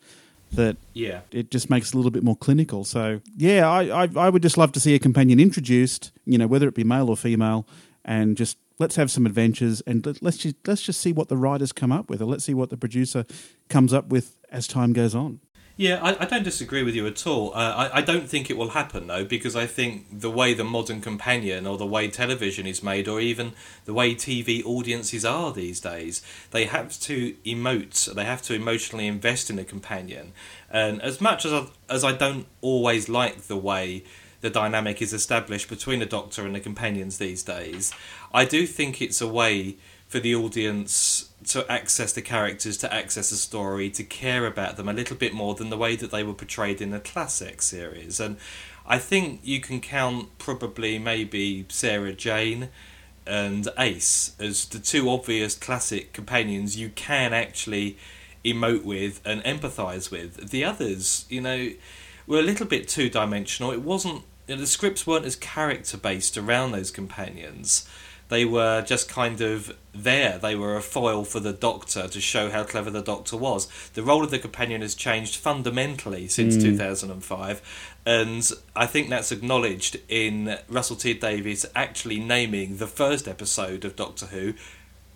that 0.56 0.76
Yeah. 0.94 1.20
it 1.30 1.50
just 1.50 1.70
makes 1.70 1.88
it 1.88 1.94
a 1.94 1.96
little 1.96 2.10
bit 2.10 2.22
more 2.24 2.36
clinical. 2.36 2.84
So 2.84 3.20
yeah, 3.36 3.68
I, 3.70 4.04
I 4.04 4.08
I 4.16 4.28
would 4.30 4.42
just 4.42 4.58
love 4.58 4.72
to 4.72 4.80
see 4.80 4.94
a 4.94 4.98
companion 4.98 5.38
introduced, 5.40 6.12
you 6.24 6.38
know, 6.38 6.46
whether 6.46 6.68
it 6.68 6.74
be 6.74 6.84
male 6.84 7.08
or 7.08 7.16
female, 7.16 7.66
and 8.04 8.36
just 8.36 8.58
let's 8.78 8.96
have 8.96 9.10
some 9.10 9.24
adventures 9.26 9.80
and 9.86 10.04
let, 10.04 10.22
let's 10.22 10.36
just 10.38 10.56
let's 10.66 10.82
just 10.82 11.00
see 11.00 11.12
what 11.12 11.28
the 11.28 11.36
writers 11.36 11.72
come 11.72 11.92
up 11.92 12.10
with, 12.10 12.20
or 12.20 12.26
let's 12.26 12.44
see 12.44 12.54
what 12.54 12.70
the 12.70 12.76
producer 12.76 13.24
comes 13.68 13.92
up 13.92 14.08
with 14.08 14.38
as 14.50 14.66
time 14.66 14.92
goes 14.92 15.14
on. 15.14 15.40
Yeah, 15.78 16.00
I, 16.02 16.22
I 16.22 16.24
don't 16.24 16.42
disagree 16.42 16.82
with 16.82 16.94
you 16.94 17.06
at 17.06 17.26
all. 17.26 17.52
Uh, 17.54 17.90
I, 17.92 17.98
I 17.98 18.00
don't 18.00 18.26
think 18.30 18.48
it 18.48 18.56
will 18.56 18.70
happen 18.70 19.08
though, 19.08 19.26
because 19.26 19.54
I 19.54 19.66
think 19.66 20.20
the 20.20 20.30
way 20.30 20.54
the 20.54 20.64
modern 20.64 21.02
companion, 21.02 21.66
or 21.66 21.76
the 21.76 21.86
way 21.86 22.08
television 22.08 22.66
is 22.66 22.82
made, 22.82 23.06
or 23.06 23.20
even 23.20 23.52
the 23.84 23.92
way 23.92 24.14
TV 24.14 24.64
audiences 24.64 25.22
are 25.24 25.52
these 25.52 25.78
days, 25.78 26.22
they 26.50 26.64
have 26.64 26.98
to 27.00 27.34
emote, 27.44 28.14
they 28.14 28.24
have 28.24 28.40
to 28.42 28.54
emotionally 28.54 29.06
invest 29.06 29.50
in 29.50 29.58
a 29.58 29.64
companion. 29.64 30.32
And 30.70 31.02
as 31.02 31.20
much 31.20 31.44
as 31.44 31.52
I, 31.52 31.66
as 31.90 32.04
I 32.04 32.12
don't 32.12 32.46
always 32.62 33.10
like 33.10 33.42
the 33.42 33.58
way 33.58 34.02
the 34.40 34.48
dynamic 34.48 35.02
is 35.02 35.12
established 35.12 35.68
between 35.68 35.98
the 35.98 36.06
Doctor 36.06 36.46
and 36.46 36.54
the 36.54 36.60
companions 36.60 37.18
these 37.18 37.42
days, 37.42 37.92
I 38.32 38.46
do 38.46 38.66
think 38.66 39.02
it's 39.02 39.20
a 39.20 39.28
way 39.28 39.76
for 40.08 40.20
the 40.20 40.34
audience 40.34 41.30
to 41.46 41.70
access 41.70 42.12
the 42.12 42.22
characters, 42.22 42.76
to 42.78 42.92
access 42.92 43.30
the 43.30 43.36
story, 43.36 43.88
to 43.90 44.04
care 44.04 44.46
about 44.46 44.76
them 44.76 44.88
a 44.88 44.92
little 44.92 45.16
bit 45.16 45.32
more 45.32 45.54
than 45.54 45.70
the 45.70 45.76
way 45.76 45.96
that 45.96 46.10
they 46.10 46.22
were 46.22 46.34
portrayed 46.34 46.80
in 46.80 46.90
the 46.90 47.00
classic 47.00 47.62
series. 47.62 48.18
And 48.18 48.36
I 48.86 48.98
think 48.98 49.40
you 49.44 49.60
can 49.60 49.80
count 49.80 50.38
probably 50.38 50.98
maybe 50.98 51.66
Sarah 51.68 52.12
Jane 52.12 52.68
and 53.26 53.68
Ace 53.78 54.34
as 54.38 54.64
the 54.66 54.78
two 54.78 55.08
obvious 55.08 55.54
classic 55.54 56.12
companions 56.12 56.76
you 56.76 56.90
can 56.90 57.32
actually 57.32 57.96
emote 58.44 58.84
with 58.84 59.20
and 59.24 59.42
empathise 59.42 60.10
with. 60.10 60.50
The 60.50 60.64
others, 60.64 61.26
you 61.28 61.40
know, 61.40 61.70
were 62.26 62.38
a 62.38 62.42
little 62.42 62.66
bit 62.66 62.88
two 62.88 63.08
dimensional. 63.08 63.72
It 63.72 63.82
wasn't 63.82 64.22
you 64.46 64.54
know, 64.54 64.60
the 64.60 64.66
scripts 64.66 65.06
weren't 65.06 65.24
as 65.24 65.36
character 65.36 65.96
based 65.96 66.36
around 66.36 66.72
those 66.72 66.90
companions. 66.90 67.88
They 68.28 68.44
were 68.44 68.82
just 68.82 69.08
kind 69.08 69.40
of 69.40 69.76
there. 69.94 70.38
They 70.38 70.56
were 70.56 70.76
a 70.76 70.82
foil 70.82 71.24
for 71.24 71.38
the 71.40 71.52
Doctor 71.52 72.08
to 72.08 72.20
show 72.20 72.50
how 72.50 72.64
clever 72.64 72.90
the 72.90 73.02
Doctor 73.02 73.36
was. 73.36 73.68
The 73.94 74.02
role 74.02 74.24
of 74.24 74.30
the 74.30 74.38
companion 74.38 74.82
has 74.82 74.94
changed 74.94 75.36
fundamentally 75.36 76.26
since 76.28 76.56
hmm. 76.56 76.62
2005, 76.62 77.96
and 78.04 78.50
I 78.74 78.86
think 78.86 79.08
that's 79.08 79.32
acknowledged 79.32 79.98
in 80.08 80.58
Russell 80.68 80.96
T 80.96 81.14
Davies 81.14 81.66
actually 81.74 82.18
naming 82.18 82.78
the 82.78 82.86
first 82.86 83.28
episode 83.28 83.84
of 83.84 83.96
Doctor 83.96 84.26
Who 84.26 84.54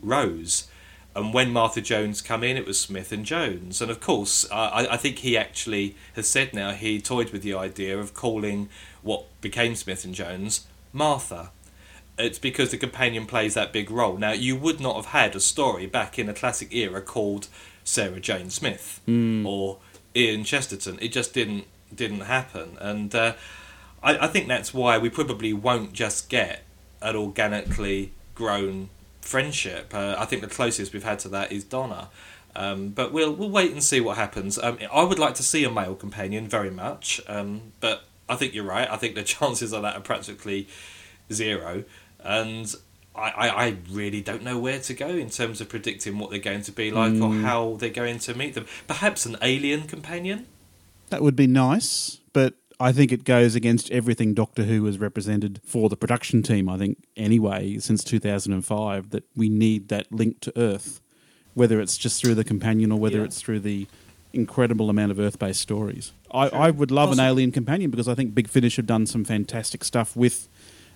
Rose. 0.01 0.69
And 1.15 1.35
when 1.35 1.53
Martha 1.53 1.81
Jones 1.81 2.23
come 2.23 2.45
in, 2.45 2.57
it 2.57 2.67
was 2.67 2.79
Smith 2.79 3.11
and 3.11 3.25
Jones. 3.25 3.83
And 3.83 3.91
of 3.91 4.01
course, 4.01 4.49
I, 4.51 4.87
I 4.93 4.97
think 4.97 5.19
he 5.19 5.37
actually 5.37 5.97
has 6.15 6.29
said 6.29 6.55
now 6.55 6.71
he 6.71 7.01
toyed 7.01 7.31
with 7.31 7.43
the 7.43 7.55
idea 7.55 7.99
of 7.99 8.15
calling 8.15 8.69
what 9.03 9.25
became 9.41 9.75
Smith 9.75 10.05
and 10.05 10.15
Jones 10.15 10.67
Martha. 10.93 11.51
It's 12.25 12.39
because 12.39 12.71
the 12.71 12.77
companion 12.79 13.27
plays 13.27 13.55
that 13.55 13.73
big 13.73 13.91
role. 13.91 14.16
Now, 14.16 14.33
you 14.33 14.57
would 14.57 14.81
not 14.81 14.97
have 14.97 15.07
had 15.07 15.35
a 15.35 15.41
story 15.41 15.87
back 15.87 16.18
in 16.18 16.29
a 16.29 16.35
classic 16.35 16.73
era 16.73 17.01
called 17.01 17.49
Sarah 17.85 18.21
Jane 18.21 18.51
Smith 18.51 19.01
or 19.47 19.79
Ian 20.14 20.45
Chesterton. 20.45 20.99
It 21.01 21.09
just 21.09 21.35
didn't 21.35 21.64
didn't 21.95 22.21
happen, 22.21 22.79
and 22.81 23.12
uh, 23.14 23.35
I, 24.03 24.18
I 24.18 24.27
think 24.29 24.47
that's 24.47 24.73
why 24.73 24.97
we 24.99 25.11
probably 25.11 25.53
won't 25.53 25.93
just 25.93 26.29
get 26.29 26.62
an 27.03 27.16
organically 27.16 28.12
grown 28.35 28.91
friendship. 29.21 29.93
Uh, 29.93 30.14
I 30.18 30.25
think 30.25 30.43
the 30.43 30.49
closest 30.49 30.93
we've 30.93 31.05
had 31.05 31.18
to 31.21 31.29
that 31.31 31.53
is 31.53 31.64
Donna. 31.64 32.09
Um, 32.57 32.89
but 32.89 33.12
we'll 33.12 33.33
we'll 33.33 33.51
wait 33.51 33.71
and 33.73 33.83
see 33.83 34.01
what 34.01 34.16
happens. 34.16 34.59
Um, 34.59 34.79
I 34.93 35.05
would 35.05 35.18
like 35.18 35.35
to 35.35 35.43
see 35.43 35.64
a 35.64 35.71
male 35.71 35.95
companion 35.95 36.49
very 36.49 36.71
much, 36.71 37.21
um, 37.29 37.73
but 37.81 38.05
I 38.29 38.37
think 38.37 38.55
you're 38.55 38.64
right. 38.64 38.91
I 38.91 38.97
think 38.97 39.14
the 39.14 39.23
chances 39.37 39.73
of 39.73 39.83
that 39.83 39.97
are 39.97 40.01
practically 40.01 40.68
zero, 41.33 41.85
and 42.25 42.75
I, 43.14 43.31
I, 43.31 43.66
I 43.66 43.77
really 43.91 44.21
don't 44.21 44.43
know 44.43 44.59
where 44.59 44.81
to 44.81 44.95
go 44.95 45.09
in 45.09 45.31
terms 45.31 45.61
of 45.61 45.68
predicting 45.68 46.18
what 46.18 46.31
they're 46.31 46.39
going 46.39 46.62
to 46.62 46.73
be 46.73 46.91
like 46.91 47.12
or 47.14 47.31
mm. 47.31 47.43
how 47.43 47.77
they're 47.79 47.91
going 47.91 48.18
to 48.21 48.35
meet 48.35 48.55
them. 48.55 48.66
Perhaps 48.87 49.27
an 49.27 49.37
alien 49.43 49.87
companion. 49.87 50.47
That 51.09 51.23
would 51.23 51.37
be 51.37 51.47
nice, 51.47 52.21
but 52.33 52.55
I 52.79 52.93
think 52.93 53.12
it 53.12 53.25
goes 53.25 53.55
against 53.55 53.91
everything 53.91 54.33
Doctor 54.33 54.62
Who 54.62 54.85
has 54.87 54.99
represented 54.99 55.61
for 55.64 55.89
the 55.89 55.97
production 55.97 56.43
team. 56.43 56.68
I 56.68 56.79
think 56.79 56.99
anyway 57.16 57.79
since 57.79 58.03
2005 58.05 59.11
that 59.11 59.25
we 59.37 59.49
need 59.49 59.89
that 59.89 60.11
link 60.12 60.41
to 60.41 60.53
Earth, 60.57 61.01
whether 61.55 61.81
it's 61.81 61.99
just 61.99 62.21
through 62.21 62.37
the 62.37 62.45
companion 62.45 62.93
or 62.93 62.99
whether 62.99 63.18
Yeah. 63.18 63.25
it's 63.25 63.41
through 63.41 63.61
the 63.61 63.87
incredible 64.33 64.89
amount 64.89 65.11
of 65.11 65.18
Earth-based 65.18 65.61
stories. 65.61 66.12
I, 66.31 66.49
I 66.49 66.71
would 66.71 66.93
love 66.93 67.11
an 67.12 67.18
alien 67.18 67.51
companion 67.51 67.91
because 67.91 68.07
I 68.07 68.14
think 68.14 68.35
Big 68.35 68.49
Finish 68.49 68.77
have 68.77 68.87
done 68.87 69.07
some 69.07 69.25
fantastic 69.25 69.83
stuff 69.83 70.14
with 70.16 70.49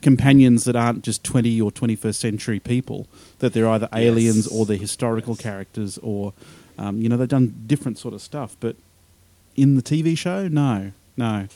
companions 0.05 0.65
that 0.65 0.77
aren't 0.77 1.03
just 1.03 1.25
20 1.25 1.61
or 1.61 1.71
21st 1.73 2.15
century 2.15 2.61
people 2.61 3.09
that 3.41 3.53
they're 3.55 3.69
either 3.69 3.89
aliens 3.93 4.45
Yes. 4.47 4.47
or 4.49 4.65
they're 4.67 4.77
historical 4.77 5.35
Yes. 5.35 5.41
characters 5.43 5.99
or 6.03 6.33
um, 6.79 7.01
you 7.03 7.09
know 7.09 7.17
they've 7.17 7.29
done 7.29 7.55
different 7.67 7.99
sort 7.99 8.15
of 8.15 8.21
stuff 8.23 8.57
but 8.61 8.77
in 9.57 9.75
the 9.77 9.83
TV 9.83 10.17
show 10.17 10.47
no 10.47 10.93
no 11.17 11.47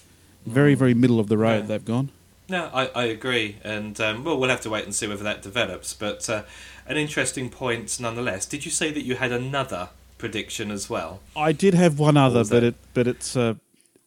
very 0.47 0.75
very 0.75 0.95
middle 0.95 1.21
of 1.21 1.29
the 1.29 1.37
road 1.39 1.61
Yeah. 1.63 1.67
they've 1.67 1.85
gone 1.85 2.09
No, 2.51 2.71
I, 2.73 2.87
I 3.03 3.05
agree, 3.05 3.57
and 3.63 4.01
um, 4.01 4.25
well, 4.25 4.39
we'll 4.41 4.49
have 4.57 4.63
to 4.63 4.71
wait 4.71 4.85
and 4.87 4.95
see 4.95 5.07
whether 5.07 5.23
that 5.31 5.43
develops. 5.43 5.93
But 5.93 6.31
uh, 6.31 6.45
an 6.87 6.97
interesting 6.97 7.51
point, 7.51 8.01
nonetheless. 8.01 8.47
Did 8.47 8.65
you 8.65 8.71
say 8.71 8.89
that 8.91 9.05
you 9.09 9.17
had 9.17 9.33
another 9.33 9.91
prediction 10.17 10.71
as 10.71 10.89
well? 10.89 11.21
I 11.37 11.53
did 11.53 11.75
have 11.75 11.99
one 11.99 12.17
other 12.17 12.45
but 12.53 12.63
it 12.69 12.75
but 12.95 13.07
it's 13.07 13.37
uh, 13.37 13.55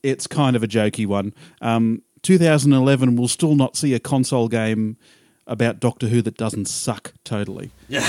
it's 0.01 0.25
kind 0.25 0.55
of 0.55 0.63
a 0.63 0.67
jokey 0.67 1.05
one. 1.05 1.33
Um, 1.61 2.01
2011 2.24 3.15
will 3.15 3.28
still 3.28 3.55
not 3.55 3.76
see 3.76 3.93
a 3.93 3.99
console 3.99 4.47
game 4.47 4.97
about 5.47 5.80
Doctor 5.80 6.07
Who 6.07 6.22
that 6.22 6.38
doesn't 6.38 6.65
suck 6.65 7.13
totally. 7.24 7.72
Yeah. 7.88 8.07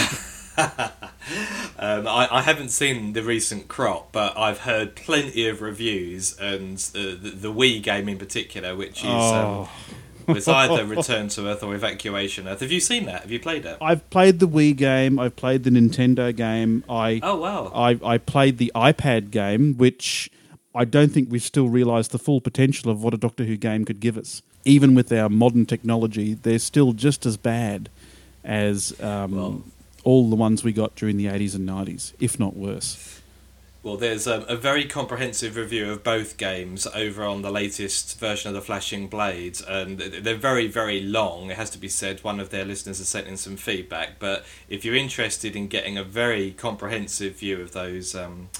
um, 0.58 2.06
I, 2.06 2.28
I, 2.30 2.42
haven't 2.42 2.68
seen 2.68 3.14
the 3.14 3.22
recent 3.22 3.68
crop, 3.68 4.12
but 4.12 4.36
I've 4.36 4.60
heard 4.60 4.94
plenty 4.94 5.48
of 5.48 5.62
reviews, 5.62 6.36
and 6.38 6.76
the, 6.76 7.14
the, 7.14 7.30
the 7.30 7.52
Wii 7.52 7.82
game 7.82 8.06
in 8.06 8.18
particular, 8.18 8.76
which 8.76 8.98
is 8.98 9.08
oh. 9.10 9.70
um, 10.28 10.34
was 10.34 10.46
either 10.46 10.84
Return 10.96 11.28
to 11.28 11.48
Earth 11.48 11.62
or 11.62 11.74
Evacuation 11.74 12.48
Earth. 12.48 12.60
Have 12.60 12.70
you 12.70 12.80
seen 12.80 13.06
that? 13.06 13.22
Have 13.22 13.30
you 13.30 13.40
played 13.40 13.64
it? 13.64 13.78
I've 13.80 14.08
played 14.10 14.40
the 14.40 14.48
Wii 14.48 14.76
game. 14.76 15.18
I've 15.18 15.36
played 15.36 15.64
the 15.64 15.70
Nintendo 15.70 16.34
game. 16.34 16.84
I 16.88 17.20
oh 17.22 17.36
wow. 17.36 17.72
I 17.74 17.98
I 18.04 18.18
played 18.18 18.58
the 18.58 18.70
iPad 18.74 19.30
game, 19.30 19.74
which 19.76 20.30
I 20.74 20.84
don't 20.84 21.10
think 21.12 21.30
we've 21.30 21.42
still 21.42 21.68
realised 21.68 22.12
the 22.12 22.18
full 22.18 22.40
potential 22.40 22.90
of 22.90 23.02
what 23.02 23.14
a 23.14 23.18
Doctor 23.18 23.44
Who 23.44 23.56
game 23.56 23.84
could 23.84 24.00
give 24.00 24.16
us. 24.16 24.42
Even 24.64 24.94
with 24.94 25.12
our 25.12 25.28
modern 25.28 25.66
technology, 25.66 26.34
they're 26.34 26.58
still 26.58 26.92
just 26.92 27.26
as 27.26 27.36
bad 27.36 27.90
as 28.44 28.98
um, 29.00 29.36
well, 29.36 29.62
all 30.04 30.30
the 30.30 30.36
ones 30.36 30.64
we 30.64 30.72
got 30.72 30.94
during 30.94 31.16
the 31.16 31.26
80s 31.26 31.54
and 31.54 31.68
90s, 31.68 32.12
if 32.20 32.38
not 32.38 32.56
worse. 32.56 33.20
Well, 33.82 33.96
there's 33.96 34.28
um, 34.28 34.44
a 34.48 34.54
very 34.54 34.84
comprehensive 34.84 35.56
review 35.56 35.90
of 35.90 36.04
both 36.04 36.36
games 36.36 36.86
over 36.94 37.24
on 37.24 37.42
the 37.42 37.50
latest 37.50 38.18
version 38.20 38.48
of 38.48 38.54
the 38.54 38.60
Flashing 38.60 39.08
Blades, 39.08 39.60
and 39.60 39.98
they're 39.98 40.36
very, 40.36 40.68
very 40.68 41.00
long. 41.00 41.50
It 41.50 41.56
has 41.56 41.68
to 41.70 41.78
be 41.78 41.88
said. 41.88 42.22
One 42.22 42.38
of 42.38 42.50
their 42.50 42.64
listeners 42.64 42.98
has 42.98 43.08
sent 43.08 43.26
in 43.26 43.36
some 43.36 43.56
feedback, 43.56 44.20
but 44.20 44.44
if 44.68 44.84
you're 44.84 44.94
interested 44.94 45.56
in 45.56 45.66
getting 45.66 45.98
a 45.98 46.04
very 46.04 46.52
comprehensive 46.52 47.40
view 47.40 47.60
of 47.60 47.72
those 47.72 48.14
um, 48.14 48.50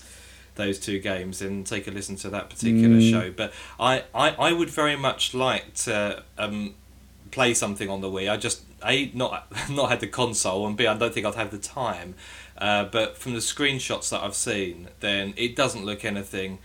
those 0.54 0.78
two 0.78 0.98
games, 0.98 1.40
and 1.42 1.66
take 1.66 1.86
a 1.86 1.90
listen 1.90 2.16
to 2.16 2.30
that 2.30 2.50
particular 2.50 2.96
mm. 2.96 3.10
show. 3.10 3.30
But 3.30 3.52
I, 3.80 4.04
I, 4.14 4.30
I 4.30 4.52
would 4.52 4.70
very 4.70 4.96
much 4.96 5.34
like 5.34 5.74
to 5.74 6.22
um, 6.38 6.74
play 7.30 7.54
something 7.54 7.88
on 7.88 8.00
the 8.00 8.08
Wii. 8.08 8.30
I 8.30 8.36
just 8.36 8.62
a 8.84 9.10
not 9.14 9.46
not 9.70 9.90
had 9.90 10.00
the 10.00 10.06
console, 10.06 10.66
and 10.66 10.76
b 10.76 10.86
I 10.86 10.96
don't 10.96 11.12
think 11.12 11.26
I'd 11.26 11.34
have 11.34 11.50
the 11.50 11.58
time. 11.58 12.14
Uh, 12.58 12.84
but 12.84 13.16
from 13.16 13.32
the 13.32 13.40
screenshots 13.40 14.10
that 14.10 14.22
I've 14.22 14.36
seen, 14.36 14.88
then 15.00 15.34
it 15.36 15.56
doesn't 15.56 15.84
look 15.84 16.04
anything, 16.04 16.58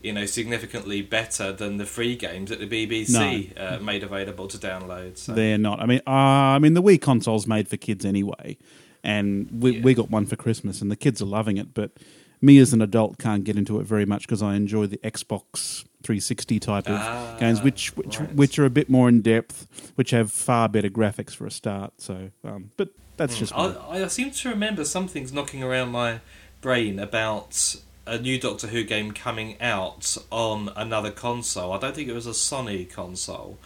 you 0.00 0.12
know, 0.12 0.24
significantly 0.26 1.02
better 1.02 1.52
than 1.52 1.78
the 1.78 1.86
free 1.86 2.14
games 2.14 2.50
that 2.50 2.60
the 2.60 2.68
BBC 2.68 3.56
no. 3.56 3.66
uh, 3.66 3.78
made 3.80 4.04
available 4.04 4.46
to 4.46 4.58
download. 4.58 5.18
So. 5.18 5.32
They're 5.32 5.58
not. 5.58 5.80
I 5.80 5.86
mean, 5.86 6.02
uh, 6.06 6.10
I 6.10 6.58
mean, 6.60 6.74
the 6.74 6.82
Wii 6.82 7.00
console's 7.00 7.48
made 7.48 7.66
for 7.66 7.76
kids 7.76 8.04
anyway, 8.04 8.58
and 9.02 9.48
we 9.50 9.72
yeah. 9.72 9.82
we 9.82 9.94
got 9.94 10.10
one 10.10 10.26
for 10.26 10.36
Christmas, 10.36 10.80
and 10.82 10.90
the 10.90 10.96
kids 10.96 11.20
are 11.20 11.26
loving 11.26 11.56
it, 11.56 11.74
but 11.74 11.92
me 12.40 12.58
as 12.58 12.72
an 12.72 12.80
adult 12.80 13.18
can't 13.18 13.44
get 13.44 13.56
into 13.56 13.80
it 13.80 13.84
very 13.84 14.06
much 14.06 14.26
because 14.26 14.42
I 14.42 14.54
enjoy 14.54 14.86
the 14.86 14.98
Xbox 14.98 15.84
360 16.02 16.60
type 16.60 16.88
of 16.88 16.96
ah, 16.96 17.36
games, 17.38 17.62
which 17.62 17.96
which 17.96 18.18
right. 18.18 18.34
which 18.34 18.58
are 18.58 18.64
a 18.64 18.70
bit 18.70 18.88
more 18.88 19.08
in 19.08 19.20
depth, 19.20 19.92
which 19.96 20.10
have 20.10 20.32
far 20.32 20.68
better 20.68 20.88
graphics 20.88 21.34
for 21.34 21.46
a 21.46 21.50
start. 21.50 21.92
So, 21.98 22.30
um, 22.44 22.70
but 22.76 22.90
that's 23.16 23.36
mm. 23.36 23.40
just. 23.40 23.54
I, 23.54 24.02
I, 24.02 24.06
seem 24.08 24.30
to 24.30 24.48
remember 24.48 24.84
something's 24.84 25.32
knocking 25.32 25.62
around 25.62 25.90
my 25.90 26.20
brain 26.60 26.98
about 26.98 27.76
a 28.06 28.18
new 28.18 28.40
Doctor 28.40 28.68
Who 28.68 28.82
game 28.82 29.12
coming 29.12 29.60
out 29.60 30.16
on 30.30 30.70
another 30.74 31.10
console. 31.10 31.72
I 31.72 31.78
don't 31.78 31.94
think 31.94 32.08
it 32.08 32.14
was 32.14 32.26
a 32.26 32.30
Sony 32.30 32.90
console. 32.90 33.58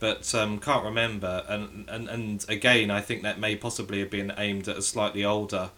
But 0.00 0.32
um, 0.32 0.60
can't 0.60 0.84
remember, 0.84 1.44
and, 1.48 1.88
and 1.88 2.08
and 2.08 2.46
again, 2.48 2.88
I 2.88 3.00
think 3.00 3.24
that 3.24 3.40
may 3.40 3.56
possibly 3.56 3.98
have 3.98 4.10
been 4.10 4.32
aimed 4.38 4.68
at 4.68 4.76
a 4.76 4.82
slightly 4.82 5.24
older 5.24 5.70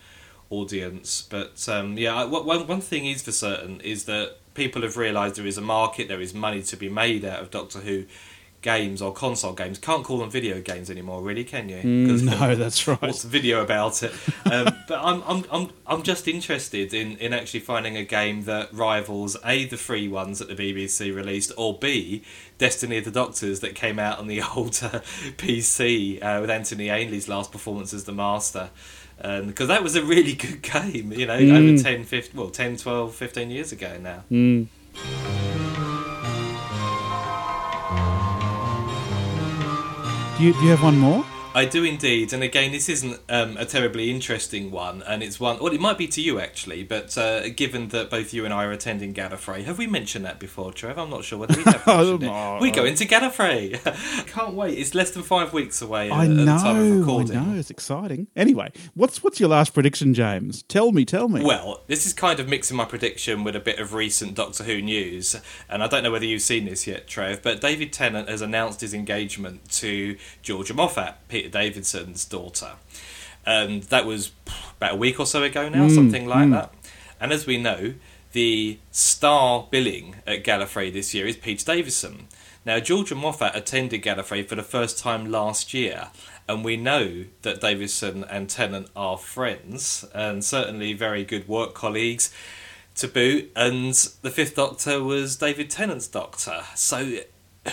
audience. 0.50 1.22
But 1.22 1.66
um, 1.68 1.96
yeah, 1.96 2.24
one 2.24 2.66
one 2.66 2.80
thing 2.80 3.06
is 3.06 3.22
for 3.22 3.32
certain 3.32 3.80
is 3.80 4.04
that 4.04 4.36
people 4.54 4.82
have 4.82 4.96
realised 4.96 5.36
there 5.36 5.46
is 5.46 5.58
a 5.58 5.62
market, 5.62 6.08
there 6.08 6.20
is 6.20 6.34
money 6.34 6.62
to 6.62 6.76
be 6.76 6.88
made 6.88 7.24
out 7.24 7.40
of 7.40 7.50
Doctor 7.50 7.78
Who 7.80 8.04
games 8.62 9.00
or 9.00 9.12
console 9.12 9.52
games. 9.52 9.78
Can't 9.78 10.04
call 10.04 10.18
them 10.18 10.30
video 10.30 10.60
games 10.60 10.90
anymore, 10.90 11.22
really, 11.22 11.44
can 11.44 11.68
you? 11.68 11.78
Mm, 11.78 12.22
no, 12.24 12.54
that's 12.54 12.86
right. 12.86 13.00
What's 13.00 13.22
the 13.22 13.28
video 13.28 13.62
about 13.62 14.02
it? 14.02 14.12
Um, 14.44 14.74
but 14.88 15.00
I'm, 15.02 15.22
I'm, 15.26 15.44
I'm, 15.50 15.70
I'm 15.86 16.02
just 16.02 16.28
interested 16.28 16.92
in, 16.92 17.16
in 17.18 17.32
actually 17.32 17.60
finding 17.60 17.96
a 17.96 18.04
game 18.04 18.42
that 18.42 18.72
rivals 18.72 19.36
a 19.44 19.64
the 19.64 19.76
free 19.76 20.08
ones 20.08 20.40
that 20.40 20.48
the 20.48 20.54
BBC 20.54 21.14
released, 21.14 21.52
or 21.56 21.78
b 21.78 22.22
Destiny 22.58 22.98
of 22.98 23.04
the 23.04 23.10
Doctors 23.10 23.60
that 23.60 23.74
came 23.74 23.98
out 23.98 24.18
on 24.18 24.26
the 24.26 24.42
older 24.56 25.02
PC 25.38 26.22
uh, 26.22 26.40
with 26.40 26.50
Anthony 26.50 26.90
Ainley's 26.90 27.28
last 27.28 27.52
performance 27.52 27.94
as 27.94 28.04
the 28.04 28.12
Master 28.12 28.70
because 29.20 29.68
that 29.68 29.82
was 29.82 29.96
a 29.96 30.02
really 30.02 30.34
good 30.34 30.62
game, 30.74 31.12
you 31.12 31.26
know, 31.26 31.38
mm. 31.38 31.72
over 31.72 31.82
10, 31.82 32.04
15, 32.04 32.40
well, 32.40 32.50
10, 32.50 32.76
12, 32.76 33.14
15 33.14 33.50
years 33.50 33.72
ago 33.72 33.98
now. 34.00 34.24
Mm. 34.30 34.66
Do 40.38 40.44
you, 40.44 40.52
do 40.54 40.60
you 40.60 40.70
have 40.70 40.82
one 40.82 40.96
more? 40.96 41.24
I 41.52 41.64
do 41.64 41.82
indeed, 41.82 42.32
and 42.32 42.44
again, 42.44 42.70
this 42.70 42.88
isn't 42.88 43.18
um, 43.28 43.56
a 43.56 43.64
terribly 43.64 44.08
interesting 44.08 44.70
one, 44.70 45.02
and 45.02 45.20
it's 45.20 45.40
one. 45.40 45.58
Well, 45.58 45.72
it 45.72 45.80
might 45.80 45.98
be 45.98 46.06
to 46.06 46.20
you 46.20 46.38
actually, 46.38 46.84
but 46.84 47.18
uh, 47.18 47.48
given 47.48 47.88
that 47.88 48.08
both 48.08 48.32
you 48.32 48.44
and 48.44 48.54
I 48.54 48.64
are 48.64 48.70
attending 48.70 49.12
Gallifrey, 49.12 49.64
have 49.64 49.76
we 49.76 49.88
mentioned 49.88 50.24
that 50.24 50.38
before, 50.38 50.72
Trev? 50.72 50.96
I'm 50.96 51.10
not 51.10 51.24
sure 51.24 51.40
whether 51.40 51.56
we 51.56 51.64
have 51.64 51.84
mentioned 51.86 52.22
it. 52.22 52.60
We 52.60 52.70
go 52.70 52.84
into 52.84 53.04
Gallifrey. 53.04 53.80
Can't 54.28 54.54
wait. 54.54 54.78
It's 54.78 54.94
less 54.94 55.10
than 55.10 55.24
five 55.24 55.52
weeks 55.52 55.82
away. 55.82 56.08
I 56.08 56.26
at, 56.26 56.30
know. 56.30 56.52
At 56.52 56.58
the 56.58 56.62
time 56.62 56.76
of 56.76 56.98
recording. 56.98 57.36
I 57.36 57.44
know. 57.44 57.58
It's 57.58 57.70
exciting. 57.70 58.28
Anyway, 58.36 58.70
what's 58.94 59.24
what's 59.24 59.40
your 59.40 59.48
last 59.48 59.74
prediction, 59.74 60.14
James? 60.14 60.62
Tell 60.64 60.92
me. 60.92 61.04
Tell 61.04 61.28
me. 61.28 61.44
Well, 61.44 61.82
this 61.88 62.06
is 62.06 62.12
kind 62.12 62.38
of 62.38 62.48
mixing 62.48 62.76
my 62.76 62.84
prediction 62.84 63.42
with 63.42 63.56
a 63.56 63.60
bit 63.60 63.80
of 63.80 63.92
recent 63.92 64.36
Doctor 64.36 64.62
Who 64.62 64.80
news, 64.80 65.34
and 65.68 65.82
I 65.82 65.88
don't 65.88 66.04
know 66.04 66.12
whether 66.12 66.26
you've 66.26 66.42
seen 66.42 66.66
this 66.66 66.86
yet, 66.86 67.08
Trev, 67.08 67.42
but 67.42 67.60
David 67.60 67.92
Tennant 67.92 68.28
has 68.28 68.40
announced 68.40 68.82
his 68.82 68.94
engagement 68.94 69.68
to 69.72 70.16
Georgia 70.42 70.74
Moffat. 70.74 71.16
Peter 71.40 71.48
Davison's 71.48 72.24
daughter. 72.24 72.72
And 73.46 73.84
that 73.84 74.04
was 74.04 74.32
about 74.76 74.94
a 74.94 74.96
week 74.96 75.18
or 75.18 75.26
so 75.26 75.42
ago 75.42 75.68
now, 75.68 75.86
mm, 75.86 75.94
something 75.94 76.26
like 76.26 76.48
mm. 76.48 76.52
that. 76.52 76.74
And 77.18 77.32
as 77.32 77.46
we 77.46 77.56
know, 77.56 77.94
the 78.32 78.78
star 78.90 79.66
billing 79.70 80.16
at 80.26 80.44
Gallifrey 80.44 80.92
this 80.92 81.14
year 81.14 81.26
is 81.26 81.36
Peter 81.36 81.64
Davison. 81.64 82.28
Now, 82.66 82.78
Georgia 82.78 83.14
Moffat 83.14 83.56
attended 83.56 84.02
Gallifrey 84.02 84.46
for 84.46 84.54
the 84.54 84.62
first 84.62 84.98
time 84.98 85.30
last 85.30 85.72
year, 85.72 86.08
and 86.46 86.62
we 86.62 86.76
know 86.76 87.24
that 87.40 87.62
Davison 87.62 88.24
and 88.24 88.50
Tennant 88.50 88.88
are 88.94 89.16
friends, 89.16 90.04
and 90.14 90.44
certainly 90.44 90.92
very 90.92 91.24
good 91.24 91.48
work 91.48 91.72
colleagues 91.72 92.32
to 92.96 93.08
boot. 93.08 93.50
And 93.56 93.94
the 94.20 94.30
Fifth 94.30 94.56
Doctor 94.56 95.02
was 95.02 95.36
David 95.36 95.70
Tennant's 95.70 96.06
Doctor, 96.06 96.64
so 96.74 97.20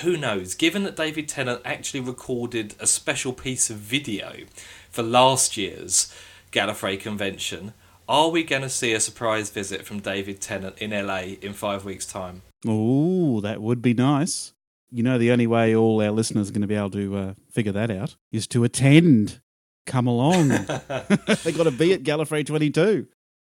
who 0.01 0.17
knows? 0.17 0.53
Given 0.53 0.83
that 0.83 0.95
David 0.95 1.27
Tennant 1.27 1.61
actually 1.63 2.01
recorded 2.01 2.75
a 2.79 2.87
special 2.87 3.33
piece 3.33 3.69
of 3.69 3.77
video 3.77 4.45
for 4.89 5.03
last 5.03 5.57
year's 5.57 6.13
Gallifrey 6.51 6.99
convention, 6.99 7.73
are 8.09 8.29
we 8.29 8.43
going 8.43 8.61
to 8.61 8.69
see 8.69 8.93
a 8.93 8.99
surprise 8.99 9.49
visit 9.49 9.85
from 9.85 9.99
David 9.99 10.41
Tennant 10.41 10.77
in 10.77 10.91
LA 10.91 11.35
in 11.41 11.53
five 11.53 11.85
weeks' 11.85 12.05
time? 12.05 12.41
Oh, 12.65 13.41
that 13.41 13.61
would 13.61 13.81
be 13.81 13.93
nice. 13.93 14.53
You 14.89 15.03
know, 15.03 15.17
the 15.17 15.31
only 15.31 15.47
way 15.47 15.75
all 15.75 16.01
our 16.01 16.11
listeners 16.11 16.49
are 16.49 16.53
going 16.53 16.61
to 16.61 16.67
be 16.67 16.75
able 16.75 16.91
to 16.91 17.17
uh, 17.17 17.33
figure 17.51 17.73
that 17.73 17.91
out 17.91 18.15
is 18.31 18.47
to 18.47 18.63
attend. 18.63 19.41
Come 19.85 20.07
along. 20.07 20.49
they 20.49 21.51
got 21.53 21.63
to 21.63 21.71
be 21.71 21.93
at 21.93 22.03
Gallifrey 22.03 22.45
22. 22.45 23.07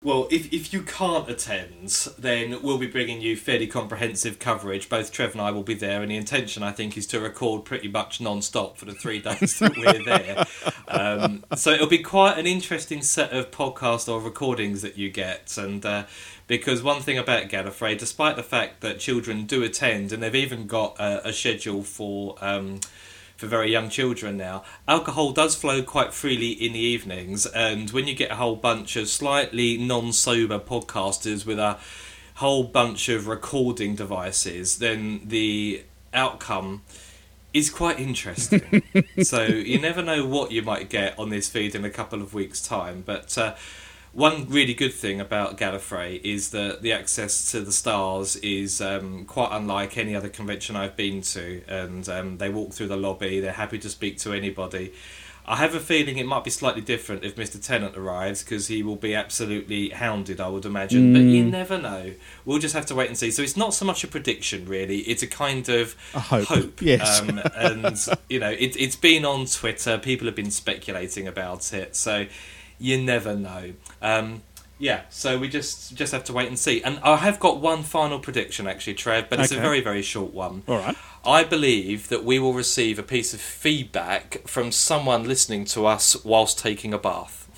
Well, 0.00 0.28
if, 0.30 0.52
if 0.52 0.72
you 0.72 0.82
can't 0.82 1.28
attend, 1.28 1.88
then 2.16 2.62
we'll 2.62 2.78
be 2.78 2.86
bringing 2.86 3.20
you 3.20 3.36
fairly 3.36 3.66
comprehensive 3.66 4.38
coverage. 4.38 4.88
Both 4.88 5.10
Trev 5.10 5.32
and 5.32 5.40
I 5.40 5.50
will 5.50 5.64
be 5.64 5.74
there, 5.74 6.02
and 6.02 6.10
the 6.12 6.16
intention, 6.16 6.62
I 6.62 6.70
think, 6.70 6.96
is 6.96 7.04
to 7.08 7.18
record 7.18 7.64
pretty 7.64 7.88
much 7.88 8.20
non 8.20 8.40
stop 8.40 8.78
for 8.78 8.84
the 8.84 8.92
three 8.92 9.18
days 9.20 9.58
that 9.58 9.76
we're 9.76 10.04
there. 10.04 10.44
Um, 10.86 11.44
so 11.56 11.72
it'll 11.72 11.88
be 11.88 11.98
quite 11.98 12.38
an 12.38 12.46
interesting 12.46 13.02
set 13.02 13.32
of 13.32 13.50
podcast 13.50 14.08
or 14.08 14.20
recordings 14.20 14.82
that 14.82 14.96
you 14.96 15.10
get. 15.10 15.58
And 15.58 15.84
uh, 15.84 16.04
because 16.46 16.80
one 16.80 17.02
thing 17.02 17.18
about 17.18 17.48
Gallifrey, 17.48 17.98
despite 17.98 18.36
the 18.36 18.44
fact 18.44 18.82
that 18.82 19.00
children 19.00 19.46
do 19.46 19.64
attend, 19.64 20.12
and 20.12 20.22
they've 20.22 20.32
even 20.32 20.68
got 20.68 20.96
a, 21.00 21.26
a 21.26 21.32
schedule 21.32 21.82
for. 21.82 22.36
Um, 22.40 22.78
for 23.38 23.46
very 23.46 23.70
young 23.70 23.88
children 23.88 24.36
now. 24.36 24.64
Alcohol 24.88 25.30
does 25.30 25.54
flow 25.54 25.80
quite 25.80 26.12
freely 26.12 26.50
in 26.50 26.72
the 26.72 26.80
evenings, 26.80 27.46
and 27.46 27.88
when 27.92 28.08
you 28.08 28.14
get 28.14 28.32
a 28.32 28.34
whole 28.34 28.56
bunch 28.56 28.96
of 28.96 29.08
slightly 29.08 29.78
non 29.78 30.12
sober 30.12 30.58
podcasters 30.58 31.46
with 31.46 31.58
a 31.58 31.78
whole 32.34 32.64
bunch 32.64 33.08
of 33.08 33.28
recording 33.28 33.94
devices, 33.94 34.78
then 34.78 35.20
the 35.24 35.84
outcome 36.12 36.82
is 37.54 37.70
quite 37.70 38.00
interesting. 38.00 38.82
so 39.22 39.44
you 39.44 39.80
never 39.80 40.02
know 40.02 40.26
what 40.26 40.50
you 40.50 40.60
might 40.60 40.90
get 40.90 41.16
on 41.16 41.30
this 41.30 41.48
feed 41.48 41.76
in 41.76 41.84
a 41.84 41.90
couple 41.90 42.20
of 42.20 42.34
weeks' 42.34 42.60
time, 42.60 43.02
but. 43.06 43.38
Uh, 43.38 43.54
one 44.12 44.48
really 44.48 44.74
good 44.74 44.94
thing 44.94 45.20
about 45.20 45.58
Gallifrey 45.58 46.20
is 46.24 46.50
that 46.50 46.82
the 46.82 46.92
access 46.92 47.50
to 47.52 47.60
the 47.60 47.72
stars 47.72 48.36
is 48.36 48.80
um, 48.80 49.24
quite 49.24 49.50
unlike 49.52 49.96
any 49.98 50.14
other 50.14 50.28
convention 50.28 50.76
I've 50.76 50.96
been 50.96 51.22
to, 51.22 51.62
and 51.68 52.08
um, 52.08 52.38
they 52.38 52.48
walk 52.48 52.72
through 52.72 52.88
the 52.88 52.96
lobby. 52.96 53.40
They're 53.40 53.52
happy 53.52 53.78
to 53.78 53.88
speak 53.88 54.18
to 54.18 54.32
anybody. 54.32 54.92
I 55.48 55.56
have 55.56 55.74
a 55.74 55.80
feeling 55.80 56.18
it 56.18 56.26
might 56.26 56.44
be 56.44 56.50
slightly 56.50 56.82
different 56.82 57.24
if 57.24 57.36
Mr. 57.36 57.64
Tennant 57.64 57.96
arrives 57.96 58.42
because 58.42 58.66
he 58.68 58.82
will 58.82 58.96
be 58.96 59.14
absolutely 59.14 59.88
hounded, 59.88 60.42
I 60.42 60.48
would 60.48 60.66
imagine. 60.66 61.14
But 61.14 61.20
you 61.20 61.42
never 61.42 61.78
know. 61.78 62.12
We'll 62.44 62.58
just 62.58 62.74
have 62.74 62.84
to 62.86 62.94
wait 62.94 63.08
and 63.08 63.16
see. 63.16 63.30
So 63.30 63.40
it's 63.42 63.56
not 63.56 63.72
so 63.72 63.86
much 63.86 64.04
a 64.04 64.08
prediction, 64.08 64.66
really. 64.66 64.98
It's 64.98 65.22
a 65.22 65.26
kind 65.26 65.66
of 65.70 65.96
A 66.12 66.20
hope, 66.20 66.82
yes. 66.82 67.22
Um, 67.22 67.40
and 67.56 67.96
you 68.28 68.40
know, 68.40 68.50
it, 68.50 68.76
it's 68.76 68.96
been 68.96 69.24
on 69.24 69.46
Twitter. 69.46 69.96
People 69.96 70.26
have 70.26 70.36
been 70.36 70.50
speculating 70.50 71.26
about 71.26 71.72
it. 71.72 71.96
So 71.96 72.26
you 72.78 73.00
never 73.00 73.34
know. 73.34 73.72
Um, 74.00 74.42
yeah, 74.78 75.02
so 75.10 75.38
we 75.38 75.48
just 75.48 75.94
just 75.96 76.12
have 76.12 76.24
to 76.24 76.32
wait 76.32 76.48
and 76.48 76.58
see. 76.58 76.82
And 76.82 77.00
I 77.02 77.16
have 77.16 77.40
got 77.40 77.60
one 77.60 77.82
final 77.82 78.20
prediction, 78.20 78.66
actually, 78.68 78.94
Trev, 78.94 79.28
but 79.28 79.40
it's 79.40 79.52
a 79.52 79.56
very 79.56 79.80
very 79.80 80.02
short 80.02 80.32
one. 80.32 80.62
All 80.68 80.78
right. 80.78 80.96
I 81.24 81.44
believe 81.44 82.08
that 82.08 82.24
we 82.24 82.38
will 82.38 82.54
receive 82.54 82.98
a 82.98 83.02
piece 83.02 83.34
of 83.34 83.40
feedback 83.40 84.46
from 84.46 84.70
someone 84.70 85.24
listening 85.24 85.64
to 85.66 85.86
us 85.86 86.24
whilst 86.24 86.58
taking 86.58 86.94
a 86.94 86.98
bath. 86.98 87.48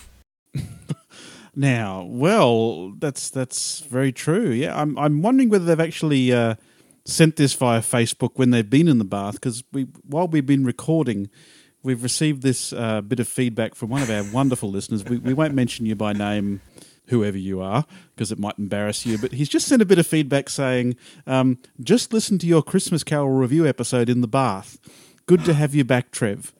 Now, 1.55 2.05
well, 2.05 2.93
that's 2.99 3.29
that's 3.29 3.81
very 3.81 4.13
true. 4.13 4.51
Yeah, 4.51 4.81
I'm 4.81 4.97
I'm 4.97 5.21
wondering 5.21 5.49
whether 5.49 5.65
they've 5.65 5.81
actually 5.81 6.33
uh, 6.33 6.55
sent 7.05 7.37
this 7.37 7.55
via 7.55 7.81
Facebook 7.81 8.31
when 8.37 8.51
they've 8.51 8.71
been 8.71 8.89
in 8.89 8.99
the 8.99 9.05
bath 9.05 9.35
because 9.35 9.65
we 9.73 9.89
while 10.05 10.29
we've 10.29 10.47
been 10.47 10.65
recording, 10.65 11.29
we've 11.83 12.03
received 12.03 12.43
this 12.43 12.73
uh, 12.73 13.01
bit 13.01 13.21
of 13.21 13.29
feedback 13.29 13.75
from 13.75 13.91
one 13.91 14.03
of 14.03 14.11
our 14.11 14.25
wonderful 14.33 14.71
listeners. 14.71 15.05
We 15.05 15.19
we 15.19 15.35
won't 15.35 15.55
mention 15.55 15.87
you 15.87 15.95
by 15.95 16.13
name. 16.13 16.61
Whoever 17.07 17.39
you 17.39 17.61
are, 17.61 17.87
because 18.15 18.31
it 18.31 18.39
might 18.39 18.57
embarrass 18.57 19.05
you, 19.05 19.19
but 19.19 19.33
he's 19.33 19.49
just 19.49 19.67
sent 19.67 19.83
a 19.83 19.85
bit 19.85 19.99
of 19.99 20.07
feedback 20.07 20.49
saying, 20.49 20.95
um, 21.27 21.59
"Just 21.83 22.13
listen 22.13 22.39
to 22.39 22.47
your 22.47 22.63
Christmas 22.63 23.03
Carol 23.03 23.31
review 23.31 23.67
episode 23.67 24.09
in 24.09 24.21
the 24.21 24.29
bath. 24.29 24.79
Good 25.27 25.45
to 25.47 25.55
have 25.55 25.75
you 25.75 25.83
back, 25.83 26.13
Trev." 26.13 26.53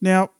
Now, 0.00 0.30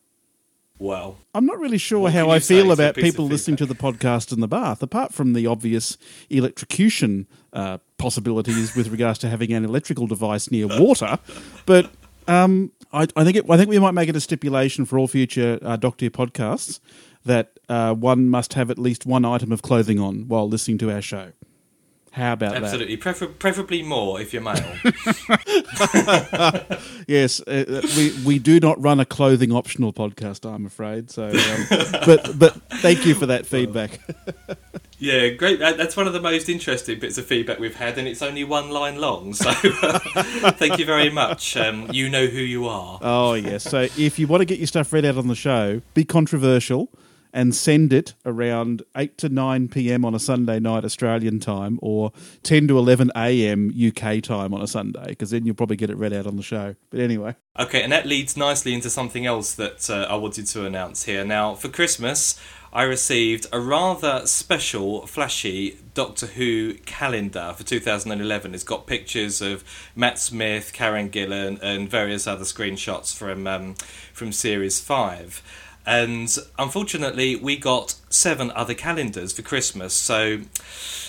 Well, 0.78 1.18
I'm 1.34 1.44
not 1.44 1.58
really 1.58 1.76
sure 1.76 2.08
how 2.08 2.30
I 2.30 2.38
feel 2.38 2.72
about 2.72 2.94
people 2.96 3.26
listening 3.26 3.56
to 3.58 3.66
the 3.66 3.74
podcast 3.74 4.32
in 4.32 4.40
the 4.40 4.48
bath, 4.48 4.82
apart 4.82 5.12
from 5.12 5.34
the 5.34 5.46
obvious 5.46 5.98
electrocution 6.30 7.26
uh, 7.52 7.78
possibilities 7.98 8.74
with 8.74 8.88
regards 8.88 9.18
to 9.20 9.28
having 9.28 9.52
an 9.52 9.64
electrical 9.64 10.06
device 10.06 10.50
near 10.50 10.66
water. 10.66 11.18
But 11.66 11.90
um, 12.26 12.72
I, 12.94 13.08
I 13.16 13.24
think 13.24 13.36
it, 13.36 13.50
I 13.50 13.56
think 13.56 13.68
we 13.68 13.78
might 13.78 13.90
make 13.90 14.08
it 14.08 14.16
a 14.16 14.20
stipulation 14.20 14.84
for 14.84 14.98
all 14.98 15.08
future 15.08 15.58
uh, 15.62 15.76
Doctor 15.76 16.08
podcasts 16.10 16.78
that 17.24 17.58
uh, 17.68 17.92
one 17.94 18.28
must 18.28 18.54
have 18.54 18.70
at 18.70 18.78
least 18.78 19.04
one 19.04 19.24
item 19.24 19.50
of 19.50 19.62
clothing 19.62 19.98
on 19.98 20.28
while 20.28 20.48
listening 20.48 20.78
to 20.78 20.92
our 20.92 21.02
show. 21.02 21.32
How 22.14 22.34
about 22.34 22.52
that? 22.52 22.62
absolutely. 22.62 22.96
Prefer- 22.96 23.26
preferably 23.26 23.82
more 23.82 24.20
if 24.20 24.32
you're 24.32 24.40
male. 24.42 24.54
Yes, 27.06 27.40
uh, 27.46 27.64
uh, 27.68 27.86
we 27.96 28.14
we 28.24 28.38
do 28.38 28.58
not 28.60 28.80
run 28.80 28.98
a 28.98 29.04
clothing 29.04 29.52
optional 29.52 29.92
podcast, 29.92 30.48
I'm 30.50 30.64
afraid. 30.64 31.10
So, 31.10 31.24
um, 31.28 31.66
but 32.06 32.38
but 32.38 32.54
thank 32.80 33.04
you 33.04 33.14
for 33.14 33.26
that 33.26 33.44
feedback. 33.54 34.00
yeah, 34.98 35.28
great. 35.30 35.58
That's 35.58 35.96
one 35.96 36.06
of 36.06 36.12
the 36.14 36.20
most 36.20 36.48
interesting 36.48 36.98
bits 37.00 37.18
of 37.18 37.26
feedback 37.26 37.58
we've 37.58 37.74
had, 37.74 37.98
and 37.98 38.08
it's 38.08 38.22
only 38.22 38.44
one 38.44 38.70
line 38.70 38.98
long. 39.00 39.34
So 39.34 39.52
thank 39.52 40.78
you 40.78 40.86
very 40.86 41.10
much. 41.10 41.56
Um, 41.58 41.90
you 41.92 42.08
know 42.08 42.26
who 42.26 42.40
you 42.40 42.68
are. 42.68 42.98
Oh 43.02 43.34
yes. 43.34 43.64
So 43.64 43.88
if 43.98 44.18
you 44.18 44.26
want 44.26 44.40
to 44.40 44.46
get 44.46 44.58
your 44.58 44.66
stuff 44.68 44.92
read 44.92 45.04
out 45.04 45.18
on 45.18 45.28
the 45.28 45.34
show, 45.34 45.82
be 45.92 46.04
controversial 46.04 46.88
and 47.34 47.54
send 47.54 47.92
it 47.92 48.14
around 48.24 48.82
eight 48.96 49.18
to 49.18 49.28
nine 49.28 49.68
p.m. 49.68 50.06
on 50.06 50.14
a 50.14 50.18
Sunday 50.18 50.58
night 50.58 50.84
Australian 50.84 51.40
time, 51.40 51.78
or 51.82 52.12
ten 52.42 52.66
to 52.68 52.78
eleven 52.78 53.10
a.m. 53.14 53.70
UK 53.76 54.22
time 54.22 54.54
on 54.54 54.62
a 54.62 54.66
Sunday, 54.66 55.08
because 55.08 55.30
then 55.30 55.44
you'll 55.44 55.54
probably 55.54 55.76
get 55.76 55.90
it 55.90 55.98
read 55.98 56.14
out 56.14 56.26
on 56.26 56.36
the 56.36 56.42
show. 56.42 56.76
But 56.88 57.00
anyway, 57.00 57.34
Okay, 57.58 57.82
and 57.82 57.92
that 57.92 58.04
leads 58.04 58.36
nicely 58.36 58.74
into 58.74 58.90
something 58.90 59.26
else 59.26 59.54
that 59.54 59.88
uh, 59.88 60.06
I 60.10 60.16
wanted 60.16 60.46
to 60.48 60.64
announce 60.66 61.04
here. 61.04 61.24
Now, 61.24 61.54
for 61.54 61.68
Christmas, 61.68 62.40
I 62.72 62.82
received 62.82 63.46
a 63.52 63.60
rather 63.60 64.26
special, 64.26 65.06
flashy 65.06 65.78
Doctor 65.94 66.26
Who 66.26 66.74
calendar 66.74 67.54
for 67.56 67.62
2011. 67.62 68.52
It's 68.52 68.64
got 68.64 68.88
pictures 68.88 69.40
of 69.40 69.62
Matt 69.94 70.18
Smith, 70.18 70.72
Karen 70.72 71.10
Gillan, 71.10 71.60
and 71.62 71.88
various 71.88 72.26
other 72.26 72.42
screenshots 72.42 73.14
from 73.14 73.46
um, 73.46 73.76
from 74.12 74.32
Series 74.32 74.80
Five. 74.80 75.40
And 75.86 76.36
unfortunately, 76.58 77.36
we 77.36 77.56
got 77.56 77.96
seven 78.08 78.50
other 78.52 78.74
calendars 78.74 79.32
for 79.32 79.42
Christmas. 79.42 79.92
So 79.94 80.40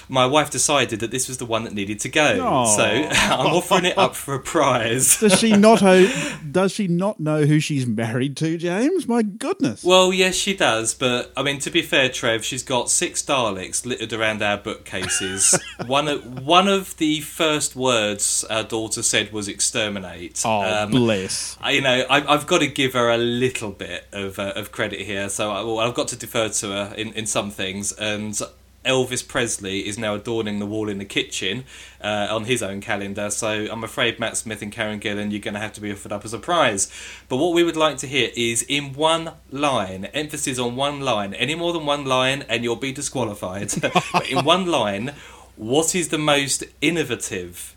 my 0.10 0.26
wife 0.26 0.50
decided 0.52 1.00
that 1.00 1.12
this 1.12 1.28
was 1.28 1.38
the 1.38 1.46
one 1.46 1.64
that 1.64 1.74
needed 1.74 2.00
to 2.02 2.10
go. 2.10 2.40
Aw. 2.46 2.66
So 2.76 2.84
I'm 3.12 3.48
offering 3.54 3.86
it 3.86 3.98
up 3.98 4.16
for 4.16 4.34
a 4.36 4.40
prize. 4.40 5.20
does 5.20 5.40
she 5.40 5.56
not? 5.56 5.80
Ho- 5.86 6.08
does 6.52 6.72
she 6.72 6.88
not 6.88 7.20
know 7.20 7.46
who 7.46 7.60
she's 7.60 7.86
married 7.86 8.38
to, 8.38 8.58
James? 8.58 9.08
My 9.08 9.22
goodness. 9.22 9.84
Well, 9.84 10.14
yes, 10.14 10.36
she 10.36 10.56
does, 10.56 10.94
but 10.94 11.32
I 11.36 11.44
mean, 11.44 11.60
to 11.60 11.70
be 11.72 11.82
fair, 11.82 12.10
Trev, 12.10 12.44
she's 12.46 12.64
got 12.64 12.90
six 12.90 13.22
Daleks 13.22 13.86
littered 13.86 14.14
around 14.14 14.42
our 14.42 14.58
bookcases. 14.58 15.60
one 15.88 16.08
of 16.08 16.46
one 16.46 16.68
of 16.68 16.96
the 16.98 17.22
first 17.22 17.76
words 17.76 18.44
our 18.50 18.64
daughter 18.64 19.04
said 19.04 19.32
was 19.32 19.48
"exterminate." 19.48 20.42
oh, 20.46 20.84
Um, 20.84 20.92
bless. 20.92 21.58
I- 21.62 21.72
you 21.72 21.82
know, 21.82 22.06
I, 22.10 22.34
I've 22.34 22.48
got 22.48 22.60
to 22.60 22.68
give 22.68 22.94
her 22.94 23.10
a 23.10 23.18
little 23.18 23.72
bit 23.72 24.06
of 24.14 24.40
uh, 24.40 24.54
of 24.56 24.72
credit 24.72 25.02
here. 25.02 25.28
So 25.30 25.52
I, 25.52 25.62
well, 25.64 25.80
I've 25.80 25.94
got 25.94 26.08
to 26.10 26.16
defer 26.16 26.50
to 26.50 26.68
her 26.70 26.94
in, 26.98 27.12
in 27.14 27.26
some 27.26 27.52
things, 27.52 27.92
and 27.92 28.40
Elvis 28.86 29.28
Presley 29.28 29.88
is 29.88 29.98
now 29.98 30.16
adorning 30.16 30.60
the 30.60 30.66
wall 30.66 30.90
in 30.90 30.98
the 30.98 31.06
kitchen 31.06 31.66
uh, 32.02 32.28
on 32.30 32.46
his 32.46 32.62
own 32.62 32.82
calendar. 32.82 33.30
So 33.30 33.68
I'm 33.72 33.84
afraid 33.84 34.20
Matt 34.20 34.38
Smith 34.38 34.62
and 34.62 34.72
Karen 34.72 35.00
Gillan, 35.00 35.32
you're 35.32 35.42
going 35.42 35.54
to 35.54 35.60
have 35.60 35.74
to 35.74 35.82
be 35.82 35.92
offered 35.92 36.12
up 36.12 36.26
as 36.26 36.34
a 36.34 36.40
prize. 36.40 36.92
But 37.28 37.38
what 37.38 37.54
we 37.54 37.64
would 37.64 37.78
like 37.78 37.98
to 37.98 38.08
hear 38.08 38.30
is 38.36 38.62
in 38.64 38.94
one 38.94 39.32
line, 39.52 40.06
emphasis 40.06 40.60
on 40.60 40.76
one 40.76 41.02
line. 41.02 41.34
Any 41.34 41.56
more 41.56 41.74
than 41.74 41.86
one 41.86 42.06
line, 42.06 42.44
and 42.48 42.64
you'll 42.64 42.76
be 42.76 42.92
disqualified. 42.92 43.74
but 43.82 44.30
in 44.30 44.46
one 44.46 44.68
line, 44.68 45.14
what 45.56 45.96
is 45.96 46.10
the 46.10 46.18
most 46.18 46.64
innovative 46.82 47.76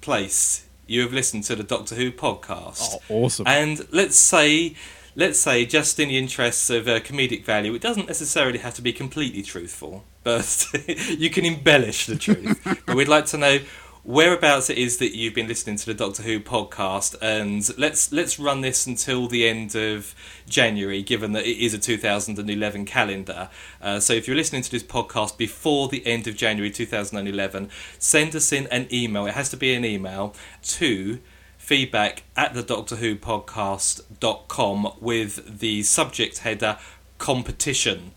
place 0.00 0.66
you 0.86 1.02
have 1.02 1.12
listened 1.12 1.44
to 1.44 1.56
the 1.56 1.62
Doctor 1.62 1.94
Who 1.94 2.10
podcast? 2.10 3.00
Oh, 3.10 3.24
awesome. 3.24 3.46
And 3.46 3.86
let's 3.92 4.16
say, 4.16 4.74
let's 5.14 5.38
say, 5.38 5.64
just 5.66 5.98
in 6.00 6.08
the 6.08 6.18
interests 6.18 6.70
of 6.70 6.88
uh, 6.88 7.00
comedic 7.00 7.44
value, 7.44 7.74
it 7.74 7.82
doesn't 7.82 8.06
necessarily 8.06 8.58
have 8.58 8.74
to 8.74 8.82
be 8.82 8.92
completely 8.92 9.42
truthful, 9.42 10.04
but 10.22 10.66
you 10.86 11.30
can 11.30 11.44
embellish 11.44 12.06
the 12.06 12.16
truth. 12.16 12.60
but 12.86 12.96
we'd 12.96 13.08
like 13.08 13.26
to 13.26 13.38
know 13.38 13.58
whereabouts 14.04 14.68
it 14.68 14.76
is 14.78 14.98
that 14.98 15.16
you've 15.16 15.34
been 15.34 15.46
listening 15.46 15.76
to 15.76 15.86
the 15.86 15.94
Doctor 15.94 16.22
Who 16.22 16.40
podcast, 16.40 17.16
and 17.22 17.68
let's 17.78 18.12
let's 18.12 18.38
run 18.38 18.60
this 18.60 18.86
until 18.86 19.28
the 19.28 19.48
end 19.48 19.74
of 19.74 20.14
January, 20.48 21.02
given 21.02 21.32
that 21.32 21.46
it 21.46 21.58
is 21.64 21.74
a 21.74 21.78
2011 21.78 22.84
calendar. 22.84 23.48
Uh, 23.80 24.00
so 24.00 24.12
if 24.12 24.26
you're 24.26 24.36
listening 24.36 24.62
to 24.62 24.70
this 24.70 24.82
podcast 24.82 25.36
before 25.36 25.88
the 25.88 26.04
end 26.06 26.26
of 26.26 26.36
January 26.36 26.70
2011, 26.70 27.70
send 27.98 28.34
us 28.34 28.52
in 28.52 28.66
an 28.68 28.88
email. 28.92 29.26
It 29.26 29.34
has 29.34 29.48
to 29.50 29.56
be 29.56 29.74
an 29.74 29.84
email 29.84 30.34
to 30.62 31.20
feedback 31.58 32.24
at 32.36 32.54
the 32.54 32.62
Doctor 32.62 32.96
Who 32.96 33.14
podcast.com 33.14 34.94
with 35.00 35.60
the 35.60 35.82
subject 35.84 36.38
header 36.38 36.78
competition, 37.18 38.12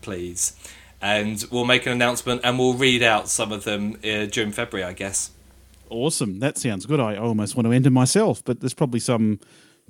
please. 0.00 0.56
And 1.06 1.44
we'll 1.52 1.64
make 1.64 1.86
an 1.86 1.92
announcement 1.92 2.40
and 2.42 2.58
we'll 2.58 2.74
read 2.74 3.02
out 3.02 3.28
some 3.28 3.52
of 3.52 3.62
them 3.62 3.94
uh, 4.04 4.26
during 4.26 4.50
February, 4.50 4.84
I 4.88 4.92
guess. 4.92 5.30
Awesome. 5.88 6.40
That 6.40 6.58
sounds 6.58 6.84
good. 6.84 6.98
I 6.98 7.16
almost 7.16 7.54
want 7.54 7.66
to 7.68 7.72
enter 7.72 7.90
myself, 7.90 8.42
but 8.44 8.58
there's 8.60 8.74
probably 8.74 8.98
some 8.98 9.38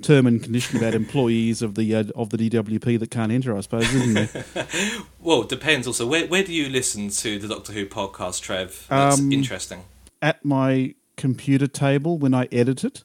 term 0.03 0.27
and 0.27 0.43
condition 0.43 0.77
about 0.77 0.93
employees 0.95 1.63
of 1.63 1.75
the 1.75 1.95
uh, 1.95 2.05
of 2.15 2.29
the 2.29 2.37
DWP 2.37 2.99
that 2.99 3.11
can't 3.11 3.33
enter. 3.33 3.57
I 3.57 3.63
suppose, 3.63 3.93
isn't 3.95 4.15
there? 4.55 4.67
Well, 5.21 5.43
it 5.43 5.49
depends 5.49 5.87
also. 5.87 6.07
Where, 6.07 6.27
where 6.27 6.45
do 6.45 6.53
you 6.53 6.69
listen 6.69 7.09
to 7.09 7.39
the 7.39 7.49
Doctor 7.49 7.73
Who 7.73 7.87
podcast, 7.87 8.43
Trev? 8.43 8.87
That's 8.91 9.19
Um, 9.19 9.33
interesting. 9.33 9.85
At 10.21 10.45
my 10.45 10.95
computer 11.17 11.67
table 11.67 12.19
when 12.19 12.35
I 12.35 12.47
edit 12.53 12.85
it. 12.85 13.05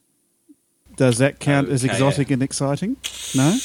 Does 0.96 1.18
that 1.18 1.40
count 1.40 1.68
as 1.68 1.84
Okay. 1.84 1.92
exotic 1.92 2.30
and 2.30 2.42
exciting? 2.42 2.96
No. 3.34 3.56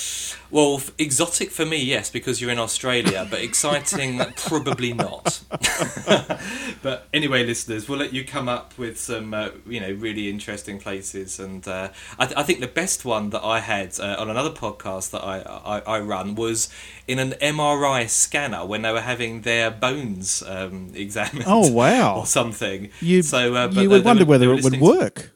Well, 0.49 0.75
f- 0.78 0.91
exotic 0.97 1.51
for 1.51 1.65
me, 1.65 1.75
yes, 1.84 2.09
because 2.09 2.39
you're 2.39 2.51
in 2.51 2.57
Australia, 2.59 3.28
but 3.30 3.41
exciting, 3.41 4.21
probably 4.38 4.93
not. 4.93 5.41
but 6.82 7.07
anyway, 7.13 7.45
listeners, 7.45 7.89
we'll 7.89 7.99
let 7.99 8.13
you 8.13 8.23
come 8.23 8.47
up 8.47 8.78
with 8.78 8.97
some, 8.97 9.34
uh, 9.34 9.49
you 9.67 9.80
know, 9.82 9.91
really 9.91 10.30
interesting 10.30 10.80
places. 10.80 11.39
And 11.39 11.67
uh, 11.67 11.89
I, 12.17 12.25
th- 12.28 12.38
I 12.38 12.43
think 12.43 12.61
the 12.61 12.67
best 12.67 13.03
one 13.03 13.30
that 13.32 13.43
I 13.43 13.59
had 13.59 13.99
uh, 13.99 14.15
on 14.19 14.30
another 14.30 14.51
podcast 14.51 15.11
that 15.11 15.23
I, 15.23 15.39
I, 15.41 15.80
I 15.97 15.99
run 15.99 16.36
was 16.36 16.69
in 17.09 17.19
an 17.19 17.32
MRI 17.41 18.09
scanner 18.09 18.65
when 18.65 18.84
they 18.84 18.91
were 18.93 19.01
having 19.01 19.41
their 19.41 19.69
bones 19.69 20.41
um, 20.47 20.91
examined. 20.95 21.43
Oh, 21.47 21.69
wow. 21.71 22.19
or 22.19 22.25
something. 22.25 22.89
You 23.01 23.21
so 23.21 23.53
uh, 23.55 23.67
but 23.67 23.75
you 23.75 23.82
they- 23.82 23.88
would 23.89 24.05
wonder 24.05 24.23
were- 24.23 24.30
whether 24.30 24.47
were 24.47 24.53
it 24.53 24.63
would 24.63 24.73
listening 24.73 24.80
to- 24.93 24.99
work. 24.99 25.32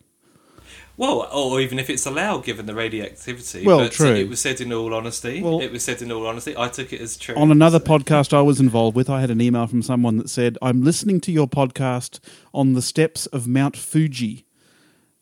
Well, 1.02 1.28
or 1.34 1.60
even 1.60 1.80
if 1.80 1.90
it's 1.90 2.06
allowed, 2.06 2.46
given 2.46 2.68
the 2.68 2.76
radioactivity. 2.76 3.66
Well, 3.66 3.80
but 3.80 3.92
true. 3.92 4.14
It 4.14 4.30
was 4.30 4.40
said 4.40 4.62
in 4.62 4.72
all 4.72 4.94
honesty. 4.94 5.42
Well- 5.42 5.60
it 5.60 5.72
was 5.72 5.84
said 5.84 6.00
in 6.04 6.12
all 6.12 6.28
honesty. 6.28 6.54
I 6.56 6.68
took 6.70 6.94
it 6.94 7.02
as 7.02 7.18
true. 7.18 7.34
On 7.36 7.52
another 7.52 7.80
So- 7.80 7.86
podcast 7.86 8.34
I 8.34 8.42
was 8.42 8.60
involved 8.60 8.96
with, 8.96 9.10
I 9.10 9.20
had 9.20 9.32
an 9.32 9.42
email 9.42 9.66
from 9.66 9.82
someone 9.82 10.18
that 10.18 10.30
said, 10.30 10.60
"I'm 10.62 10.84
listening 10.84 11.20
to 11.22 11.32
your 11.32 11.48
podcast 11.48 12.20
on 12.54 12.74
the 12.74 12.84
steps 12.84 13.26
of 13.26 13.48
Mount 13.48 13.76
Fuji." 13.76 14.46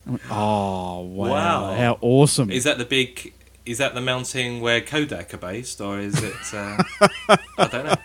Went, 0.06 0.22
oh 0.30 1.00
wow. 1.02 1.30
Wow. 1.30 1.76
How 1.78 1.98
awesome! 2.02 2.52
Is 2.52 2.66
that 2.66 2.78
the 2.78 2.86
big? 2.86 3.34
is 3.66 3.78
that 3.78 3.94
the 3.94 4.02
mountain 4.02 4.60
where 4.62 4.82
Kodak 4.82 5.34
are 5.34 5.38
based, 5.38 5.80
or 5.80 6.00
is 6.00 6.22
it? 6.22 6.34
Uh, 6.54 6.84
I 7.58 7.68
don't 7.68 7.86
know. 7.86 7.96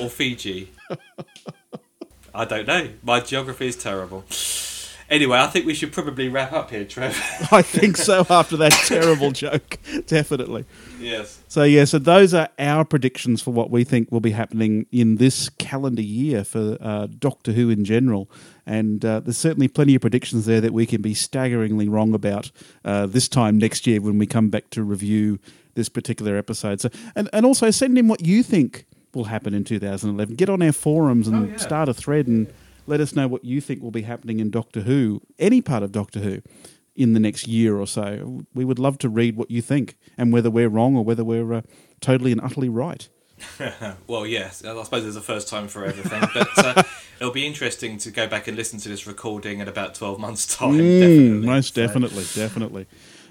Or 0.00 0.08
Fiji. 0.08 0.70
I 2.34 2.44
don't 2.44 2.66
know. 2.68 2.90
My 3.02 3.18
geography 3.20 3.66
is 3.66 3.76
terrible. 3.76 4.24
Anyway, 5.10 5.38
I 5.38 5.46
think 5.46 5.64
we 5.64 5.72
should 5.72 5.90
probably 5.92 6.28
wrap 6.28 6.52
up 6.52 6.70
here, 6.70 6.84
Trev. 6.84 7.16
I 7.50 7.62
think 7.62 7.96
so 7.96 8.26
after 8.28 8.58
that 8.58 8.72
terrible 8.86 9.30
joke. 9.30 9.78
Definitely. 10.06 10.66
yes. 11.00 11.40
So 11.48 11.62
yeah, 11.64 11.86
so 11.86 11.98
those 11.98 12.34
are 12.34 12.50
our 12.58 12.84
predictions 12.84 13.40
for 13.40 13.50
what 13.52 13.70
we 13.70 13.84
think 13.84 14.12
will 14.12 14.20
be 14.20 14.32
happening 14.32 14.84
in 14.92 15.16
this 15.16 15.48
calendar 15.48 16.02
year 16.02 16.44
for 16.44 16.76
uh, 16.80 17.06
Doctor 17.06 17.52
Who 17.52 17.70
in 17.70 17.86
general, 17.86 18.30
and 18.66 19.02
uh, 19.02 19.20
there's 19.20 19.38
certainly 19.38 19.66
plenty 19.68 19.94
of 19.94 20.02
predictions 20.02 20.44
there 20.44 20.60
that 20.60 20.74
we 20.74 20.84
can 20.84 21.00
be 21.00 21.14
staggeringly 21.14 21.88
wrong 21.88 22.12
about 22.12 22.50
uh, 22.84 23.06
this 23.06 23.28
time 23.28 23.56
next 23.56 23.86
year 23.86 24.02
when 24.02 24.18
we 24.18 24.26
come 24.26 24.50
back 24.50 24.68
to 24.70 24.82
review 24.82 25.38
this 25.74 25.88
particular 25.88 26.36
episode. 26.36 26.82
So 26.82 26.90
and 27.16 27.30
and 27.32 27.46
also 27.46 27.70
send 27.70 27.96
in 27.96 28.08
what 28.08 28.26
you 28.26 28.42
think 28.42 28.84
will 29.14 29.24
happen 29.24 29.54
in 29.54 29.64
2011. 29.64 30.34
Get 30.34 30.50
on 30.50 30.60
our 30.60 30.72
forums 30.72 31.26
and 31.28 31.36
Oh, 31.46 31.48
yeah. 31.52 31.56
start 31.56 31.88
a 31.88 31.94
thread 31.94 32.26
and 32.26 32.52
let 32.88 33.00
us 33.00 33.14
know 33.14 33.28
what 33.28 33.44
you 33.44 33.60
think 33.60 33.82
will 33.82 33.90
be 33.90 34.02
happening 34.02 34.40
in 34.40 34.50
Doctor 34.50 34.80
Who, 34.80 35.20
any 35.38 35.60
part 35.60 35.82
of 35.82 35.92
Doctor 35.92 36.20
Who 36.20 36.40
in 36.96 37.12
the 37.12 37.20
next 37.20 37.46
year 37.46 37.76
or 37.78 37.86
so. 37.86 38.40
We 38.54 38.64
would 38.64 38.78
love 38.80 38.98
to 38.98 39.08
read 39.08 39.36
what 39.36 39.50
you 39.50 39.62
think 39.62 39.96
and 40.16 40.32
whether 40.32 40.50
we're 40.50 40.68
wrong 40.68 40.96
or 40.96 41.04
whether 41.04 41.22
we're 41.22 41.52
uh, 41.52 41.62
totally 42.00 42.32
and 42.32 42.40
utterly 42.40 42.68
right. 42.68 43.08
Well, 44.08 44.26
yes. 44.26 44.64
I 44.64 44.82
suppose 44.82 45.04
there's 45.04 45.14
a 45.14 45.20
first 45.20 45.48
time 45.48 45.68
for 45.68 45.84
everything, 45.84 46.20
but 46.34 46.48
uh, 46.58 46.82
it'll 47.20 47.32
be 47.32 47.46
interesting 47.46 47.96
to 47.98 48.10
go 48.10 48.26
back 48.26 48.48
and 48.48 48.56
listen 48.56 48.80
to 48.80 48.88
this 48.88 49.06
recording 49.06 49.60
in 49.60 49.68
about 49.68 49.94
twelve 49.94 50.18
months' 50.18 50.44
time. 50.56 50.76
definitely. 50.78 51.28
Mm, 51.28 51.44
most 51.44 51.74
So- 51.74 51.86
definitely, 51.86 52.24
definitely. 52.34 52.86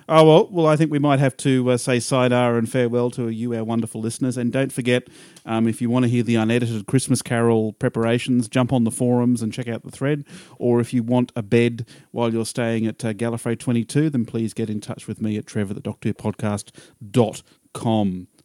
Oh 0.10 0.24
well, 0.24 0.48
well, 0.50 0.68
I 0.68 0.78
think 0.78 0.90
we 0.90 1.00
might 1.00 1.20
have 1.20 1.36
to 1.38 1.72
uh, 1.72 1.76
say 1.76 2.00
sayonara 2.00 2.58
and 2.58 2.70
farewell 2.70 3.12
to 3.12 3.28
you, 3.28 3.54
our 3.54 3.66
wonderful 3.66 4.00
listeners. 4.00 4.38
And 4.38 4.54
don't 4.54 4.72
forget, 4.72 5.10
um, 5.46 5.68
if 5.68 5.82
you 5.82 5.90
want 5.90 6.04
to 6.04 6.10
hear 6.10 6.24
the 6.24 6.36
unedited 6.36 6.86
Christmas 6.88 7.22
Carol 7.22 7.74
preparations, 7.74 8.48
jump 8.48 8.72
on 8.72 8.86
the 8.86 8.92
forums 8.92 9.42
and 9.42 9.52
check 9.52 9.68
out 9.68 9.84
the 9.84 9.92
thread. 9.92 10.24
Or 10.60 10.80
if 10.80 10.94
you 10.94 11.04
want 11.04 11.34
a 11.36 11.44
bed 11.44 11.86
while 12.12 12.32
you're 12.32 12.46
staying 12.46 12.88
at 12.88 13.04
uh, 13.04 13.12
Gallifrey 13.12 13.60
22, 13.60 14.10
then 14.10 14.24
please 14.24 14.54
get 14.54 14.70
in 14.70 14.80
touch 14.80 15.08
with 15.08 15.22
me 15.22 15.36
at 15.38 15.46
trevor 15.46 15.72
at 15.72 15.76
the 15.76 15.82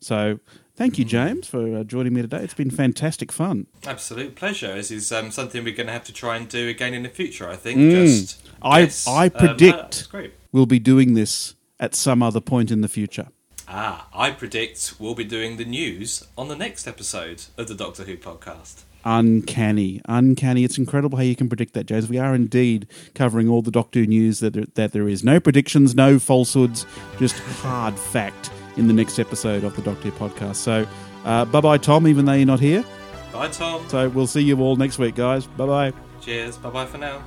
So 0.00 0.40
thank 0.82 0.98
you, 0.98 1.04
James, 1.04 1.46
for 1.46 1.76
uh, 1.76 1.84
joining 1.84 2.12
me 2.12 2.22
today. 2.22 2.38
It's 2.38 2.54
been 2.54 2.68
fantastic 2.68 3.30
fun. 3.30 3.68
Absolute 3.86 4.34
pleasure. 4.34 4.74
This 4.74 4.90
is 4.90 5.12
um, 5.12 5.30
something 5.30 5.62
we're 5.62 5.76
going 5.76 5.86
to 5.86 5.92
have 5.92 6.02
to 6.04 6.12
try 6.12 6.36
and 6.36 6.48
do 6.48 6.66
again 6.68 6.92
in 6.92 7.04
the 7.04 7.08
future. 7.08 7.48
I 7.48 7.54
think. 7.54 7.78
Mm. 7.78 7.90
Just 7.92 8.44
I-. 8.60 8.90
I 9.06 9.24
Um, 9.26 9.30
predict- 9.30 9.76
that's 9.78 10.06
great. 10.08 10.32
We'll 10.50 10.66
be 10.66 10.80
doing 10.80 11.14
this 11.14 11.54
at 11.78 11.94
some 11.94 12.20
other 12.20 12.40
point 12.40 12.72
in 12.72 12.80
the 12.80 12.88
future. 12.88 13.28
Ah, 13.68 14.08
I 14.12 14.32
predict 14.32 14.94
we'll 14.98 15.14
be 15.14 15.22
doing 15.24 15.56
the 15.56 15.64
news 15.64 16.26
on 16.36 16.48
the 16.48 16.56
next 16.56 16.88
episode 16.88 17.44
of 17.56 17.68
the 17.68 17.76
Doctor 17.76 18.02
Who 18.02 18.16
podcast. 18.16 18.82
Uncanny, 19.04 20.00
uncanny. 20.06 20.64
It's 20.64 20.78
incredible 20.78 21.16
how 21.16 21.24
you 21.24 21.36
can 21.36 21.48
predict 21.48 21.74
that, 21.74 21.86
James. 21.86 22.08
We 22.08 22.18
are 22.18 22.34
indeed 22.34 22.88
covering 23.14 23.48
all 23.48 23.62
the 23.62 23.70
Doctor 23.70 24.00
Who 24.00 24.06
news 24.08 24.40
that 24.40 24.52
there, 24.54 24.64
that 24.74 24.92
there 24.92 25.08
is. 25.08 25.22
No 25.22 25.38
predictions, 25.38 25.94
no 25.94 26.18
falsehoods, 26.18 26.86
just 27.20 27.38
hard 27.38 27.96
fact 27.96 28.50
in 28.76 28.86
the 28.86 28.92
next 28.92 29.18
episode 29.18 29.64
of 29.64 29.74
the 29.76 29.82
Doctor 29.82 30.10
Who 30.10 30.12
podcast. 30.12 30.56
So, 30.56 30.86
uh, 31.24 31.44
bye 31.46 31.60
bye, 31.60 31.78
Tom, 31.78 32.06
even 32.06 32.24
though 32.24 32.32
you're 32.32 32.46
not 32.46 32.60
here. 32.60 32.84
Bye, 33.32 33.48
Tom. 33.48 33.88
So, 33.88 34.08
we'll 34.08 34.26
see 34.26 34.42
you 34.42 34.60
all 34.60 34.76
next 34.76 34.98
week, 34.98 35.14
guys. 35.14 35.46
Bye 35.46 35.66
bye. 35.66 35.92
Cheers. 36.20 36.58
Bye 36.58 36.70
bye 36.70 36.86
for 36.86 36.98
now. 36.98 37.22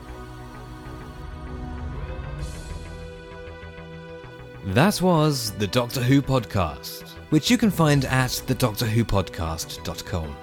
That 4.68 5.00
was 5.02 5.52
the 5.52 5.68
Doctor 5.68 6.02
Who 6.02 6.22
podcast, 6.24 7.10
which 7.30 7.52
you 7.52 7.58
can 7.58 7.70
find 7.70 8.04
at 8.06 8.32
thedoctorwhopodcast.com. 8.32 10.36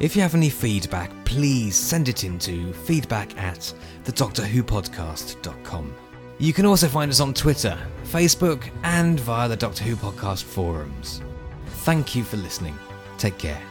If 0.00 0.16
you 0.16 0.22
have 0.22 0.34
any 0.34 0.50
feedback, 0.50 1.12
please 1.24 1.76
send 1.76 2.08
it 2.08 2.24
in 2.24 2.40
to 2.40 2.72
feedback 2.72 3.38
at 3.38 3.72
thedoctorwhopodcast.com. 4.04 5.94
You 6.38 6.52
can 6.52 6.66
also 6.66 6.88
find 6.88 7.10
us 7.10 7.20
on 7.20 7.34
Twitter, 7.34 7.78
Facebook, 8.04 8.68
and 8.82 9.20
via 9.20 9.48
the 9.48 9.56
Doctor 9.56 9.84
Who 9.84 9.96
podcast 9.96 10.42
forums. 10.42 11.22
Thank 11.84 12.14
you 12.16 12.24
for 12.24 12.36
listening. 12.36 12.78
Take 13.18 13.38
care. 13.38 13.62